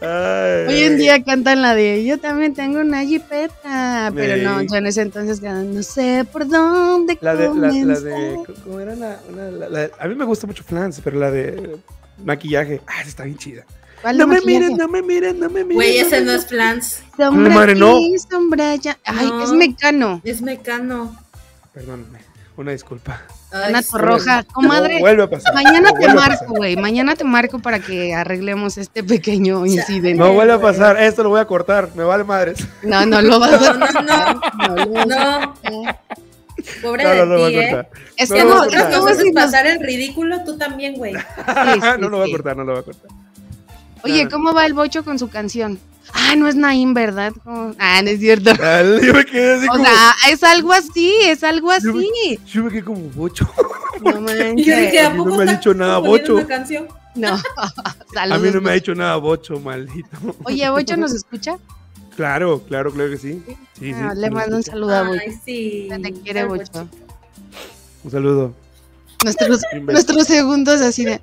Ay. 0.01 0.67
Hoy 0.69 0.83
en 0.83 0.97
día 0.99 1.23
cantan 1.25 1.63
la 1.63 1.75
de 1.75 2.05
Yo 2.05 2.19
también 2.19 2.53
tengo 2.53 2.81
una 2.81 3.03
jipeta. 3.05 4.13
Pero 4.15 4.37
no, 4.43 4.61
yo 4.63 4.77
en 4.77 4.87
ese 4.87 5.01
entonces 5.03 5.41
no 5.63 5.83
sé 5.83 6.27
por 6.31 6.47
dónde 6.47 7.17
La 7.23 7.35
de, 7.35 7.49
la, 7.55 7.69
la 7.73 8.01
de, 8.01 8.37
¿cómo 8.65 8.81
era 8.81 8.95
la, 8.97 9.19
una- 9.33 9.51
la- 9.51 9.69
la- 9.71 9.91
A 9.99 10.07
mí 10.07 10.15
me 10.15 10.25
gusta 10.27 10.47
mucho 10.47 10.63
Flans, 10.63 11.01
pero 11.03 11.19
la 11.19 11.31
de 11.31 11.77
maquillaje, 12.23 12.81
ah, 12.87 13.01
esa 13.01 13.09
está 13.09 13.25
bien 13.25 13.39
chida. 13.39 13.65
¿Cuál 14.03 14.19
No 14.19 14.27
me 14.27 14.41
miren, 14.43 14.77
no 14.77 14.87
me 14.87 15.01
miren, 15.03 15.41
no 15.41 15.49
me 15.49 15.63
miren. 15.65 15.77
Güey, 15.77 15.99
ese 15.99 16.21
no 16.21 16.33
es 16.33 16.47
Flans. 16.47 17.03
Sombra 17.17 17.55
madre, 17.55 17.75
no. 17.75 17.99
sombra 18.31 18.73
allá. 18.73 18.99
Ay, 19.05 19.29
No. 19.29 19.43
es 19.45 19.53
mecano. 19.53 20.21
Es 20.25 20.43
mecano. 20.43 21.17
Perdóname, 21.73 22.19
una 22.57 22.73
disculpa. 22.73 23.23
Ay, 23.51 23.71
Una 23.71 23.83
torroja. 23.83 24.43
Comadre, 24.45 24.95
No 24.95 25.01
vuelve 25.01 25.23
a 25.23 25.31
pasar. 25.31 25.55
mañana 25.55 25.81
no 25.81 25.93
te 25.99 26.13
marco, 26.13 26.45
güey. 26.55 26.77
Mañana 26.77 27.15
te 27.17 27.25
marco 27.25 27.61
para 27.61 27.79
que 27.79 28.13
arreglemos 28.15 28.77
este 28.79 29.03
pequeño 29.05 29.65
incidente. 29.65 30.15
No 30.19 30.33
vuelve 30.35 30.53
a 30.53 30.61
pasar, 30.61 31.01
esto 31.01 31.23
lo 31.23 31.31
voy 31.31 31.41
a 31.41 31.47
cortar, 31.47 31.89
me 31.95 32.05
vale 32.05 32.25
madres. 32.25 32.59
No, 32.83 33.07
no 33.07 33.23
lo 33.23 33.39
vas 33.39 33.53
a 33.63 33.73
no, 33.75 33.87
no. 34.03 35.05
No, 35.07 35.55
No, 35.71 35.85
pobre 36.83 37.05
No, 37.05 37.15
no, 37.15 37.27
no 37.27 37.35
de 37.35 37.41
lo 37.43 37.49
ti, 37.49 37.55
¿eh? 37.57 37.71
cortar. 37.71 37.91
Es 38.17 38.31
que 38.31 38.39
lo 38.45 38.49
no, 38.49 38.65
voy 38.67 38.75
a 38.75 39.33
pasar 39.35 39.67
el 39.67 39.81
ridículo, 39.81 40.45
tú 40.45 40.57
también, 40.59 40.95
güey. 40.95 41.15
Sí, 41.15 41.81
sí, 41.81 41.89
no 42.01 42.09
lo 42.09 42.19
voy 42.19 42.29
a 42.29 42.33
cortar, 42.33 42.57
no 42.57 42.65
lo 42.65 42.73
voy 42.73 42.81
a 42.81 42.85
cortar. 42.85 43.11
Oye, 44.03 44.25
No. 44.25 44.31
¿cómo 44.31 44.53
va 44.53 44.67
el 44.67 44.75
bocho 44.75 45.05
con 45.05 45.19
su 45.19 45.29
canción? 45.29 45.79
Ah, 46.13 46.35
no 46.37 46.47
es 46.47 46.55
Naim, 46.55 46.93
¿verdad? 46.93 47.33
Ah, 47.79 48.01
no 48.03 48.11
es 48.11 48.21
cierto. 48.21 48.53
Dale, 48.55 49.05
Yo 49.05 49.15
me 49.15 49.25
quedé 49.25 49.55
así 49.55 49.67
O 49.69 49.73
como. 49.73 49.85
sea, 49.85 50.15
es 50.31 50.43
algo 50.45 50.73
así, 50.73 51.13
es 51.25 51.43
algo 51.43 51.71
Yo 51.83 51.95
me- 51.95 52.01
así. 52.05 52.41
Yo 52.47 52.63
me 52.65 52.71
quedé 52.71 52.85
como 52.85 53.01
bocho. 53.11 53.49
No 54.03 54.11
Y 54.57 54.65
yo 54.65 54.77
dije, 54.77 55.03
manches. 55.03 55.07
¿a 55.07 55.11
mí 55.11 55.25
no 55.25 55.37
me 55.37 55.43
ha 55.45 55.55
dicho 55.57 55.75
nada, 55.75 55.99
Bocho. 55.99 56.35
una 56.35 56.47
canción? 56.47 56.87
No. 57.15 57.41
A 58.17 58.39
mí 58.39 58.51
no 58.53 58.61
me 58.61 58.71
ha 58.71 58.75
dicho 58.75 58.95
nada 58.95 59.17
bocho, 59.17 59.59
maldito. 59.61 60.09
Oye, 60.45 60.69
Bocho 60.69 60.97
nos 60.97 61.15
escucha. 61.15 61.57
Claro, 62.17 62.61
claro, 62.63 62.93
claro 62.93 63.11
que 63.11 63.19
sí. 63.19 63.43
Sí, 63.47 63.57
sí, 63.79 63.93
Ah, 63.95 64.13
sí 64.15 64.21
le 64.21 64.31
mando 64.31 64.57
un 64.57 64.63
saludo 64.63 64.95
a 64.95 65.03
Bocho. 65.03 65.21
Ay, 65.27 65.39
sí. 65.45 65.87
Se 65.91 65.99
te 65.99 66.13
quiere, 66.13 66.41
Ay, 66.41 66.47
Bocho. 66.47 66.89
Un 68.05 68.11
saludo. 68.11 68.55
Nuestros, 69.25 70.27
segundos 70.27 70.81
así 70.81 71.05
de. 71.05 71.21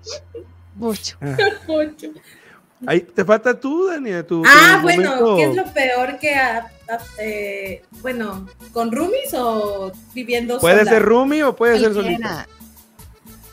Bocho. 0.75 1.17
Ah. 1.21 1.37
Ahí 2.87 3.01
te 3.01 3.23
falta 3.23 3.59
tú, 3.59 3.85
Dani, 3.87 4.23
tu. 4.23 4.43
Ah, 4.45 4.77
tu 4.77 4.81
bueno, 4.83 5.09
momento. 5.15 5.35
¿qué 5.37 5.43
es 5.43 5.55
lo 5.55 5.65
peor 5.71 6.17
que, 6.17 6.33
ha- 6.33 6.71
ha- 6.89 6.99
eh, 7.19 7.83
bueno, 8.01 8.47
con 8.73 8.91
roomies 8.91 9.31
o 9.35 9.91
viviendo 10.15 10.57
¿Puede 10.59 10.79
sola? 10.79 10.89
ser 10.91 11.03
Rumi 11.03 11.43
o 11.43 11.55
puede 11.55 11.79
ser? 11.79 11.93
Cualquiera. 11.93 12.47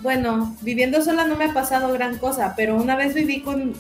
Bueno, 0.01 0.57
viviendo 0.63 1.03
sola 1.03 1.27
no 1.27 1.37
me 1.37 1.45
ha 1.45 1.53
pasado 1.53 1.93
gran 1.93 2.17
cosa, 2.17 2.55
pero 2.57 2.77
una 2.77 2.97
vez 2.97 3.13
viví 3.15 3.43
con, 3.43 3.75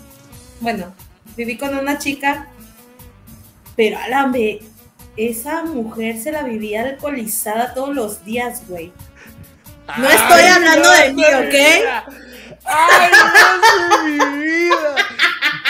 bueno, 0.60 0.92
viví 1.34 1.56
con 1.56 1.74
una 1.78 1.96
chica, 1.98 2.48
pero 3.78 3.96
alambe, 3.96 4.58
esa 5.16 5.62
mujer 5.62 6.20
se 6.20 6.32
la 6.32 6.42
vivía 6.42 6.82
alcoholizada 6.82 7.74
todos 7.74 7.94
los 7.94 8.24
días, 8.24 8.62
güey. 8.66 8.92
No 9.96 10.10
estoy 10.10 10.40
Ay, 10.40 10.48
hablando 10.48 10.90
de 10.90 11.12
mí, 11.12 11.22
¿ok? 11.22 11.52
vida. 11.52 12.04
¡Ay, 12.64 13.10
Dios 13.12 14.18
de 14.18 14.26
mi 14.26 14.36
vida! 14.42 14.96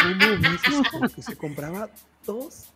¿Cómo 0.91 1.07
dices 1.07 1.15
que 1.17 1.23
se 1.23 1.37
compraba 1.37 1.91
dos, 2.25 2.69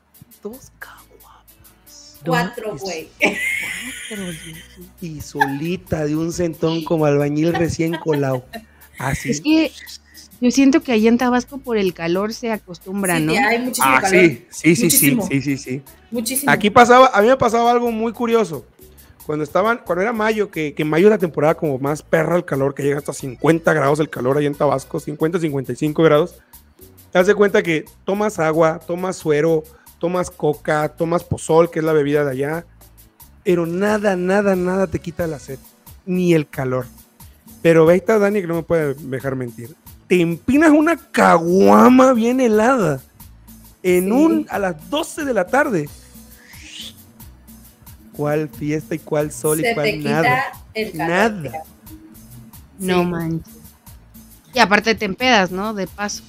dos 0.43 0.71
caguamas? 0.79 2.21
Cuatro, 2.27 2.77
güey. 2.77 3.09
Y 5.01 5.23
solita 5.23 6.05
de 6.05 6.15
un 6.15 6.31
centón 6.31 6.85
como 6.85 7.07
albañil 7.07 7.55
recién 7.55 7.95
colado. 7.95 8.45
Así. 8.99 9.31
Es 9.31 9.41
que 9.41 9.73
yo 10.43 10.51
siento 10.51 10.81
que 10.83 10.91
allá 10.93 11.09
en 11.09 11.19
Tabasco 11.19 11.59
por 11.59 11.77
el 11.79 11.95
calor 11.95 12.35
se 12.35 12.51
acostumbra, 12.51 13.19
Sí, 13.19 13.25
¿no? 13.25 13.33
hay 13.35 13.59
muchísimo 13.61 13.87
Ah, 13.89 14.01
calor. 14.01 14.21
sí, 14.21 14.47
sí, 14.51 14.75
sí, 14.77 14.91
sí, 14.91 15.13
Muchísimo. 15.15 15.27
sí, 15.29 15.41
sí, 15.41 15.57
sí. 15.57 15.83
Muchísimo. 16.11 16.51
Aquí 16.53 16.69
pasaba, 16.69 17.11
a 17.15 17.23
mí 17.23 17.29
me 17.29 17.37
pasaba 17.37 17.71
algo 17.71 17.91
muy 17.93 18.13
curioso. 18.13 18.67
Cuando 19.25 19.45
estaban, 19.45 19.81
cuando 19.87 20.03
era 20.03 20.13
mayo, 20.13 20.51
que, 20.51 20.75
que 20.75 20.85
mayo 20.85 21.07
es 21.07 21.11
la 21.11 21.19
temporada 21.19 21.55
como 21.55 21.79
más 21.79 22.03
perra 22.03 22.35
el 22.37 22.45
calor, 22.45 22.75
que 22.75 22.83
llega 22.83 22.99
hasta 22.99 23.13
50 23.13 23.73
grados 23.73 24.01
el 24.01 24.11
calor 24.11 24.37
ahí 24.37 24.47
en 24.47 24.55
Tabasco, 24.57 24.99
50, 24.99 25.39
55 25.39 26.03
grados. 26.03 26.35
Te 27.13 27.19
das 27.19 27.29
de 27.29 27.35
cuenta 27.37 27.63
que 27.63 27.85
tomas 28.05 28.41
agua, 28.41 28.81
tomas 28.85 29.15
suero, 29.17 29.63
tomas 30.01 30.29
coca, 30.29 30.89
tomas 30.89 31.23
pozol, 31.23 31.71
que 31.71 31.79
es 31.79 31.85
la 31.85 31.93
bebida 31.93 32.25
de 32.25 32.33
allá, 32.33 32.67
pero 33.45 33.65
nada, 33.67 34.17
nada, 34.17 34.57
nada 34.57 34.89
te 34.89 34.99
quita 34.99 35.29
la 35.29 35.39
sed, 35.39 35.61
ni 36.05 36.35
el 36.35 36.49
calor. 36.49 36.87
Pero 37.63 37.87
ve 37.87 37.93
ahí 37.93 37.99
está 38.01 38.19
Dani 38.19 38.41
que 38.41 38.49
no 38.49 38.55
me 38.57 38.63
puede 38.65 38.95
dejar 38.95 39.37
mentir. 39.37 39.77
Te 40.09 40.21
empinas 40.21 40.71
una 40.71 40.97
caguama 40.97 42.13
bien 42.13 42.41
helada 42.41 43.01
en 43.83 44.05
Sí. 44.05 44.11
un 44.11 44.47
a 44.51 44.59
las 44.59 44.91
12 44.91 45.25
de 45.25 45.35
la 45.35 45.47
tarde. 45.47 45.89
¿Cuál 48.13 48.49
fiesta 48.51 48.95
y 48.95 48.99
cuál 48.99 49.33
sol 49.33 49.61
Se 49.61 49.71
y 49.71 49.75
cuál 49.75 49.87
te 49.87 49.99
quita 49.99 50.11
nada? 50.23 50.43
el. 50.75 50.97
Nada. 50.97 51.53
No 52.79 53.01
Sí. 53.01 53.07
manches. 53.07 53.55
Y 54.55 54.59
aparte 54.59 54.95
te 54.95 55.07
empedas, 55.07 55.51
¿no? 55.51 55.73
De 55.73 55.87
paso. 55.87 56.23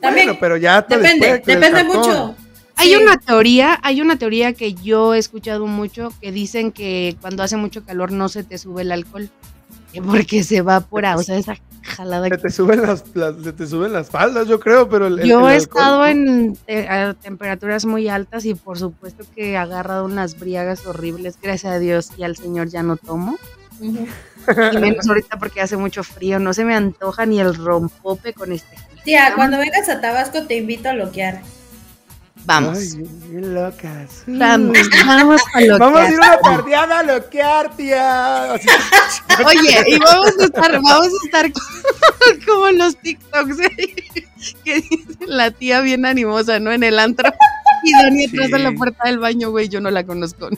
También, 0.00 0.26
Bueno, 0.28 0.40
pero 0.40 0.56
ya 0.56 0.82
te 0.86 0.96
depende, 0.96 1.26
después 1.32 1.60
depende 1.60 1.84
mucho. 1.84 2.36
Hay 2.76 2.88
Sí. 2.90 2.96
una 2.96 3.16
teoría, 3.16 3.78
hay 3.82 4.00
una 4.00 4.16
teoría 4.16 4.52
que 4.52 4.74
yo 4.74 5.14
he 5.14 5.18
escuchado 5.18 5.66
mucho 5.66 6.12
que 6.20 6.32
dicen 6.32 6.72
que 6.72 7.16
cuando 7.20 7.42
hace 7.42 7.56
mucho 7.56 7.84
calor 7.84 8.12
no 8.12 8.28
se 8.28 8.44
te 8.44 8.58
sube 8.58 8.82
el 8.82 8.92
alcohol. 8.92 9.28
Que 9.92 10.00
Porque 10.02 10.42
se 10.44 10.58
evapora, 10.58 11.16
o 11.16 11.22
sea, 11.22 11.36
esa 11.36 11.56
jalada. 11.82 12.28
Se 12.28 12.38
te 12.38 12.50
suben 12.50 12.82
las, 12.82 13.04
las- 13.14 13.34
se 13.42 13.52
te 13.52 13.66
suben 13.66 13.92
las 13.92 14.08
faldas, 14.10 14.46
yo 14.48 14.58
creo, 14.60 14.88
pero 14.88 15.06
el, 15.08 15.22
Yo 15.22 15.48
el 15.48 15.54
he 15.54 15.56
estado 15.58 16.06
en 16.06 16.56
te- 16.66 16.88
a 16.88 17.14
temperaturas 17.14 17.84
muy 17.84 18.08
altas 18.08 18.44
y 18.44 18.54
por 18.54 18.78
supuesto 18.78 19.24
que 19.34 19.50
he 19.52 19.56
agarrado 19.56 20.04
unas 20.04 20.38
briagas 20.38 20.86
horribles. 20.86 21.36
Gracias 21.42 21.72
a 21.72 21.78
Dios 21.78 22.10
y 22.16 22.22
al 22.24 22.36
Señor 22.36 22.68
ya 22.68 22.82
no 22.82 22.96
tomo. 22.96 23.36
Y 23.80 23.90
menos 24.78 25.08
ahorita 25.08 25.38
porque 25.38 25.60
hace 25.60 25.76
mucho 25.76 26.02
frío. 26.04 26.38
No 26.38 26.52
se 26.54 26.64
me 26.64 26.74
antoja 26.74 27.26
ni 27.26 27.40
el 27.40 27.54
rompope 27.54 28.32
con 28.32 28.52
este. 28.52 28.76
frío. 28.76 29.02
Tía, 29.04 29.32
cuando 29.34 29.58
vengas 29.58 29.88
a 29.88 30.00
Tabasco 30.00 30.42
te 30.44 30.56
invito 30.56 30.88
a 30.88 30.92
loquear. 30.92 31.42
Vamos. 32.44 32.78
Ay, 32.78 33.04
locas. 33.40 34.24
Vamos, 34.26 34.76
vamos 35.06 35.40
a 35.54 35.60
lo 35.60 35.78
Vamos 35.78 36.00
a 36.00 36.08
ir 36.10 36.14
a 36.14 36.16
una 36.16 36.38
tardeada 36.40 36.98
a 36.98 37.02
loquear, 37.04 37.76
tía. 37.76 38.54
Así- 38.54 38.68
Oye, 39.46 39.84
y 39.86 39.98
vamos 39.98 40.32
a 40.40 40.44
estar, 40.44 40.72
vamos 40.82 41.06
a 41.08 41.24
estar 41.26 41.52
como, 42.46 42.68
en 42.68 42.78
los 42.78 42.96
TikToks 42.96 43.60
¿eh? 43.60 43.94
que 44.64 44.74
dice 44.80 45.06
la 45.26 45.50
tía 45.52 45.80
bien 45.82 46.04
animosa, 46.04 46.58
¿no? 46.58 46.72
En 46.72 46.82
el 46.82 46.98
antro. 46.98 47.32
Y 47.84 47.92
Dani 48.00 48.24
atrás 48.26 48.50
de 48.50 48.58
la 48.58 48.70
Sí. 48.70 48.76
puerta 48.76 49.08
del 49.08 49.18
baño, 49.18 49.50
güey, 49.50 49.68
yo 49.68 49.80
no 49.80 49.90
la 49.90 50.04
conozco. 50.04 50.50
¿no? 50.50 50.56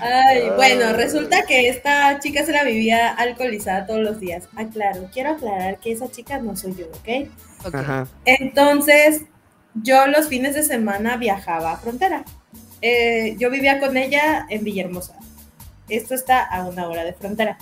Ay, 0.00 0.50
bueno, 0.56 0.92
resulta 0.94 1.42
que 1.46 1.68
esta 1.68 2.18
chica 2.18 2.44
se 2.44 2.52
la 2.52 2.64
vivía 2.64 3.10
alcoholizada 3.10 3.86
todos 3.86 4.00
los 4.00 4.18
días. 4.20 4.44
Aclaro, 4.56 5.08
quiero 5.12 5.30
aclarar 5.30 5.78
que 5.78 5.92
esa 5.92 6.10
chica 6.10 6.38
no 6.38 6.56
soy 6.56 6.74
yo, 6.74 6.86
¿ok? 6.86 7.28
Ajá. 7.72 8.06
Entonces, 8.24 9.22
yo 9.74 10.06
los 10.06 10.28
fines 10.28 10.54
de 10.54 10.62
semana 10.62 11.16
viajaba 11.16 11.72
a 11.72 11.76
Frontera. 11.76 12.24
Eh, 12.80 13.36
yo 13.38 13.50
vivía 13.50 13.78
con 13.78 13.96
ella 13.96 14.46
en 14.48 14.64
Villahermosa. 14.64 15.14
Esto 15.88 16.14
está 16.14 16.42
a 16.42 16.64
una 16.64 16.88
hora 16.88 17.04
de 17.04 17.12
Frontera. 17.12 17.58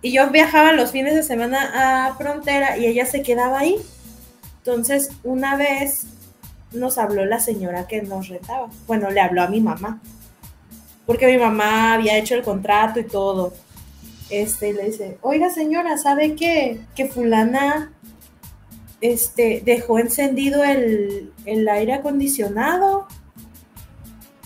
Y 0.00 0.12
yo 0.12 0.30
viajaba 0.30 0.72
los 0.72 0.90
fines 0.90 1.14
de 1.14 1.22
semana 1.22 2.08
a 2.08 2.14
Frontera 2.16 2.76
y 2.76 2.86
ella 2.86 3.06
se 3.06 3.22
quedaba 3.22 3.60
ahí. 3.60 3.76
Entonces, 4.58 5.10
una 5.22 5.56
vez 5.56 6.06
nos 6.72 6.98
habló 6.98 7.24
la 7.24 7.40
señora 7.40 7.86
que 7.86 8.02
nos 8.02 8.28
rentaba. 8.28 8.68
Bueno, 8.86 9.10
le 9.10 9.20
habló 9.20 9.42
a 9.42 9.48
mi 9.48 9.60
mamá. 9.60 10.00
Porque 11.06 11.26
mi 11.26 11.36
mamá 11.36 11.94
había 11.94 12.16
hecho 12.16 12.34
el 12.34 12.42
contrato 12.42 13.00
y 13.00 13.04
todo. 13.04 13.52
Este, 14.30 14.70
y 14.70 14.72
le 14.72 14.84
dice, 14.84 15.18
oiga 15.20 15.50
señora, 15.50 15.98
¿sabe 15.98 16.34
qué? 16.34 16.80
Que 16.96 17.06
fulana 17.06 17.92
este, 19.02 19.62
dejó 19.64 19.98
encendido 19.98 20.64
el, 20.64 21.32
el 21.44 21.68
aire 21.68 21.94
acondicionado. 21.94 23.06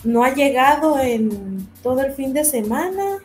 No 0.03 0.25
ha 0.25 0.35
llegado 0.35 0.99
en 0.99 1.69
todo 1.83 2.01
el 2.01 2.13
fin 2.13 2.33
de 2.33 2.45
semana. 2.45 3.19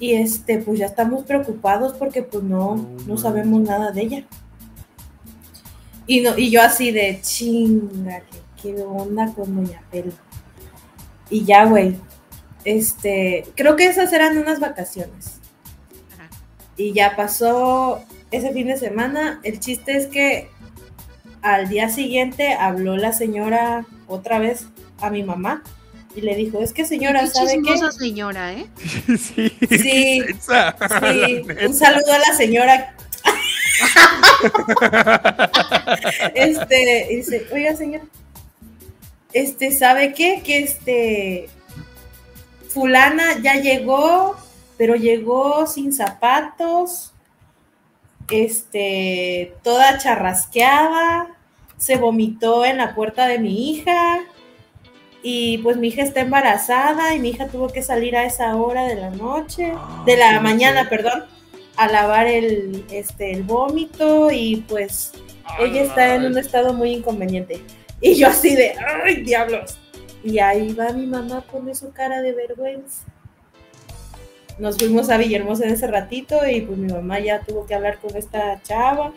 Y 0.00 0.14
este, 0.14 0.58
pues 0.58 0.78
ya 0.78 0.86
estamos 0.86 1.24
preocupados 1.24 1.92
porque 1.92 2.22
pues 2.22 2.42
no, 2.42 2.88
no 3.06 3.16
sabemos 3.16 3.60
nada 3.60 3.92
de 3.92 4.02
ella. 4.02 4.24
Y, 6.06 6.20
no, 6.20 6.36
y 6.36 6.50
yo 6.50 6.62
así 6.62 6.90
de 6.90 7.20
chingale, 7.22 8.24
qué 8.60 8.74
onda 8.82 9.32
con 9.32 9.54
Doña 9.54 9.82
Pelo. 9.90 10.12
Y 11.30 11.44
ya, 11.44 11.66
güey. 11.66 11.96
Este, 12.64 13.44
creo 13.56 13.76
que 13.76 13.86
esas 13.86 14.10
eran 14.12 14.38
unas 14.38 14.58
vacaciones. 14.58 15.38
Ajá. 16.14 16.30
Y 16.78 16.94
ya 16.94 17.14
pasó 17.14 18.02
ese 18.36 18.52
fin 18.52 18.68
de 18.68 18.76
semana. 18.76 19.40
El 19.42 19.60
chiste 19.60 19.96
es 19.96 20.06
que 20.06 20.48
al 21.42 21.68
día 21.68 21.88
siguiente 21.88 22.54
habló 22.54 22.96
la 22.96 23.12
señora 23.12 23.86
otra 24.06 24.38
vez 24.38 24.66
a 25.00 25.10
mi 25.10 25.22
mamá 25.22 25.62
y 26.14 26.20
le 26.20 26.36
dijo, 26.36 26.60
es 26.60 26.72
que 26.72 26.84
señora, 26.84 27.20
Qué 27.20 27.26
¿sabe 27.28 27.60
qué? 27.62 27.92
señora, 27.98 28.52
¿eh? 28.52 28.66
sí. 29.18 29.52
Sí, 29.68 30.22
Esa. 30.28 30.76
Sí, 31.00 31.42
un 31.66 31.74
saludo 31.74 32.12
a 32.12 32.18
la 32.18 32.36
señora. 32.36 32.94
este, 36.34 37.06
dice, 37.10 37.46
oiga 37.52 37.76
señora, 37.76 38.04
este, 39.32 39.72
¿sabe 39.72 40.14
qué? 40.14 40.42
Que 40.44 40.58
este, 40.58 41.48
fulana 42.68 43.40
ya 43.42 43.54
llegó, 43.54 44.36
pero 44.76 44.94
llegó 44.94 45.66
sin 45.66 45.92
zapatos, 45.92 47.12
este, 48.30 49.54
toda 49.62 49.98
charrasqueada, 49.98 51.28
se 51.76 51.96
vomitó 51.96 52.64
en 52.64 52.78
la 52.78 52.94
puerta 52.94 53.26
de 53.26 53.38
mi 53.38 53.70
hija. 53.70 54.20
Y 55.22 55.58
pues 55.58 55.78
mi 55.78 55.88
hija 55.88 56.02
está 56.02 56.20
embarazada 56.20 57.14
y 57.14 57.18
mi 57.18 57.30
hija 57.30 57.48
tuvo 57.48 57.68
que 57.68 57.82
salir 57.82 58.14
a 58.14 58.24
esa 58.24 58.54
hora 58.56 58.84
de 58.84 58.96
la 58.96 59.10
noche, 59.10 59.72
de 60.04 60.16
la 60.18 60.38
mañana, 60.40 60.88
perdón, 60.90 61.24
a 61.76 61.88
lavar 61.88 62.26
el, 62.26 62.84
este, 62.90 63.32
el 63.32 63.42
vómito 63.42 64.30
y 64.30 64.64
pues 64.68 65.12
ella 65.58 65.82
está 65.82 66.14
en 66.14 66.26
un 66.26 66.36
estado 66.36 66.74
muy 66.74 66.90
inconveniente. 66.90 67.62
Y 68.02 68.16
yo 68.16 68.28
así 68.28 68.54
de, 68.54 68.74
¡ay, 69.02 69.22
diablos! 69.22 69.78
Y 70.22 70.38
ahí 70.38 70.72
va 70.74 70.92
mi 70.92 71.06
mamá, 71.06 71.42
pone 71.42 71.74
su 71.74 71.92
cara 71.92 72.20
de 72.20 72.32
vergüenza. 72.32 73.04
Nos 74.58 74.78
fuimos 74.78 75.10
a 75.10 75.16
Villahermosa 75.18 75.64
en 75.64 75.72
ese 75.72 75.86
ratito 75.86 76.46
y 76.48 76.60
pues 76.60 76.78
mi 76.78 76.92
mamá 76.92 77.18
ya 77.20 77.40
tuvo 77.40 77.66
que 77.66 77.74
hablar 77.74 77.98
con 77.98 78.16
esta 78.16 78.60
chava, 78.62 79.12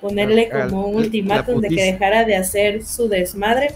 ponerle 0.00 0.50
Al- 0.52 0.68
como 0.70 0.86
un 0.86 0.94
la 0.94 0.98
ultimátum 1.06 1.60
de 1.60 1.68
que 1.68 1.82
dejara 1.92 2.24
de 2.24 2.36
hacer 2.36 2.84
su 2.84 3.08
desmadre. 3.08 3.68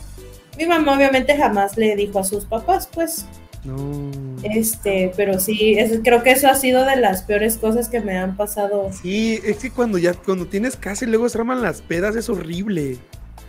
Mi 0.58 0.66
mamá 0.66 0.96
obviamente 0.96 1.36
jamás 1.36 1.76
le 1.76 1.94
dijo 1.94 2.18
a 2.18 2.24
sus 2.24 2.44
papás, 2.46 2.88
pues, 2.92 3.26
No. 3.64 4.10
este, 4.42 5.12
pero 5.16 5.38
sí, 5.38 5.74
es- 5.78 6.00
creo 6.02 6.22
que 6.24 6.32
eso 6.32 6.48
ha 6.48 6.54
sido 6.56 6.84
de 6.84 6.96
las 6.96 7.22
peores 7.22 7.58
cosas 7.58 7.88
que 7.88 8.00
me 8.00 8.16
han 8.18 8.36
pasado. 8.36 8.90
Sí, 8.92 9.40
es 9.44 9.58
que 9.58 9.70
cuando 9.70 9.98
ya, 9.98 10.14
cuando 10.14 10.46
tienes 10.46 10.74
casa 10.76 11.04
y 11.04 11.08
luego 11.08 11.28
se 11.28 11.38
arman 11.38 11.62
las 11.62 11.80
pedas 11.80 12.16
es 12.16 12.28
horrible. 12.28 12.96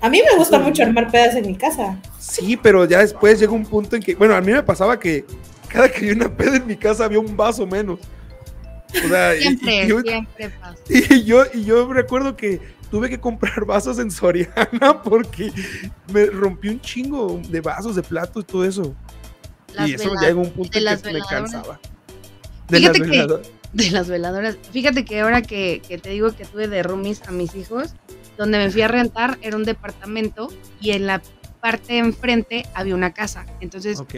A 0.01 0.09
mí 0.09 0.21
me 0.31 0.37
gusta 0.37 0.59
mucho 0.59 0.83
armar 0.83 1.11
pedas 1.11 1.35
en 1.35 1.47
mi 1.47 1.55
casa. 1.55 1.97
Sí, 2.19 2.55
pero 2.61 2.85
ya 2.85 2.99
después 2.99 3.39
llega 3.39 3.51
un 3.51 3.65
punto 3.65 3.95
en 3.95 4.01
que, 4.03 4.15
bueno, 4.15 4.35
a 4.35 4.39
mí 4.41 4.51
me 4.51 4.63
pasaba 4.63 4.97
que 4.99 5.25
cada 5.69 5.89
que 5.89 5.97
había 5.99 6.13
una 6.13 6.35
peda 6.35 6.57
en 6.57 6.67
mi 6.67 6.75
casa 6.75 7.05
había 7.05 7.19
un 7.19 7.35
vaso 7.37 7.65
menos. 7.65 7.99
O 9.05 9.07
sea, 9.07 9.33
Siempre, 9.35 9.85
y, 9.85 9.87
yo, 9.87 10.01
siempre 10.01 10.49
pasa. 10.49 10.75
y 10.89 11.23
yo, 11.23 11.43
y 11.53 11.63
yo 11.63 11.91
recuerdo 11.93 12.35
que 12.35 12.59
tuve 12.89 13.09
que 13.09 13.19
comprar 13.19 13.63
vasos 13.65 13.99
en 13.99 14.09
Soriana 14.11 15.01
porque 15.03 15.51
me 16.11 16.25
rompí 16.25 16.69
un 16.69 16.81
chingo 16.81 17.39
de 17.49 17.61
vasos, 17.61 17.95
de 17.95 18.01
platos 18.03 18.43
y 18.43 18.45
todo 18.47 18.65
eso. 18.65 18.95
Las 19.73 19.89
y 19.89 19.93
eso 19.93 20.09
vela- 20.09 20.21
llega 20.21 20.33
a 20.33 20.35
un 20.43 20.49
punto 20.51 20.71
que 20.71 21.11
me 21.13 21.19
cansaba. 21.29 21.79
De 22.67 22.77
Fíjate 22.79 22.99
las 22.99 23.07
que- 23.07 23.11
veladoras. 23.17 23.47
de 23.73 23.91
las 23.91 24.07
veladoras. 24.07 24.57
Fíjate 24.71 25.05
que 25.05 25.19
ahora 25.21 25.43
que, 25.43 25.81
que 25.87 25.97
te 25.99 26.09
digo 26.09 26.35
que 26.35 26.45
tuve 26.45 26.67
de 26.67 26.81
roomies 26.81 27.21
a 27.27 27.31
mis 27.31 27.53
hijos, 27.55 27.93
donde 28.37 28.57
me 28.57 28.71
fui 28.71 28.81
a 28.81 28.87
rentar 28.87 29.37
era 29.43 29.55
un 29.55 29.63
departamento 29.65 30.47
y 30.81 30.91
en 30.91 31.05
la 31.05 31.21
parte 31.61 31.93
de 31.93 31.99
enfrente 31.99 32.65
había 32.73 32.95
una 32.95 33.13
casa. 33.13 33.45
Entonces 33.61 33.99
Ok. 33.99 34.15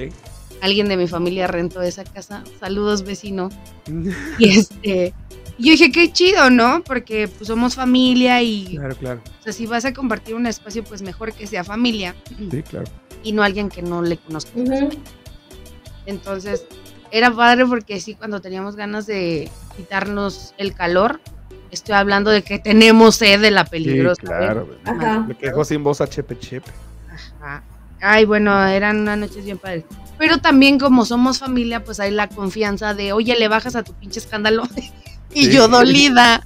Alguien 0.62 0.88
de 0.88 0.98
mi 0.98 1.08
familia 1.08 1.48
rentó 1.48 1.82
esa 1.82 2.04
casa. 2.04 2.44
Saludos 2.60 3.04
vecino. 3.04 3.50
Y 4.40 4.50
este, 4.58 5.14
y 5.58 5.66
yo 5.66 5.72
dije, 5.74 5.92
qué 5.92 6.12
chido, 6.12 6.50
¿no? 6.50 6.82
Porque 6.84 7.28
pues 7.28 7.48
somos 7.48 7.76
familia 7.76 8.42
y 8.42 8.78
Claro, 8.78 8.96
claro. 8.96 9.22
o 9.40 9.44
sea, 9.44 9.54
si 9.54 9.66
vas 9.68 9.86
a 9.86 9.94
compartir 9.94 10.34
un 10.36 10.48
espacio, 10.48 10.84
pues 10.84 11.02
mejor 11.02 11.34
que 11.34 11.46
sea 11.46 11.64
familia 11.64 12.16
Sí, 12.52 12.64
claro. 12.64 12.86
y 13.24 13.32
no 13.34 13.44
alguien 13.44 13.70
que 13.70 13.82
no 13.82 14.02
le 14.02 14.18
conozca. 14.18 14.52
Entonces, 16.06 16.66
era 17.12 17.32
padre 17.32 17.66
porque 17.66 18.00
sí, 18.00 18.16
cuando 18.16 18.42
teníamos 18.42 18.76
ganas 18.76 19.06
de 19.06 19.50
quitarnos 19.78 20.54
el 20.58 20.74
calor, 20.74 21.20
estoy 21.70 21.94
hablando 21.96 22.32
de 22.32 22.42
que 22.44 22.58
tenemos 22.60 23.16
sed 23.18 23.40
de 23.42 23.52
la 23.52 23.66
peligrosa. 23.66 24.22
Sí, 24.22 24.28
claro. 24.28 24.68
¿eh? 24.72 24.78
Ajá. 24.86 25.20
Me 25.20 25.36
quejo 25.38 25.64
sin 25.64 25.84
voz 25.84 26.02
a 26.02 26.08
Chepe 26.08 26.40
Chepe. 26.40 26.72
Ajá. 27.40 27.64
Ay, 28.02 28.26
bueno, 28.26 28.66
eran 28.68 29.02
unas 29.02 29.18
noches 29.18 29.46
bien 29.46 29.58
padres. 29.58 29.86
Pero 30.18 30.38
también 30.40 30.78
como 30.80 31.06
somos 31.06 31.40
familia, 31.40 31.84
pues 31.84 32.00
hay 32.00 32.12
la 32.12 32.28
confianza 32.28 32.94
de, 32.94 33.14
oye, 33.14 33.36
le 33.38 33.48
bajas 33.48 33.76
a 33.76 33.84
tu 33.84 33.94
pinche 33.94 34.20
escándalo. 34.20 34.64
y 35.34 35.46
Sí. 35.46 35.52
yo 35.54 35.68
dolida, 35.70 36.46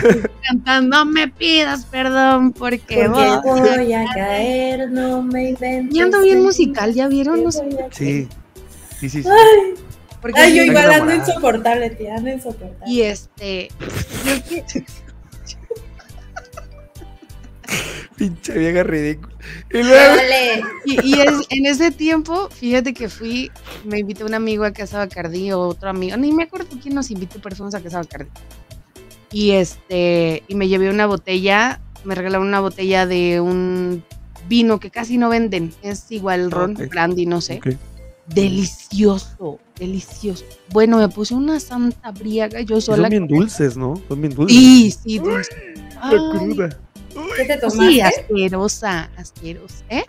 cantando, 0.46 0.98
no 0.98 1.04
me 1.06 1.28
pidas 1.28 1.86
perdón 1.86 2.52
porque, 2.52 3.08
Porque 3.08 3.30
voy". 3.44 3.60
voy 3.60 3.92
a 3.94 4.04
caer, 4.14 4.90
no 4.90 5.22
me 5.22 5.50
inventes. 5.50 5.94
Y 5.96 6.00
ando 6.00 6.20
bien 6.20 6.42
musical, 6.42 6.92
¿ya 6.92 7.08
vieron? 7.08 7.42
No 7.42 7.50
sé. 7.50 7.64
Sí. 7.92 8.28
Sí, 9.00 9.08
sí, 9.10 9.22
sí. 9.22 9.28
Ay, 9.28 9.74
Porque 10.22 10.40
ay, 10.40 10.54
yo 10.56 10.62
igual 10.64 10.90
ando 10.92 11.14
insoportable, 11.14 11.90
tía, 11.90 12.16
ando 12.16 12.30
insoportable. 12.30 12.84
Y 12.86 13.02
este, 13.02 13.68
que 14.48 14.84
Pinche 18.16 18.56
vieja 18.58 18.82
ridícula. 18.82 19.34
Y 19.70 19.78
luego. 19.82 20.16
Dale. 20.16 20.62
Y, 20.86 21.06
y 21.16 21.20
es- 21.20 21.46
en 21.50 21.66
ese 21.66 21.90
tiempo, 21.90 22.48
fíjate 22.50 22.94
que 22.94 23.08
fui, 23.08 23.50
me 23.84 23.98
invitó 24.00 24.24
un 24.24 24.34
amigo 24.34 24.64
a 24.64 24.72
Casa 24.72 24.98
Bacardí 24.98 25.52
o 25.52 25.60
otro 25.60 25.90
amigo, 25.90 26.16
ni 26.16 26.32
me 26.32 26.44
acuerdo 26.44 26.68
quién 26.82 26.94
nos 26.94 27.10
invitó, 27.10 27.38
fuimos 27.54 27.74
a 27.74 27.80
Casa 27.82 27.98
Bacardí. 27.98 28.30
Y 29.32 29.50
este, 29.52 30.42
y 30.48 30.54
me 30.54 30.68
llevé 30.68 30.88
una 30.88 31.06
botella, 31.06 31.80
me 32.04 32.14
regalaron 32.14 32.46
una 32.48 32.60
botella 32.60 33.06
de 33.06 33.40
un 33.40 34.02
vino 34.48 34.78
que 34.80 34.90
casi 34.90 35.18
no 35.18 35.28
venden, 35.28 35.74
es 35.82 36.10
igual 36.10 36.50
ron, 36.50 36.72
Ok. 36.80 36.88
brandy, 36.88 37.26
no 37.26 37.40
sé. 37.40 37.60
Delicioso, 38.28 39.58
delicioso. 39.78 40.44
Bueno, 40.72 40.98
me 40.98 41.08
puse 41.08 41.34
una 41.34 41.60
santa 41.60 42.10
briaga 42.12 42.60
yo 42.60 42.78
Y 42.78 42.80
sola. 42.80 43.02
Son 43.02 43.10
bien 43.10 43.26
dulces, 43.28 43.76
¿no? 43.76 44.00
Son 44.08 44.20
bien 44.20 44.34
dulces. 44.34 44.56
Sí, 44.56 44.90
sí, 44.90 45.18
dulce. 45.18 45.74
La 45.94 46.00
Ay, 46.02 46.18
cruda. 46.32 46.80
¿Qué 47.36 47.44
te 47.44 47.54
sí, 47.54 47.60
tomaste? 47.60 48.02
asquerosa, 48.02 49.10
asquerosa. 49.16 49.84
¿Eh? 49.88 50.04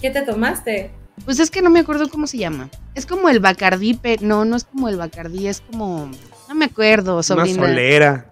¿Qué 0.00 0.10
te 0.10 0.22
tomaste? 0.22 0.90
Pues 1.24 1.40
es 1.40 1.50
que 1.50 1.62
no 1.62 1.70
me 1.70 1.80
acuerdo 1.80 2.08
cómo 2.08 2.26
se 2.26 2.38
llama. 2.38 2.70
Es 2.94 3.04
como 3.06 3.28
el 3.28 3.40
Bacardí, 3.40 3.94
pero 3.94 4.22
no, 4.24 4.44
no 4.44 4.56
es 4.56 4.64
como 4.64 4.88
el 4.88 4.96
Bacardí, 4.96 5.48
es 5.48 5.60
como. 5.60 6.10
No 6.48 6.54
me 6.54 6.66
acuerdo, 6.66 7.14
Una 7.14 7.22
sobrina. 7.22 7.66
solera. 7.66 8.24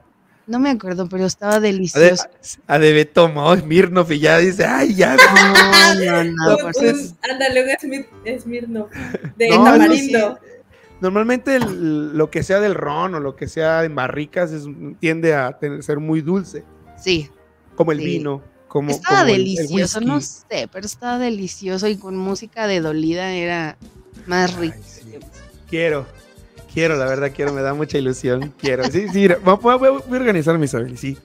No 0.46 0.60
me 0.60 0.70
acuerdo, 0.70 1.08
pero 1.08 1.26
estaba 1.26 1.58
delicioso. 1.58 2.24
ha 2.68 2.78
de 2.78 3.04
tomado 3.04 3.56
Smirnoff 3.56 4.12
y 4.12 4.20
ya 4.20 4.38
dice, 4.38 4.64
ay, 4.64 4.94
ya. 4.94 5.16
No, 5.16 5.94
no, 6.04 6.24
no. 6.24 6.56
Un- 6.56 6.72
pues- 6.72 6.76
un- 7.12 7.18
ándale, 7.28 7.64
un 7.64 8.40
Smirnoff 8.40 8.90
de 9.36 9.48
No, 9.50 9.64
tamarindo. 9.64 10.38
Normalmente 11.00 11.56
el- 11.56 12.16
lo 12.16 12.30
que 12.30 12.42
sea 12.44 12.60
del 12.60 12.74
ron 12.74 13.14
o 13.16 13.20
lo 13.20 13.34
que 13.36 13.48
sea 13.48 13.82
en 13.84 13.94
barricas 13.96 14.52
es- 14.52 14.66
tiende 15.00 15.34
a 15.34 15.58
tener- 15.58 15.82
ser 15.82 15.98
muy 15.98 16.20
dulce, 16.22 16.64
Sí, 16.96 17.28
como 17.76 17.92
el 17.92 17.98
Sí. 17.98 18.04
vino, 18.04 18.42
como, 18.68 18.90
estaba 18.90 19.20
como 19.20 19.34
el- 19.34 19.40
el 19.42 19.54
delicioso, 19.56 20.00
no 20.00 20.20
sé, 20.20 20.68
pero 20.72 20.84
estaba 20.86 21.18
delicioso 21.18 21.86
y 21.86 21.96
con 21.96 22.16
música 22.16 22.66
de 22.66 22.80
dolida 22.80 23.32
era 23.32 23.76
más 24.26 24.54
rico. 24.56 24.74
Ay, 24.76 24.82
sí. 24.84 25.14
Quiero, 25.70 26.06
quiero, 26.72 26.96
la 26.96 27.06
verdad 27.06 27.32
quiero, 27.34 27.52
me 27.52 27.62
da 27.62 27.74
mucha 27.74 27.98
ilusión, 27.98 28.52
quiero. 28.58 28.90
Sí, 28.90 29.08
sí, 29.12 29.28
voy, 29.44 29.56
voy- 29.62 29.78
voy 29.78 30.18
a 30.18 30.20
organizar 30.20 30.58
mis 30.58 30.74
sí. 30.96 31.16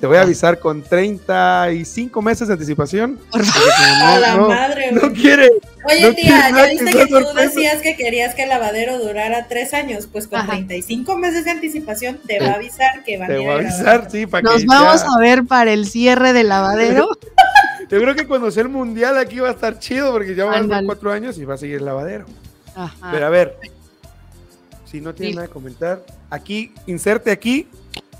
Te 0.00 0.06
voy 0.06 0.16
a 0.16 0.22
avisar 0.22 0.58
con 0.58 0.82
35 0.82 2.22
meses 2.22 2.48
de 2.48 2.54
anticipación. 2.54 3.18
Por 3.30 3.44
favor. 3.44 3.68
no- 4.14 4.18
la 4.20 4.34
no- 4.36 4.48
madre, 4.48 4.92
no 4.92 5.12
quiere, 5.12 5.50
Oye, 5.84 6.00
no 6.02 6.14
tía, 6.14 6.48
quiere 6.48 6.56
ya 6.56 6.64
viste 6.70 6.84
que 6.98 7.06
tú 7.06 7.20
sorpresa. 7.20 7.40
decías 7.48 7.82
que 7.82 7.96
querías 7.96 8.34
que 8.34 8.44
el 8.44 8.48
lavadero 8.48 8.98
durara 8.98 9.46
tres 9.48 9.74
años. 9.74 10.08
Pues 10.10 10.26
con 10.26 10.38
Ajá. 10.40 10.52
35 10.52 11.18
meses 11.18 11.44
de 11.44 11.50
anticipación 11.50 12.18
te 12.26 12.40
va 12.40 12.46
a 12.46 12.54
avisar 12.54 13.04
que 13.04 13.18
van 13.18 13.28
te 13.28 13.34
a 13.34 13.36
voy 13.36 13.44
ir 13.44 13.50
a 13.50 13.54
avisar, 13.56 14.10
sí, 14.10 14.26
para 14.26 14.42
Nos 14.42 14.60
que 14.62 14.66
vamos 14.66 15.02
ya- 15.02 15.08
a 15.14 15.20
ver 15.20 15.44
para 15.44 15.70
el 15.72 15.86
cierre 15.86 16.32
del 16.32 16.48
lavadero. 16.48 17.08
Yo 17.90 18.00
creo 18.00 18.14
que 18.14 18.26
cuando 18.26 18.50
sea 18.50 18.62
el 18.62 18.68
mundial 18.70 19.18
aquí 19.18 19.40
va 19.40 19.48
a 19.48 19.52
estar 19.52 19.78
chido 19.78 20.12
porque 20.12 20.34
ya 20.34 20.44
va 20.46 20.56
a 20.58 20.82
cuatro 20.84 21.12
años 21.12 21.36
y 21.38 21.44
va 21.44 21.54
a 21.54 21.58
seguir 21.58 21.76
el 21.76 21.84
lavadero. 21.84 22.24
Ajá. 22.74 23.10
Pero 23.12 23.26
a 23.26 23.30
ver, 23.30 23.56
si 24.90 25.00
no 25.02 25.12
tiene 25.12 25.32
Sí. 25.32 25.36
nada 25.36 25.48
que 25.48 25.52
comentar, 25.52 26.02
aquí, 26.30 26.72
inserte 26.86 27.30
aquí, 27.30 27.68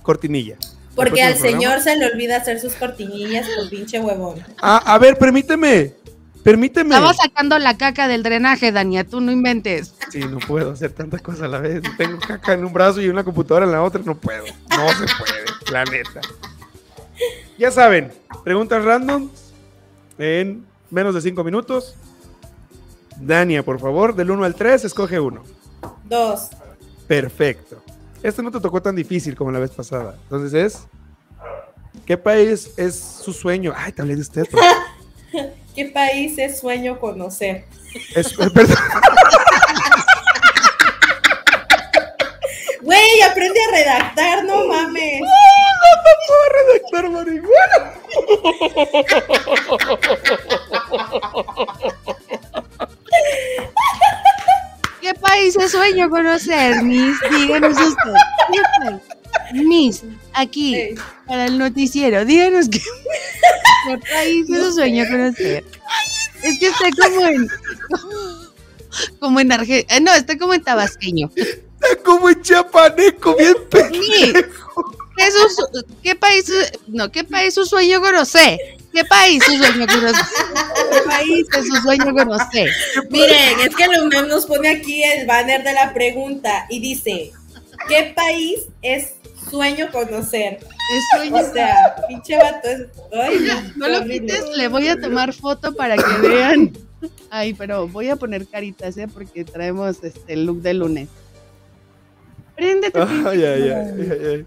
cortinilla. 0.02 0.56
Porque 1.00 1.22
al 1.22 1.36
señor 1.36 1.80
se 1.80 1.96
le 1.96 2.06
olvida 2.06 2.36
hacer 2.36 2.60
sus 2.60 2.74
cortinillas 2.74 3.46
por 3.48 3.70
pinche 3.70 3.98
huevón. 3.98 4.44
Ah, 4.60 4.82
a 4.84 4.98
ver, 4.98 5.16
permíteme. 5.16 5.94
Permíteme. 6.42 6.94
Estaba 6.94 7.14
sacando 7.14 7.58
la 7.58 7.76
caca 7.76 8.06
del 8.06 8.22
drenaje, 8.22 8.70
Dania, 8.70 9.04
tú 9.04 9.20
no 9.20 9.30
inventes. 9.32 9.94
Sí, 10.10 10.20
no 10.20 10.38
puedo 10.38 10.72
hacer 10.72 10.92
tantas 10.92 11.22
cosas 11.22 11.42
a 11.42 11.48
la 11.48 11.58
vez. 11.58 11.82
Tengo 11.96 12.18
caca 12.18 12.52
en 12.52 12.64
un 12.64 12.72
brazo 12.72 13.00
y 13.00 13.08
una 13.08 13.24
computadora 13.24 13.66
en 13.66 13.72
la 13.72 13.82
otra. 13.82 14.02
No 14.04 14.14
puedo. 14.14 14.44
No 14.44 14.88
se 14.88 15.06
puede, 15.18 15.44
la 15.70 15.84
neta. 15.84 16.20
Ya 17.58 17.70
saben, 17.70 18.12
preguntas 18.44 18.84
random 18.84 19.30
en 20.18 20.66
menos 20.90 21.14
de 21.14 21.20
cinco 21.22 21.44
minutos. 21.44 21.94
Dania, 23.16 23.62
por 23.62 23.78
favor, 23.78 24.14
del 24.14 24.30
1 24.30 24.44
al 24.44 24.54
3, 24.54 24.84
escoge 24.84 25.20
uno. 25.20 25.42
Dos. 26.04 26.48
Perfecto. 27.06 27.82
Este 28.22 28.42
no 28.42 28.50
te 28.50 28.60
tocó 28.60 28.82
tan 28.82 28.94
difícil 28.96 29.34
como 29.34 29.50
la 29.50 29.58
vez 29.58 29.70
pasada. 29.70 30.14
Entonces 30.24 30.52
es. 30.54 30.86
¿Qué 32.06 32.16
país 32.16 32.70
es 32.76 32.98
su 32.98 33.32
sueño? 33.32 33.72
Ay, 33.76 33.92
te 33.92 34.02
hablé 34.02 34.14
de 34.16 34.20
usted. 34.22 34.46
pero- 34.50 34.62
¿Qué 35.74 35.86
país 35.86 36.36
es 36.38 36.58
sueño 36.60 36.98
conocer? 36.98 37.64
Es, 38.14 38.32
eh, 38.38 38.50
perdón. 38.52 38.76
Güey, 42.82 43.22
aprende 43.22 43.60
a 43.62 43.70
redactar, 43.76 44.44
no 44.44 44.66
mames. 44.66 45.20
redactar 46.56 47.10
marihuana. 47.10 47.92
sueño 55.80 56.10
conocer, 56.10 56.82
Miss? 56.82 57.16
Díganos 57.30 57.76
usted. 57.78 58.12
Miss, 59.52 60.02
aquí, 60.32 60.74
Sí. 60.74 60.94
para 61.26 61.46
el 61.46 61.58
noticiero, 61.58 62.24
díganos 62.24 62.68
qué, 62.68 62.78
qué 63.88 63.98
país 64.12 64.46
es 64.50 64.58
su 64.64 64.72
sueño 64.74 65.04
conocer. 65.10 65.64
Es 66.42 66.58
que 66.58 66.66
está 66.68 66.88
como 67.02 67.26
en. 67.26 67.48
Como 69.18 69.40
en 69.40 69.52
Argentina. 69.52 70.00
No, 70.00 70.12
está 70.14 70.36
como 70.38 70.54
en 70.54 70.62
tabasqueño. 70.62 71.30
Está 71.36 71.96
como 72.04 72.28
en 72.30 72.42
chapaneco, 72.42 73.36
bien 73.36 73.54
Sí. 73.92 74.32
¿Qué, 75.16 75.26
es 75.26 75.34
su- 75.54 75.84
qué 76.02 76.14
país? 76.14 76.44
No, 76.88 77.10
¿qué 77.10 77.24
país 77.24 77.54
su 77.54 77.66
sueño 77.66 78.00
conocer? 78.00 78.58
¿Qué 78.92 79.04
país 79.04 79.42
su 79.44 79.52
sueño 79.56 79.86
conocer? 79.86 80.24
¿Qué 80.90 81.00
país 81.06 81.46
es 81.56 81.66
su 81.66 81.76
sueño 81.82 82.12
conocer? 82.14 82.70
Miren, 83.10 83.60
es 83.60 83.74
que 83.74 83.84
UNAM 84.02 84.28
nos 84.28 84.46
pone 84.46 84.68
aquí 84.68 85.02
el 85.02 85.26
banner 85.26 85.62
de 85.62 85.72
la 85.72 85.92
pregunta 85.92 86.66
y 86.68 86.80
dice, 86.80 87.32
¿qué 87.88 88.12
país 88.14 88.60
es 88.82 89.14
sueño 89.50 89.90
conocer? 89.90 90.58
Es 90.60 91.18
sueño 91.18 91.36
O 91.36 91.52
sea, 91.52 91.96
pinche 92.08 92.36
vato 92.36 92.68
es... 92.68 92.86
Ay, 93.12 93.72
No 93.76 93.88
lo 93.88 94.04
quites, 94.04 94.44
le 94.56 94.68
voy 94.68 94.88
a 94.88 95.00
tomar 95.00 95.32
foto 95.32 95.74
para 95.74 95.96
que 95.96 96.28
vean. 96.28 96.72
Ay, 97.30 97.54
pero 97.54 97.88
voy 97.88 98.08
a 98.08 98.16
poner 98.16 98.46
caritas, 98.46 98.96
¿eh? 98.96 99.08
Porque 99.08 99.44
traemos 99.44 100.02
este 100.02 100.32
el 100.32 100.44
look 100.46 100.60
de 100.62 100.74
lunes. 100.74 101.08
Préndete. 102.56 102.98
Ay, 103.00 103.24
pinche 103.24 103.24
ay, 103.24 103.44
ay, 103.44 103.70
madre. 103.70 104.08
ay, 104.10 104.26
ay. 104.26 104.46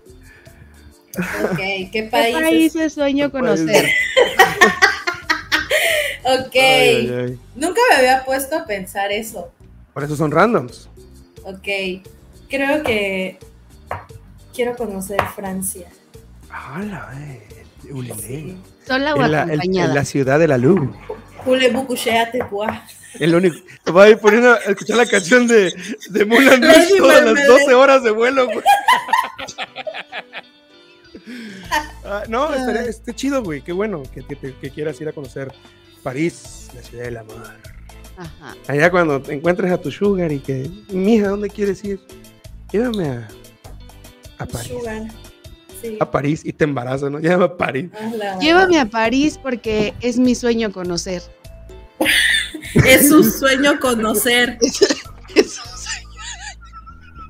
Ok, 1.43 1.57
¿qué 1.57 1.89
¿Qué 1.91 2.03
país, 2.03 2.35
país 2.35 2.75
es 2.75 2.93
sueño 2.93 3.31
conocer? 3.31 3.85
Ok. 6.25 6.55
Ay, 6.55 6.61
ay, 7.09 7.15
ay. 7.29 7.39
Nunca 7.55 7.81
me 7.91 7.95
había 7.97 8.23
puesto 8.25 8.55
a 8.57 8.65
pensar 8.65 9.11
eso. 9.11 9.51
Por 9.93 10.03
eso 10.03 10.15
son 10.15 10.31
randoms. 10.31 10.89
Ok. 11.43 11.67
Creo 12.49 12.83
que 12.83 13.37
quiero 14.53 14.75
conocer 14.75 15.21
Francia. 15.35 15.87
Hola, 16.75 17.11
eh. 17.17 17.47
Ulilé. 17.91 18.55
Sola 18.87 19.13
o 19.15 19.23
En 19.23 19.31
la, 19.31 19.43
en- 19.43 19.75
en 19.75 19.93
la 19.93 20.05
ciudad 20.05 20.39
de 20.39 20.47
la 20.47 20.57
luz. 20.57 20.89
El 23.19 23.35
único. 23.35 23.57
Te 23.83 23.91
voy 23.91 24.07
a 24.07 24.09
ir 24.11 24.17
poniendo 24.17 24.53
a 24.53 24.57
escuchar 24.57 24.97
la 24.97 25.05
canción 25.05 25.45
de, 25.47 25.73
de 26.09 26.25
Mulan 26.25 26.61
Rouge 26.63 26.97
todas 26.97 27.15
las 27.17 27.23
Marmalade. 27.33 27.47
12 27.47 27.73
horas 27.73 28.03
de 28.03 28.11
vuelo, 28.11 28.45
güey. 28.45 28.61
Ah, 32.05 32.23
no, 32.27 32.53
estaría, 32.53 32.81
esté 32.83 33.13
chido, 33.13 33.43
güey. 33.43 33.61
Qué 33.61 33.71
bueno 33.71 34.03
que, 34.13 34.23
que 34.25 34.35
te- 34.35 34.53
que 34.55 34.69
quieras 34.69 34.99
ir 35.01 35.07
a 35.07 35.13
conocer 35.13 35.53
París, 36.03 36.69
la 36.75 36.81
ciudad 36.83 37.03
del 37.05 37.17
amor. 37.17 37.43
Ajá. 38.17 38.55
Allá 38.67 38.91
cuando 38.91 39.21
te 39.21 39.33
encuentres 39.33 39.71
a 39.71 39.77
tu 39.81 39.89
sugar 39.91 40.31
y 40.31 40.39
que, 40.39 40.69
mija, 40.89 41.29
¿dónde 41.29 41.49
quieres 41.49 41.83
ir? 41.83 41.99
Llévame 42.71 43.07
a, 43.09 43.27
a 44.37 44.45
París. 44.45 44.67
Sugar. 44.67 45.03
Sí. 45.81 45.97
A 45.99 46.09
París 46.11 46.41
y 46.45 46.53
te 46.53 46.63
embarazas, 46.63 47.09
¿no? 47.11 47.19
Llévame 47.19 47.45
a 47.45 47.57
París. 47.57 47.89
Ah, 47.93 48.37
Llévame 48.39 48.79
a 48.79 48.85
París 48.85 49.37
porque 49.41 49.93
es 50.01 50.17
mi 50.17 50.35
sueño 50.35 50.71
conocer. 50.71 51.21
Es 52.85 53.09
su 53.09 53.23
sueño 53.23 53.79
conocer. 53.79 54.57
Es 55.35 55.53
sueño. 55.53 56.09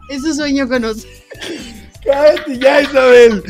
Es 0.09 0.21
su 0.21 0.33
sueño 0.33 0.67
conocer. 0.67 1.09
Cállate 2.05 2.57
ya, 2.59 2.81
Isabel. 2.81 3.43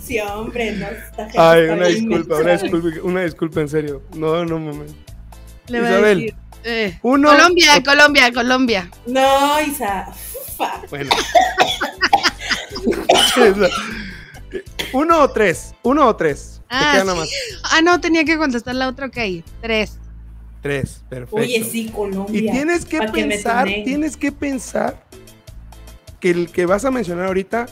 Sí, 0.00 0.20
hombre, 0.20 0.72
no. 0.72 0.86
Ay, 1.36 1.62
una 1.64 1.88
bien 1.88 2.08
disculpa, 2.08 2.36
una 2.36 2.52
disculpa, 2.56 2.88
una 3.02 3.22
disculpa, 3.24 3.60
en 3.60 3.68
serio. 3.68 4.02
No, 4.14 4.44
no, 4.44 4.58
mames. 4.60 4.92
Le 5.68 5.80
voy 5.80 5.88
a 5.88 5.92
Isabel. 5.92 6.18
decir, 6.20 6.34
eh, 6.64 6.98
Uno. 7.02 7.30
Colombia, 7.30 7.82
Colombia, 7.82 8.32
Colombia. 8.32 8.90
No, 9.06 9.60
Isa. 9.60 10.06
Ufa. 10.52 10.80
Bueno. 10.90 11.10
Uno 14.92 15.22
o 15.22 15.30
tres. 15.30 15.74
Uno 15.82 16.06
o 16.06 16.14
tres. 16.16 16.60
Ah, 16.68 16.92
Te 16.92 17.02
quedan 17.02 17.06
nada 17.08 17.26
sí. 17.26 17.32
más. 17.62 17.72
Ah, 17.72 17.82
no, 17.82 18.00
tenía 18.00 18.24
que 18.24 18.36
contestar 18.36 18.74
la 18.76 18.88
otra, 18.88 19.06
ok. 19.06 19.16
Tres. 19.60 19.98
Tres. 20.62 21.02
Perfecto. 21.08 21.36
Oye, 21.36 21.64
sí, 21.64 21.88
Colombia. 21.88 22.38
Y 22.38 22.50
tienes 22.50 22.84
que 22.84 22.98
que 22.98 23.06
pensar, 23.12 23.64
tuneen. 23.64 23.84
tienes 23.84 24.16
que 24.16 24.32
pensar 24.32 25.04
que 26.20 26.30
el 26.30 26.50
que 26.50 26.66
vas 26.66 26.84
a 26.84 26.90
mencionar 26.90 27.26
ahorita 27.26 27.66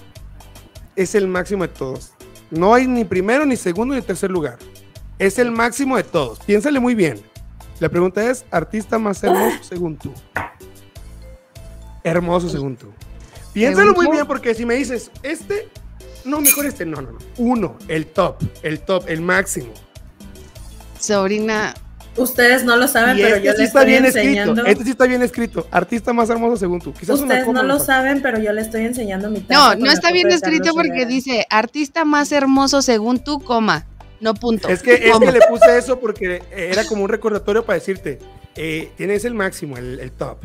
es 0.96 1.14
el 1.14 1.26
máximo 1.26 1.66
de 1.66 1.72
todos. 1.72 2.12
No 2.50 2.74
hay 2.74 2.86
ni 2.86 3.04
primero, 3.04 3.44
ni 3.46 3.56
segundo, 3.56 3.94
ni 3.94 4.02
tercer 4.02 4.30
lugar. 4.30 4.58
Es 5.18 5.38
el 5.38 5.50
máximo 5.50 5.96
de 5.96 6.04
todos. 6.04 6.38
Piénsale 6.40 6.78
muy 6.78 6.94
bien. 6.94 7.20
La 7.80 7.88
pregunta 7.88 8.28
es, 8.30 8.44
artista 8.50 8.98
más 8.98 9.22
hermoso 9.22 9.58
según 9.62 9.96
tú. 9.96 10.12
Hermoso 12.04 12.48
según 12.48 12.76
tú. 12.76 12.92
Piénsalo 13.52 13.94
muy 13.94 14.10
bien 14.10 14.26
porque 14.26 14.54
si 14.54 14.66
me 14.66 14.74
dices, 14.74 15.10
este, 15.22 15.68
no, 16.24 16.40
mejor 16.40 16.66
este, 16.66 16.84
no, 16.84 17.00
no, 17.00 17.12
no. 17.12 17.18
Uno, 17.38 17.76
el 17.88 18.06
top, 18.06 18.42
el 18.62 18.80
top, 18.80 19.04
el 19.08 19.20
máximo. 19.20 19.72
Sobrina, 20.98 21.74
Ustedes 22.16 22.64
no 22.64 22.76
lo 22.76 22.86
saben, 22.86 23.18
Y 23.18 23.22
pero 23.22 23.36
este 23.36 23.46
yo 23.46 23.52
sí 23.54 23.58
les 23.58 23.66
está 23.68 23.80
estoy 23.80 23.90
bien 23.92 24.04
enseñando. 24.06 24.52
escrito. 24.52 24.70
Este 24.70 24.84
sí 24.84 24.90
está 24.90 25.06
bien 25.06 25.22
escrito. 25.22 25.66
Artista 25.70 26.12
más 26.12 26.30
hermoso 26.30 26.56
según 26.56 26.80
tú. 26.80 26.92
Quizás 26.92 27.18
Ustedes 27.20 27.46
no 27.48 27.62
lo 27.64 27.80
saben, 27.80 28.22
pero 28.22 28.38
yo 28.38 28.52
le 28.52 28.60
estoy 28.60 28.84
enseñando 28.84 29.30
mi 29.30 29.44
No, 29.48 29.74
no 29.74 29.90
está 29.90 30.12
bien 30.12 30.30
escrito 30.30 30.72
porque 30.74 30.90
Rivera. 30.92 31.08
dice 31.08 31.46
artista 31.50 32.04
más 32.04 32.30
hermoso 32.32 32.82
según 32.82 33.18
tú, 33.18 33.40
coma. 33.40 33.86
No 34.20 34.32
punto. 34.34 34.68
Es 34.68 34.80
que, 34.82 34.94
es 34.94 35.18
que 35.18 35.32
le 35.32 35.40
puse 35.48 35.76
eso 35.76 35.98
porque 35.98 36.42
era 36.54 36.84
como 36.84 37.02
un 37.02 37.08
recordatorio 37.10 37.64
para 37.66 37.78
decirte, 37.78 38.20
eh, 38.54 38.90
tienes 38.96 39.24
el 39.24 39.34
máximo, 39.34 39.76
el, 39.76 39.98
el 40.00 40.12
top. 40.12 40.38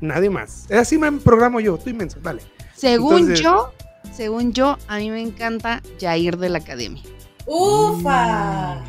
Nadie 0.00 0.30
más. 0.30 0.64
Es 0.68 0.78
así 0.78 0.96
me 0.96 1.10
programo 1.12 1.58
yo, 1.60 1.74
estoy 1.74 1.92
inmenso, 1.92 2.18
dale. 2.22 2.40
Según 2.76 3.18
Entonces- 3.18 3.40
yo, 3.40 3.72
según 4.14 4.52
yo, 4.52 4.78
a 4.86 4.98
mí 4.98 5.10
me 5.10 5.20
encanta 5.20 5.82
Jair 6.00 6.38
de 6.38 6.48
la 6.50 6.58
Academia. 6.58 7.02
Ufa. 7.46 8.80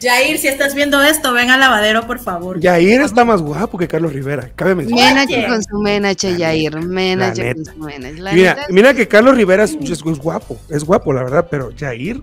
Jair, 0.00 0.38
si 0.38 0.48
estás 0.48 0.74
viendo 0.74 1.02
esto, 1.02 1.32
ven 1.32 1.50
al 1.50 1.60
lavadero, 1.60 2.06
por 2.06 2.18
favor. 2.18 2.58
Yair 2.60 3.00
está 3.02 3.24
más 3.24 3.42
guapo 3.42 3.76
que 3.78 3.86
Carlos 3.86 4.12
Rivera, 4.12 4.50
cabe 4.56 4.74
mencionar. 4.74 5.14
Menache 5.14 5.46
con 5.46 5.62
su 5.62 5.78
menache, 5.78 6.36
Jair. 6.38 6.76
Menache 6.80 7.54
con 7.54 7.64
su 7.66 7.76
menache. 7.78 8.34
Mira, 8.34 8.54
neta, 8.54 8.66
mira 8.70 8.94
que 8.94 9.06
Carlos 9.06 9.36
Rivera 9.36 9.64
es, 9.64 9.76
es- 9.80 9.90
es 9.90 10.18
guapo, 10.18 10.58
es 10.68 10.84
guapo, 10.84 11.12
la 11.12 11.22
verdad, 11.24 11.46
pero 11.50 11.70
Jair, 11.78 12.22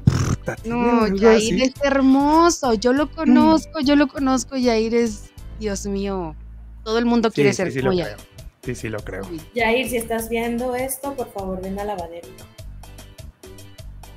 No, 0.65 1.01
Jair 1.19 1.61
es 1.63 1.73
hermoso. 1.83 2.73
Yo 2.73 2.93
lo 2.93 3.11
conozco, 3.11 3.79
yo 3.81 3.95
lo 3.95 4.07
conozco. 4.07 4.55
Jair 4.55 4.95
es, 4.95 5.25
Dios 5.59 5.85
mío. 5.85 6.35
Todo 6.83 6.97
el 6.99 7.05
mundo 7.05 7.29
Sí, 7.29 7.35
quiere 7.35 7.51
sí, 7.51 7.57
ser 7.57 7.71
sí 7.73 7.79
como. 7.81 7.91
Jair. 7.97 8.15
Sí, 8.63 8.75
sí 8.75 8.89
lo 8.89 8.99
creo. 8.99 9.23
Jair, 9.55 9.87
si 9.89 9.97
estás 9.97 10.29
viendo 10.29 10.73
esto, 10.75 11.13
por 11.15 11.31
favor, 11.33 11.61
ven 11.61 11.77
al 11.79 11.87
lavadero. 11.87 12.27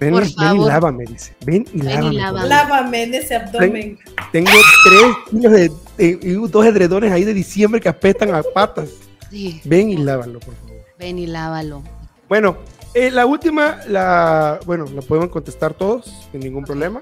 Ven, 0.01 0.13
Por 0.15 0.23
ven 0.23 0.57
y 0.57 0.65
lávame, 0.67 1.05
dice. 1.07 1.35
Ven 1.45 1.67
y 1.75 1.81
Ven 1.83 1.91
y 1.91 2.17
lávame. 2.17 2.17
lávame. 2.17 2.49
Lávame 2.49 3.03
en 3.03 3.15
ese 3.15 3.37
abdomen. 3.37 3.99
Tengo 4.33 4.51
tres 4.85 5.03
kilos 5.31 5.53
de, 5.53 6.49
dos 6.49 6.65
edredones 6.67 7.13
ahí 7.13 7.25
de 7.25 7.35
diciembre 7.35 7.81
que 7.81 7.89
apestan 7.91 8.35
a 8.35 8.43
patas. 8.43 8.89
Sí, 9.31 9.61
Ven 9.65 9.91
y 9.91 9.97
lávalo, 9.99 10.41
por 10.41 10.55
favor. 10.57 10.77
ven 10.99 11.19
y 11.19 11.27
lávalo. 11.27 11.83
Bueno, 12.29 12.57
Eh, 12.93 13.09
la 13.13 13.25
última, 13.25 13.79
la, 13.87 14.59
bueno, 14.67 14.85
la 14.93 15.01
podemos 15.03 15.29
contestar 15.31 15.73
todos 15.75 16.13
sin 16.33 16.41
ningún 16.41 16.65
problema. 16.65 16.99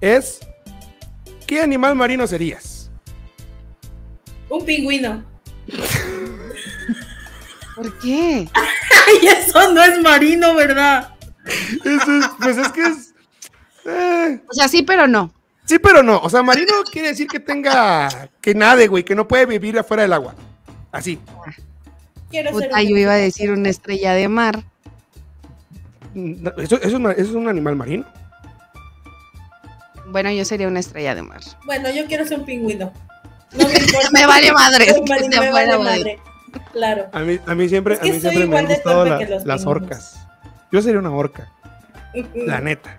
Es, 0.00 0.38
¿qué 1.48 1.60
animal 1.60 1.96
marino 1.96 2.24
serías? 2.28 2.88
Un 4.48 4.64
pingüino. 4.64 5.24
¿Por 7.74 7.98
qué? 7.98 8.48
Ay, 8.54 9.26
eso 9.26 9.72
no 9.72 9.82
es 9.82 10.00
marino, 10.00 10.54
¿verdad? 10.54 11.08
Eso 11.44 12.18
es- 12.18 12.28
pues 12.40 12.56
es 12.58 12.68
que 12.72 12.82
es... 12.82 13.14
eh, 13.86 14.40
O 14.48 14.52
sea, 14.54 14.68
sí, 14.68 14.82
pero 14.82 15.06
no. 15.06 15.32
sí, 15.64 15.78
pero 15.78 16.02
no. 16.02 16.18
O 16.18 16.28
sea, 16.30 16.42
marino 16.42 16.72
quiere 16.90 17.08
decir 17.08 17.26
que 17.26 17.40
tenga, 17.40 18.08
que 18.40 18.54
nade, 18.54 18.86
güey, 18.88 19.04
que 19.04 19.14
no 19.14 19.26
puede 19.28 19.46
vivir 19.46 19.78
afuera 19.78 20.02
del 20.02 20.12
agua. 20.12 20.34
Así. 20.92 21.18
Quiero 22.30 22.50
ser 22.58 22.68
Puta, 22.68 22.80
un 22.82 22.88
yo 22.88 22.96
iba 22.96 23.12
a 23.12 23.16
decir 23.16 23.50
una 23.50 23.68
estrella 23.68 24.12
de 24.12 24.28
mar. 24.28 24.62
Mm, 26.14 26.46
Eso, 26.58 26.76
eso 26.82 26.98
eso 27.10 27.20
es 27.20 27.30
un 27.30 27.48
animal 27.48 27.76
marino. 27.76 28.04
Bueno, 30.08 30.30
yo 30.30 30.44
sería 30.44 30.66
una 30.68 30.80
estrella 30.80 31.14
de 31.14 31.22
mar. 31.22 31.40
Bueno, 31.64 31.88
yo 31.90 32.06
quiero 32.06 32.24
ser 32.26 32.38
un 32.40 32.44
pingüino. 32.46 32.92
No 33.52 33.66
me 34.12 34.26
vale 34.26 34.52
madre, 34.52 34.86
Me 35.02 35.08
vale- 35.08 35.28
me 35.28 35.50
madre. 35.50 35.78
madre. 35.78 36.18
Claro. 36.72 37.08
A 37.12 37.20
mí, 37.20 37.38
a 37.46 37.54
mí 37.54 37.68
siempre, 37.68 37.94
Es 37.94 38.00
que 38.00 38.10
a 38.10 38.12
mí 38.12 38.20
soy 38.20 38.30
siempre 38.30 38.46
me 38.48 38.58
han 38.58 38.64
igual 38.64 38.68
de 38.68 38.74
gustado 38.74 39.04
la- 39.04 39.10
las 39.10 39.20
pingüinos. 39.20 39.66
orcas. 39.66 40.14
Yo 40.72 40.80
sería 40.82 40.98
una 41.00 41.10
orca, 41.10 41.52
la 42.34 42.60
neta. 42.60 42.96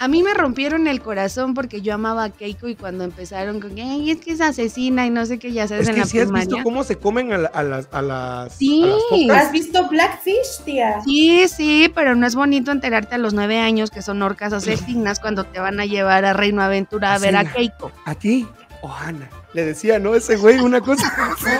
A 0.00 0.08
mí 0.08 0.22
me 0.22 0.34
rompieron 0.34 0.86
el 0.88 1.00
corazón 1.00 1.54
porque 1.54 1.80
yo 1.80 1.94
amaba 1.94 2.24
a 2.24 2.30
Keiko 2.30 2.66
y 2.68 2.74
cuando 2.74 3.04
empezaron 3.04 3.60
con 3.60 3.74
que 3.74 3.82
"Ay, 3.82 4.10
es 4.10 4.18
que 4.18 4.32
es 4.32 4.40
asesina 4.40 5.06
y 5.06 5.10
no 5.10 5.24
sé 5.24 5.38
qué 5.38 5.52
ya 5.52 5.66
sabes 5.68 5.84
Es 5.84 5.88
en 5.90 5.94
que 5.94 6.00
la 6.00 6.06
si 6.06 6.18
has 6.20 6.30
visto 6.32 6.56
cómo 6.62 6.82
se 6.84 6.96
comen 6.96 7.32
a, 7.32 7.38
la- 7.38 7.48
a 7.48 7.62
las, 7.62 7.88
a 7.92 8.02
las, 8.02 8.54
Sí. 8.56 8.82
a 8.82 8.86
las 8.88 8.98
focas. 9.08 9.46
¿Has 9.46 9.52
visto 9.52 9.88
Blackfish, 9.88 10.64
tía? 10.64 11.00
Sí, 11.04 11.46
sí, 11.48 11.90
pero 11.94 12.16
no 12.16 12.26
es 12.26 12.34
bonito 12.34 12.70
enterarte 12.72 13.14
a 13.14 13.18
los 13.18 13.32
nueve 13.34 13.60
años 13.60 13.90
que 13.90 14.02
son 14.02 14.20
orcas 14.20 14.52
asesinas 14.52 15.20
cuando 15.20 15.44
te 15.44 15.60
van 15.60 15.78
a 15.80 15.86
llevar 15.86 16.24
a 16.24 16.32
Reino 16.34 16.60
Aventura 16.62 17.14
a 17.14 17.18
ver 17.18 17.36
a. 17.36 17.44
Keiko. 17.44 17.90
A 18.04 18.14
ti 18.16 18.46
o 18.82 18.90
a 18.90 19.06
Ana. 19.06 19.30
Le 19.54 19.64
decía, 19.64 20.00
¿no? 20.00 20.14
Ese 20.16 20.36
güey, 20.36 20.58
una 20.58 20.80
cosa. 20.80 21.10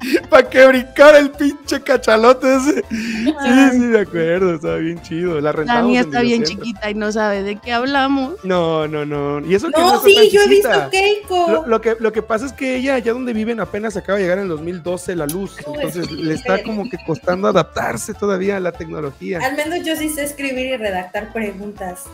Para 0.30 0.48
que 0.48 0.66
brincara 0.66 1.18
el 1.18 1.30
pinche 1.30 1.80
cachalote 1.82 2.56
ese. 2.56 2.84
Sí, 2.88 3.34
sí, 3.72 3.78
me 3.78 4.00
acuerdo. 4.00 4.54
Estaba 4.54 4.76
bien 4.76 5.00
chido. 5.02 5.34
La 5.36 5.40
La 5.40 5.52
rentamos. 5.52 5.90
mía 5.90 6.00
en 6.00 6.06
está 6.06 6.20
bien 6.20 6.44
chiquita 6.44 6.90
y 6.90 6.94
no 6.94 7.10
sabe 7.10 7.42
de 7.42 7.56
qué 7.56 7.72
hablamos. 7.72 8.34
No, 8.44 8.86
no, 8.86 9.04
no. 9.04 9.44
Y 9.46 9.54
eso 9.54 9.68
que 9.70 9.80
No, 9.80 10.00
sí, 10.02 10.30
yo 10.32 10.42
he 10.42 10.48
visto. 10.48 10.68
Keiko. 10.90 11.50
Lo, 11.50 11.66
lo 11.66 11.80
que, 11.80 11.96
lo 11.98 12.12
que 12.12 12.22
pasa 12.22 12.46
es 12.46 12.52
que 12.52 12.76
ella, 12.76 12.94
allá 12.94 13.12
donde 13.12 13.32
viven, 13.32 13.60
apenas 13.60 13.96
acaba 13.96 14.18
de 14.18 14.24
llegar 14.24 14.38
en 14.38 14.44
el 14.44 14.50
2012 14.50 15.16
la 15.16 15.26
luz. 15.26 15.56
Entonces 15.66 16.06
sí, 16.06 16.16
le 16.16 16.34
está 16.34 16.62
como 16.62 16.88
que 16.88 16.98
costando 17.06 17.48
adaptarse 17.48 18.14
todavía 18.14 18.56
a 18.56 18.60
la 18.60 18.72
tecnología. 18.72 19.40
Al 19.42 19.56
menos 19.56 19.84
yo 19.84 19.96
sí 19.96 20.08
sé 20.10 20.22
escribir 20.24 20.66
y 20.66 20.76
redactar 20.76 21.32
preguntas. 21.32 22.04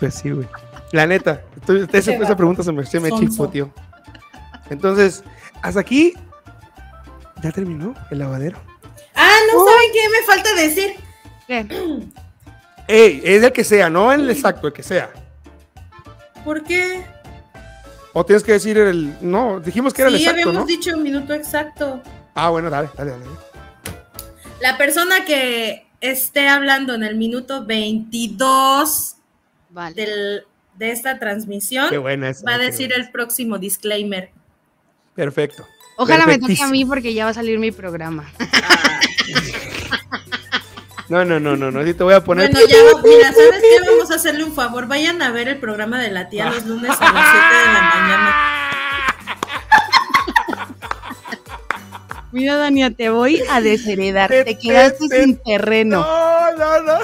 Pues 0.00 0.14
sí, 0.14 0.30
güey. 0.30 0.46
La 0.92 1.06
neta. 1.06 1.42
esa, 1.92 2.12
esa 2.12 2.36
pregunta 2.36 2.62
se 2.62 2.72
me, 2.72 2.86
se 2.86 3.00
me 3.00 3.10
chispoteó. 3.10 3.70
Entonces, 4.70 5.24
hasta 5.62 5.80
aquí. 5.80 6.14
¿Ya 7.42 7.52
terminó 7.52 7.94
el 8.10 8.18
lavadero? 8.18 8.58
Ah, 9.14 9.36
no 9.52 9.64
saben 9.64 9.90
qué 9.92 10.08
me 10.08 10.22
falta 10.26 10.54
decir. 10.54 10.94
¿Qué? 11.46 11.66
Ey, 12.88 13.20
es 13.22 13.42
el 13.42 13.52
que 13.52 13.64
sea, 13.64 13.90
no 13.90 14.12
el 14.12 14.28
exacto, 14.30 14.66
el 14.68 14.72
que 14.72 14.82
sea. 14.82 15.10
¿Por 16.44 16.64
qué? 16.64 17.04
O 18.14 18.24
tienes 18.24 18.42
que 18.42 18.52
decir 18.52 18.78
el. 18.78 19.14
No, 19.20 19.60
dijimos 19.60 19.92
que 19.92 20.02
era 20.02 20.10
sí, 20.10 20.16
el 20.16 20.22
exacto, 20.22 20.48
habíamos 20.48 20.60
¿no? 20.62 20.66
dicho 20.66 20.94
un 20.96 21.02
minuto 21.02 21.34
exacto. 21.34 22.02
Ah, 22.34 22.48
bueno, 22.48 22.70
dale, 22.70 22.88
dale, 22.96 23.10
dale. 23.12 23.24
La 24.60 24.76
persona 24.78 25.24
que 25.24 25.86
esté 26.00 26.48
hablando 26.48 26.94
en 26.94 27.02
el 27.04 27.16
minuto 27.16 27.64
22 27.66 29.16
Vale. 29.70 29.94
del- 29.94 30.44
de 30.76 30.92
esta 30.92 31.18
transmisión 31.18 31.88
Qué 31.90 31.98
buena 31.98 32.30
es. 32.30 32.44
va 32.46 32.54
a 32.54 32.58
decir 32.58 32.92
el 32.92 33.10
próximo 33.10 33.58
disclaimer. 33.58 34.30
Perfecto. 35.14 35.66
Ojalá 36.00 36.26
me 36.26 36.38
toque 36.38 36.62
a 36.62 36.68
mí 36.68 36.84
porque 36.84 37.12
ya 37.12 37.24
va 37.24 37.30
a 37.30 37.34
salir 37.34 37.58
mi 37.58 37.72
programa. 37.72 38.24
No, 41.08 41.24
no, 41.24 41.40
no, 41.40 41.56
no, 41.56 41.70
no. 41.70 41.84
Sí 41.84 41.94
te 41.94 42.04
voy 42.04 42.14
a 42.14 42.22
poner. 42.22 42.50
Bueno, 42.52 42.66
ya, 42.68 42.76
mira, 43.02 43.32
¿sabes 43.32 43.62
qué? 43.62 43.90
Vamos 43.90 44.10
a 44.10 44.14
hacerle 44.14 44.44
un 44.44 44.52
favor. 44.54 44.86
Vayan 44.86 45.20
a 45.22 45.30
ver 45.30 45.48
el 45.48 45.56
programa 45.58 45.98
de 46.00 46.10
la 46.10 46.28
tía 46.28 46.50
los 46.50 46.66
lunes 46.66 46.90
a 47.00 47.12
las 47.12 47.26
7 47.30 47.56
de 47.56 47.72
la 47.72 47.82
mañana. 47.82 48.34
Mira, 52.32 52.56
Dania, 52.56 52.90
te 52.90 53.08
voy 53.08 53.42
a 53.50 53.60
desheredar. 53.62 54.28
Te- 54.28 54.44
Te 54.44 54.58
quedaste 54.58 55.08
te- 55.08 55.24
sin 55.24 55.36
terreno. 55.42 56.00
No, 56.00 56.52
no, 56.56 56.82
no. 56.82 56.98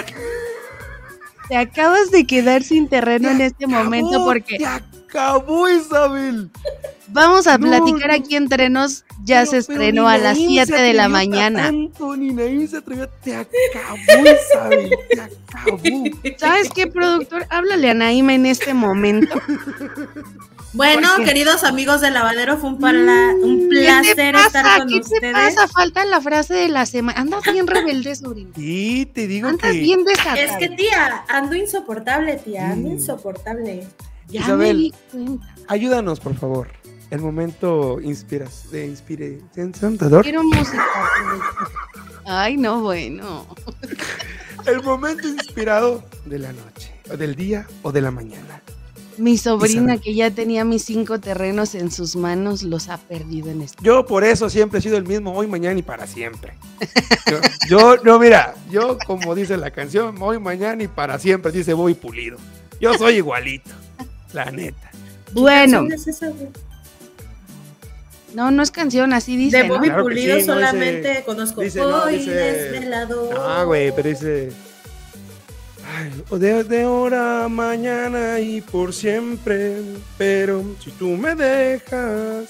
Te 1.49 1.57
acabas 1.57 2.11
de 2.11 2.27
quedar 2.27 2.63
sin 2.63 2.89
terreno 2.89 3.31
en 3.31 3.41
este 3.41 3.67
momento 3.67 4.23
porque 4.25 4.59
acabó, 5.19 5.69
Isabel. 5.69 6.51
vamos 7.09 7.47
a 7.47 7.59
No, 7.59 7.69
platicar 7.69 8.09
no. 8.11 8.15
aquí 8.17 8.37
entre 8.37 8.69
nos. 8.71 9.05
Ya 9.25 9.41
Pero- 9.41 9.51
se 9.53 9.59
estrenó 9.59 10.09
a 10.09 10.19
las 10.19 10.37
Naín 10.37 10.49
7 10.51 10.77
se 10.77 10.83
de 10.83 10.93
la 10.95 11.09
mañana. 11.09 11.63
Tanto, 11.65 12.17
ni 12.17 12.67
se 12.67 12.79
atrevió. 12.79 13.09
Te 13.23 13.37
acabó, 13.37 13.97
Isabel. 14.21 14.91
Te 15.11 15.21
acabó. 15.21 15.81
¿Sabes 16.39 16.69
qué, 16.71 16.87
productor? 16.89 17.47
Háblale 17.51 17.91
a 17.91 17.95
Naima 17.95 18.35
en 18.35 18.47
este 18.47 18.75
momento. 18.75 19.41
Bueno, 20.75 21.09
¿Por 21.09 21.19
qué? 21.19 21.25
queridos 21.31 21.63
amigos 21.63 22.01
de 22.01 22.11
Lavadero, 22.11 22.59
fue 22.59 22.71
un, 22.71 22.81
pala- 22.81 23.33
un 23.41 23.69
¿Qué 23.71 23.77
te 23.77 23.81
placer 23.85 24.35
estar 24.35 24.79
con 24.81 24.89
¿Qué 24.89 24.97
ustedes. 24.97 25.21
te 25.21 25.33
pasa? 25.33 25.69
Falta 25.69 26.05
la 26.05 26.21
frase 26.21 26.53
de 26.55 26.69
la 26.69 26.85
semana. 26.85 27.21
Anda 27.21 27.39
bien 27.53 27.67
rebelde, 27.69 28.15
sobrino. 28.17 28.51
Sí, 28.57 29.09
te 29.15 29.29
digo 29.29 29.47
Andas 29.49 29.71
que. 29.71 29.79
bien 29.79 30.05
desatado. 30.05 30.37
Es 30.37 30.51
que 30.59 30.71
tía, 30.71 31.25
ando 31.29 31.55
insoportable, 31.55 32.35
tía, 32.39 32.71
ando 32.73 32.89
Mm. 32.89 32.93
insoportable. 32.95 33.87
Ya 34.29 34.41
Isabel. 34.41 34.77
me 34.77 34.83
di 34.83 34.93
cuenta. 35.11 35.55
Ayúdanos, 35.69 36.21
por 36.21 36.35
favor. 36.35 36.69
El 37.11 37.21
momento 37.21 38.01
inspiras, 38.01 38.71
de 38.71 38.87
inspiración. 38.87 39.73
¿te 39.99 40.05
adoro? 40.05 40.23
Quiero 40.23 40.43
música. 40.43 40.85
Ay, 42.25 42.57
no, 42.57 42.81
bueno. 42.81 43.47
El 44.67 44.83
momento 44.83 45.29
inspirado 45.29 46.03
de 46.25 46.39
la 46.39 46.53
noche, 46.53 46.91
o 47.13 47.17
del 47.19 47.35
día 47.35 47.67
o 47.83 47.93
de 47.93 48.01
la 48.01 48.11
mañana. 48.11 48.63
Mi 49.19 49.37
sobrina, 49.39 49.83
Isabel. 49.95 50.01
que 50.01 50.15
ya 50.15 50.31
tenía 50.31 50.65
mis 50.65 50.85
cinco 50.85 51.21
terrenos 51.21 51.75
en 51.77 51.91
sus 51.93 52.17
manos, 52.17 52.63
los 52.63 52.89
ha 52.89 52.97
perdido 52.97 53.51
en 53.51 53.61
este. 53.63 53.85
Yo 53.85 54.07
por 54.07 54.25
eso 54.25 54.49
siempre 54.51 54.79
he 54.79 54.83
sido 54.83 54.97
el 54.97 55.05
mismo 55.07 55.33
hoy, 55.35 55.47
mañana 55.47 55.79
y 55.79 55.83
para 55.83 56.07
siempre. 56.07 56.55
Yo, 57.31 57.39
yo- 57.69 57.97
no, 58.03 58.19
mira, 58.19 58.55
yo 58.71 58.99
como 59.07 59.35
dice 59.35 59.57
la 59.59 59.71
canción, 59.71 60.17
hoy, 60.21 60.41
mañana 60.41 60.83
y 60.83 60.89
para 60.89 61.19
siempre, 61.19 61.53
dice 61.53 61.75
Bobby 61.75 61.95
Pulido. 61.95 62.39
Yo 62.81 62.95
soy 62.95 63.17
igualito, 63.17 63.71
la 64.35 64.51
neta. 64.51 64.91
Bueno, 65.33 65.87
no, 68.35 68.51
no 68.51 68.63
es 68.63 68.71
canción, 68.71 69.13
así 69.13 69.37
dice. 69.37 69.59
De 69.59 69.69
¿no? 69.69 69.75
Bobby 69.77 69.87
Claro 69.89 70.03
Pulido 70.03 70.35
sí, 70.41 70.47
no, 70.47 70.55
solamente 70.55 71.09
dice- 71.09 71.25
conozco. 71.25 71.61
dice, 71.61 71.79
no, 71.79 72.03
Hoy 72.05 72.19
dice- 72.19 72.31
desvelado. 72.35 73.31
Ah, 73.41 73.65
güey, 73.65 73.93
pero 73.95 74.09
dice. 74.09 74.51
Ay, 75.97 76.39
de, 76.41 76.65
de 76.65 76.85
hora 76.87 77.45
a 77.45 77.49
mañana 77.49 78.41
y 78.41 78.61
por 78.61 78.93
siempre. 78.93 79.77
Pero 80.19 80.65
si 80.83 80.91
tú 80.93 81.11
me 81.11 81.35
dejas. 81.37 82.47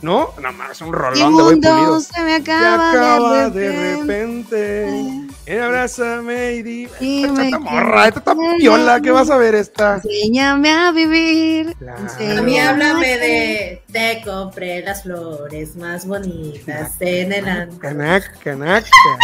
No, 0.00 0.30
nada 0.40 0.52
más 0.52 0.80
un 0.80 0.92
rolón 0.92 1.14
de 1.18 1.24
mundo 1.42 1.50
Pulido. 1.74 2.00
se 2.00 2.20
me 2.22 2.36
Se 2.36 2.42
acaba, 2.42 2.90
acaba 2.90 3.50
de, 3.50 3.60
de 3.60 3.96
repente. 3.96 4.86
repente. 4.86 5.28
Ven, 5.46 5.60
abrázame 5.62 6.52
y 6.54 6.62
di. 6.62 6.88
Dime 7.00 7.46
Esta 7.46 7.58
que 7.58 7.64
morra, 7.64 8.06
esta 8.08 8.18
está 8.20 8.34
piola, 8.58 9.00
¿qué 9.00 9.10
vas 9.10 9.30
a 9.30 9.36
ver 9.38 9.54
esta? 9.56 9.96
Enséñame 9.96 10.70
a 10.70 10.92
vivir. 10.92 11.74
Claro. 11.78 12.04
A 12.38 12.42
mí 12.42 12.58
háblame 12.60 13.18
de 13.18 13.82
te 13.90 14.22
compré 14.24 14.82
las 14.82 15.02
flores 15.02 15.74
más 15.76 16.06
bonitas 16.06 16.92
en 17.00 17.32
el 17.32 17.48
antro. 17.48 17.78
Canac, 17.80 18.38
canac. 18.42 18.84
Bueno, 19.04 19.18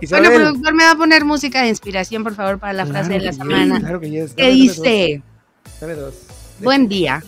Isabel. 0.00 0.32
productor, 0.32 0.74
me 0.74 0.84
va 0.84 0.92
a 0.92 0.96
poner 0.96 1.24
música 1.24 1.62
de 1.62 1.68
inspiración, 1.68 2.22
por 2.24 2.34
favor, 2.34 2.58
para 2.58 2.72
la 2.72 2.84
Claro 2.84 2.98
frase 3.06 3.18
de 3.18 3.24
la 3.26 3.32
semana. 3.32 3.74
yes, 3.74 3.80
Claro 3.84 4.00
que 4.00 4.10
yes. 4.10 4.32
¿Qué 4.34 4.42
Dame- 4.42 4.52
dame 4.52 4.62
dice? 4.62 5.22
dos, 5.64 5.80
Dame 5.80 5.94
dos. 5.94 6.14
Buen 6.60 6.88
día. 6.88 7.22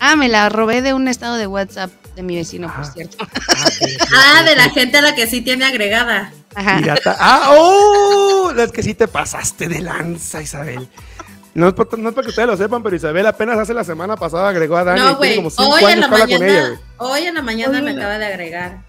Ah, 0.00 0.16
me 0.16 0.28
la 0.28 0.48
robé 0.48 0.82
de 0.82 0.94
un 0.94 1.08
estado 1.08 1.36
de 1.36 1.46
WhatsApp 1.46 1.90
de 2.16 2.22
mi 2.22 2.36
vecino, 2.36 2.68
por 2.72 2.84
Ah. 2.84 2.90
cierto. 2.92 3.16
Ah, 3.20 3.26
Ah, 4.38 4.42
de 4.42 4.56
la 4.56 4.70
gente 4.70 4.98
a 4.98 5.02
la 5.02 5.14
que 5.14 5.26
sí 5.26 5.40
tiene 5.40 5.64
agregada. 5.64 6.32
Ajá. 6.54 6.78
Pirata. 6.78 7.16
Ah, 7.18 7.50
oh, 7.56 8.52
es 8.56 8.70
que 8.72 8.82
sí 8.82 8.94
te 8.94 9.08
pasaste 9.08 9.68
de 9.68 9.80
lanza, 9.80 10.40
Isabel. 10.42 10.88
No 11.54 11.68
es, 11.68 11.74
por- 11.74 11.96
no 11.98 12.08
es 12.08 12.14
para 12.14 12.24
que 12.24 12.30
ustedes 12.30 12.48
lo 12.48 12.56
sepan, 12.56 12.82
pero 12.82 12.96
Isabel 12.96 13.26
apenas 13.26 13.58
hace 13.58 13.74
la 13.74 13.84
semana 13.84 14.16
pasada 14.16 14.48
agregó 14.48 14.76
a 14.76 14.84
Dani. 14.84 15.00
No, 15.00 15.16
güey. 15.16 15.38
Hoy 15.56 15.84
en 15.92 16.00
la 16.00 16.06
ella, 16.06 16.16
mañana, 16.38 16.80
hoy 16.98 17.22
en 17.26 17.34
la 17.34 17.42
mañana 17.42 17.78
Hoy 17.78 17.84
me 17.84 17.90
acaba 17.92 18.18
de 18.18 18.26
agregar. 18.26 18.80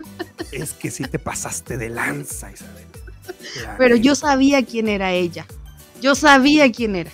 Es 0.51 0.73
que 0.73 0.89
sí 0.89 1.03
te 1.03 1.19
pasaste 1.19 1.77
de 1.77 1.89
lanza, 1.89 2.51
Isabel. 2.51 2.85
Pero 3.77 3.95
yo 3.95 4.15
sabía 4.15 4.65
quién 4.65 4.87
era 4.87 5.11
ella. 5.11 5.45
Yo 6.01 6.15
sabía 6.15 6.71
quién 6.71 6.95
era. 6.95 7.11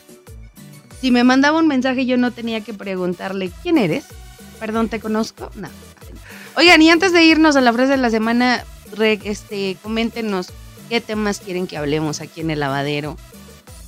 Si 1.01 1.11
me 1.11 1.23
mandaba 1.23 1.57
un 1.59 1.67
mensaje, 1.67 2.05
yo 2.05 2.17
no 2.17 2.31
tenía 2.31 2.61
que 2.61 2.73
preguntarle, 2.73 3.51
¿quién 3.63 3.77
eres? 3.77 4.05
Perdón, 4.59 4.87
¿te 4.87 4.99
conozco? 4.99 5.49
No. 5.55 5.67
Oigan, 6.55 6.81
y 6.81 6.89
antes 6.91 7.11
de 7.13 7.23
irnos 7.23 7.55
a 7.55 7.61
la 7.61 7.73
frase 7.73 7.91
de 7.93 7.97
la 7.97 8.09
semana, 8.11 8.63
re- 8.95 9.19
este, 9.23 9.77
coméntenos 9.81 10.49
qué 10.89 11.01
temas 11.01 11.39
quieren 11.39 11.65
que 11.65 11.77
hablemos 11.77 12.21
aquí 12.21 12.41
en 12.41 12.51
el 12.51 12.59
lavadero. 12.59 13.17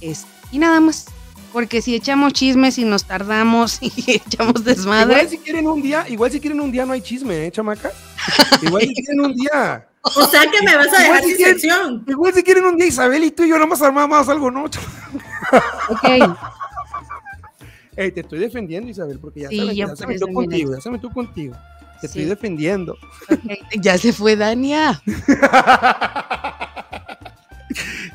Es- 0.02 0.26
y 0.52 0.58
nada 0.60 0.80
más. 0.80 1.06
Porque 1.52 1.84
si 1.84 1.94
echamos 1.94 2.34
chismes 2.34 2.80
y 2.80 2.84
nos 2.84 3.04
tardamos 3.06 3.78
y 3.82 3.94
echamos 4.08 4.64
desmadre, 4.64 5.14
Igual 5.14 5.30
si 5.30 5.38
quieren 5.38 5.68
un 5.68 5.82
día, 5.84 6.06
igual 6.10 6.32
si 6.32 6.40
quieren 6.40 6.60
un 6.60 6.72
día 6.72 6.84
no 6.88 6.94
hay 6.94 7.02
chisme, 7.02 7.46
¿eh, 7.46 7.52
chamaca? 7.52 7.92
Igual 8.64 8.82
si 8.88 8.94
quieren 8.96 9.22
un 9.26 9.36
día. 9.36 9.88
O 10.06 10.28
sea 10.28 10.42
que 10.52 10.62
me 10.66 10.76
vas 10.76 10.92
a 10.92 11.06
Igual 11.06 11.22
dejar 11.22 11.24
si 11.24 11.36
sin 11.36 11.46
sección. 11.46 12.04
Igual 12.06 12.34
si 12.34 12.44
quieren 12.44 12.66
un 12.66 12.76
día 12.76 12.88
Isabel 12.88 13.24
y 13.24 13.32
tú 13.32 13.44
y 13.46 13.50
yo 13.50 13.58
nomás 13.58 13.82
armamos 13.82 14.28
algo, 14.28 14.52
¿no? 14.52 14.66
ok. 14.66 16.36
Ey, 17.96 18.12
te 18.12 18.22
estoy 18.22 18.40
defendiendo, 18.40 18.90
Isabel, 18.90 19.20
porque 19.20 19.42
ya, 19.42 19.50
Sí, 19.50 19.58
sabes, 19.60 19.76
ya 19.76 19.96
se 19.96 20.08
metió 20.08 20.28
contigo, 20.28 20.74
ya 20.74 20.82
se 20.82 20.90
metió 20.90 21.10
contigo. 21.10 21.56
Te 22.02 22.08
Sí. 22.08 22.20
estoy 22.20 22.26
defendiendo. 22.26 22.98
Ya 23.80 23.98
se 23.98 24.14
fue 24.14 24.36
Dania. 24.36 25.02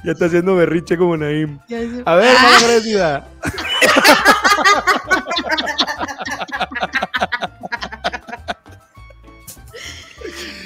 Ya 0.04 0.12
está 0.12 0.26
haciendo 0.26 0.54
berriche 0.54 0.96
como 0.96 1.16
Naim. 1.16 1.58
A 2.04 2.14
ver, 2.14 2.30
está 2.36 3.26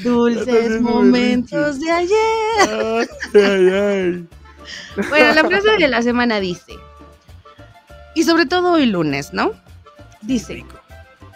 Dulces 0.02 0.80
momentos 0.80 1.80
de 1.80 1.90
ayer. 1.90 2.18
Ay, 2.68 3.06
ay, 3.34 3.70
ay. 3.70 4.28
Bueno, 5.08 5.34
la 5.34 5.44
frase 5.44 5.70
de 5.78 5.88
la 5.88 6.02
semana 6.02 6.40
dice, 6.40 6.74
y 8.14 8.24
sobre 8.24 8.46
todo 8.46 8.72
hoy 8.72 8.86
lunes, 8.86 9.32
¿no? 9.32 9.52
Dice, 10.22 10.64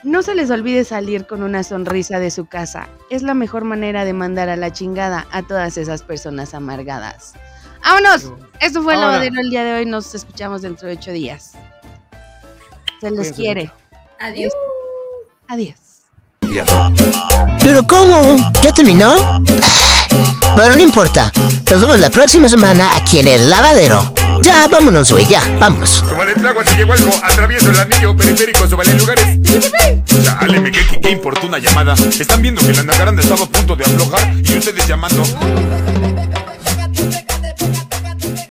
no 0.03 0.23
se 0.23 0.35
les 0.35 0.51
olvide 0.51 0.85
salir 0.85 1.27
con 1.27 1.43
una 1.43 1.63
sonrisa 1.63 2.19
de 2.21 2.31
su 2.31 2.47
casa. 2.47 2.89
Es 3.11 3.23
la 3.23 3.35
mejor 3.35 3.65
manera 3.65 4.05
de 4.05 4.13
mandar 4.13 4.49
a 4.49 4.57
la 4.57 4.73
chingada 4.73 5.27
a 5.33 5.43
todas 5.43 5.77
esas 5.79 6.03
personas 6.03 6.55
amargadas. 6.55 7.35
¡Vámonos! 7.83 8.33
Esto 8.61 8.83
fue 8.83 8.95
el 8.95 9.01
lavadero 9.01 9.41
el 9.41 9.51
día 9.51 9.65
de 9.65 9.73
hoy. 9.75 9.87
Nos 9.87 10.15
escuchamos 10.15 10.63
dentro 10.63 10.89
de 10.89 10.95
ocho 10.95 11.13
días. 11.13 11.53
Se 13.01 13.11
les 13.11 13.33
quiere. 13.33 13.71
Adiós. 14.21 14.53
Adiós. 15.49 15.77
¿Pero 17.61 17.87
cómo? 17.87 18.37
¿Ya 18.63 18.73
terminó? 18.73 19.15
Bueno, 20.55 20.77
no 20.77 20.83
importa. 20.83 21.33
Nos 21.71 21.81
vemos 21.81 21.99
la 21.99 22.11
próxima 22.11 22.49
semana 22.49 22.97
aquí 22.97 23.19
en 23.19 23.29
el 23.29 23.51
lavadero. 23.51 24.15
Ya, 24.43 24.69
vámonos, 24.69 25.11
güey, 25.11 25.27
ya, 25.27 25.43
vámonos. 25.59 26.05
Súbale 26.09 26.33
el 26.33 26.41
trago, 26.41 26.61
si 26.65 26.77
llegó 26.77 26.93
algo, 26.93 27.11
atravieso 27.23 27.71
el 27.71 27.79
anillo 27.79 28.17
periférico, 28.17 28.69
súbale 28.69 28.95
lugares. 28.95 29.39
Chale, 30.23 30.61
me 30.61 30.71
qué, 30.71 30.81
qué 31.03 31.11
importuna 31.11 31.59
llamada. 31.59 31.95
Están 31.95 32.43
viendo 32.43 32.61
que 32.61 32.73
la 32.73 32.83
nacaranda 32.85 33.23
estaba 33.23 33.45
a 33.45 33.49
punto 33.49 33.77
de 33.77 33.85
aflojar 33.85 34.35
y 34.45 34.59
ustedes 34.59 34.87
llamando. 34.87 35.25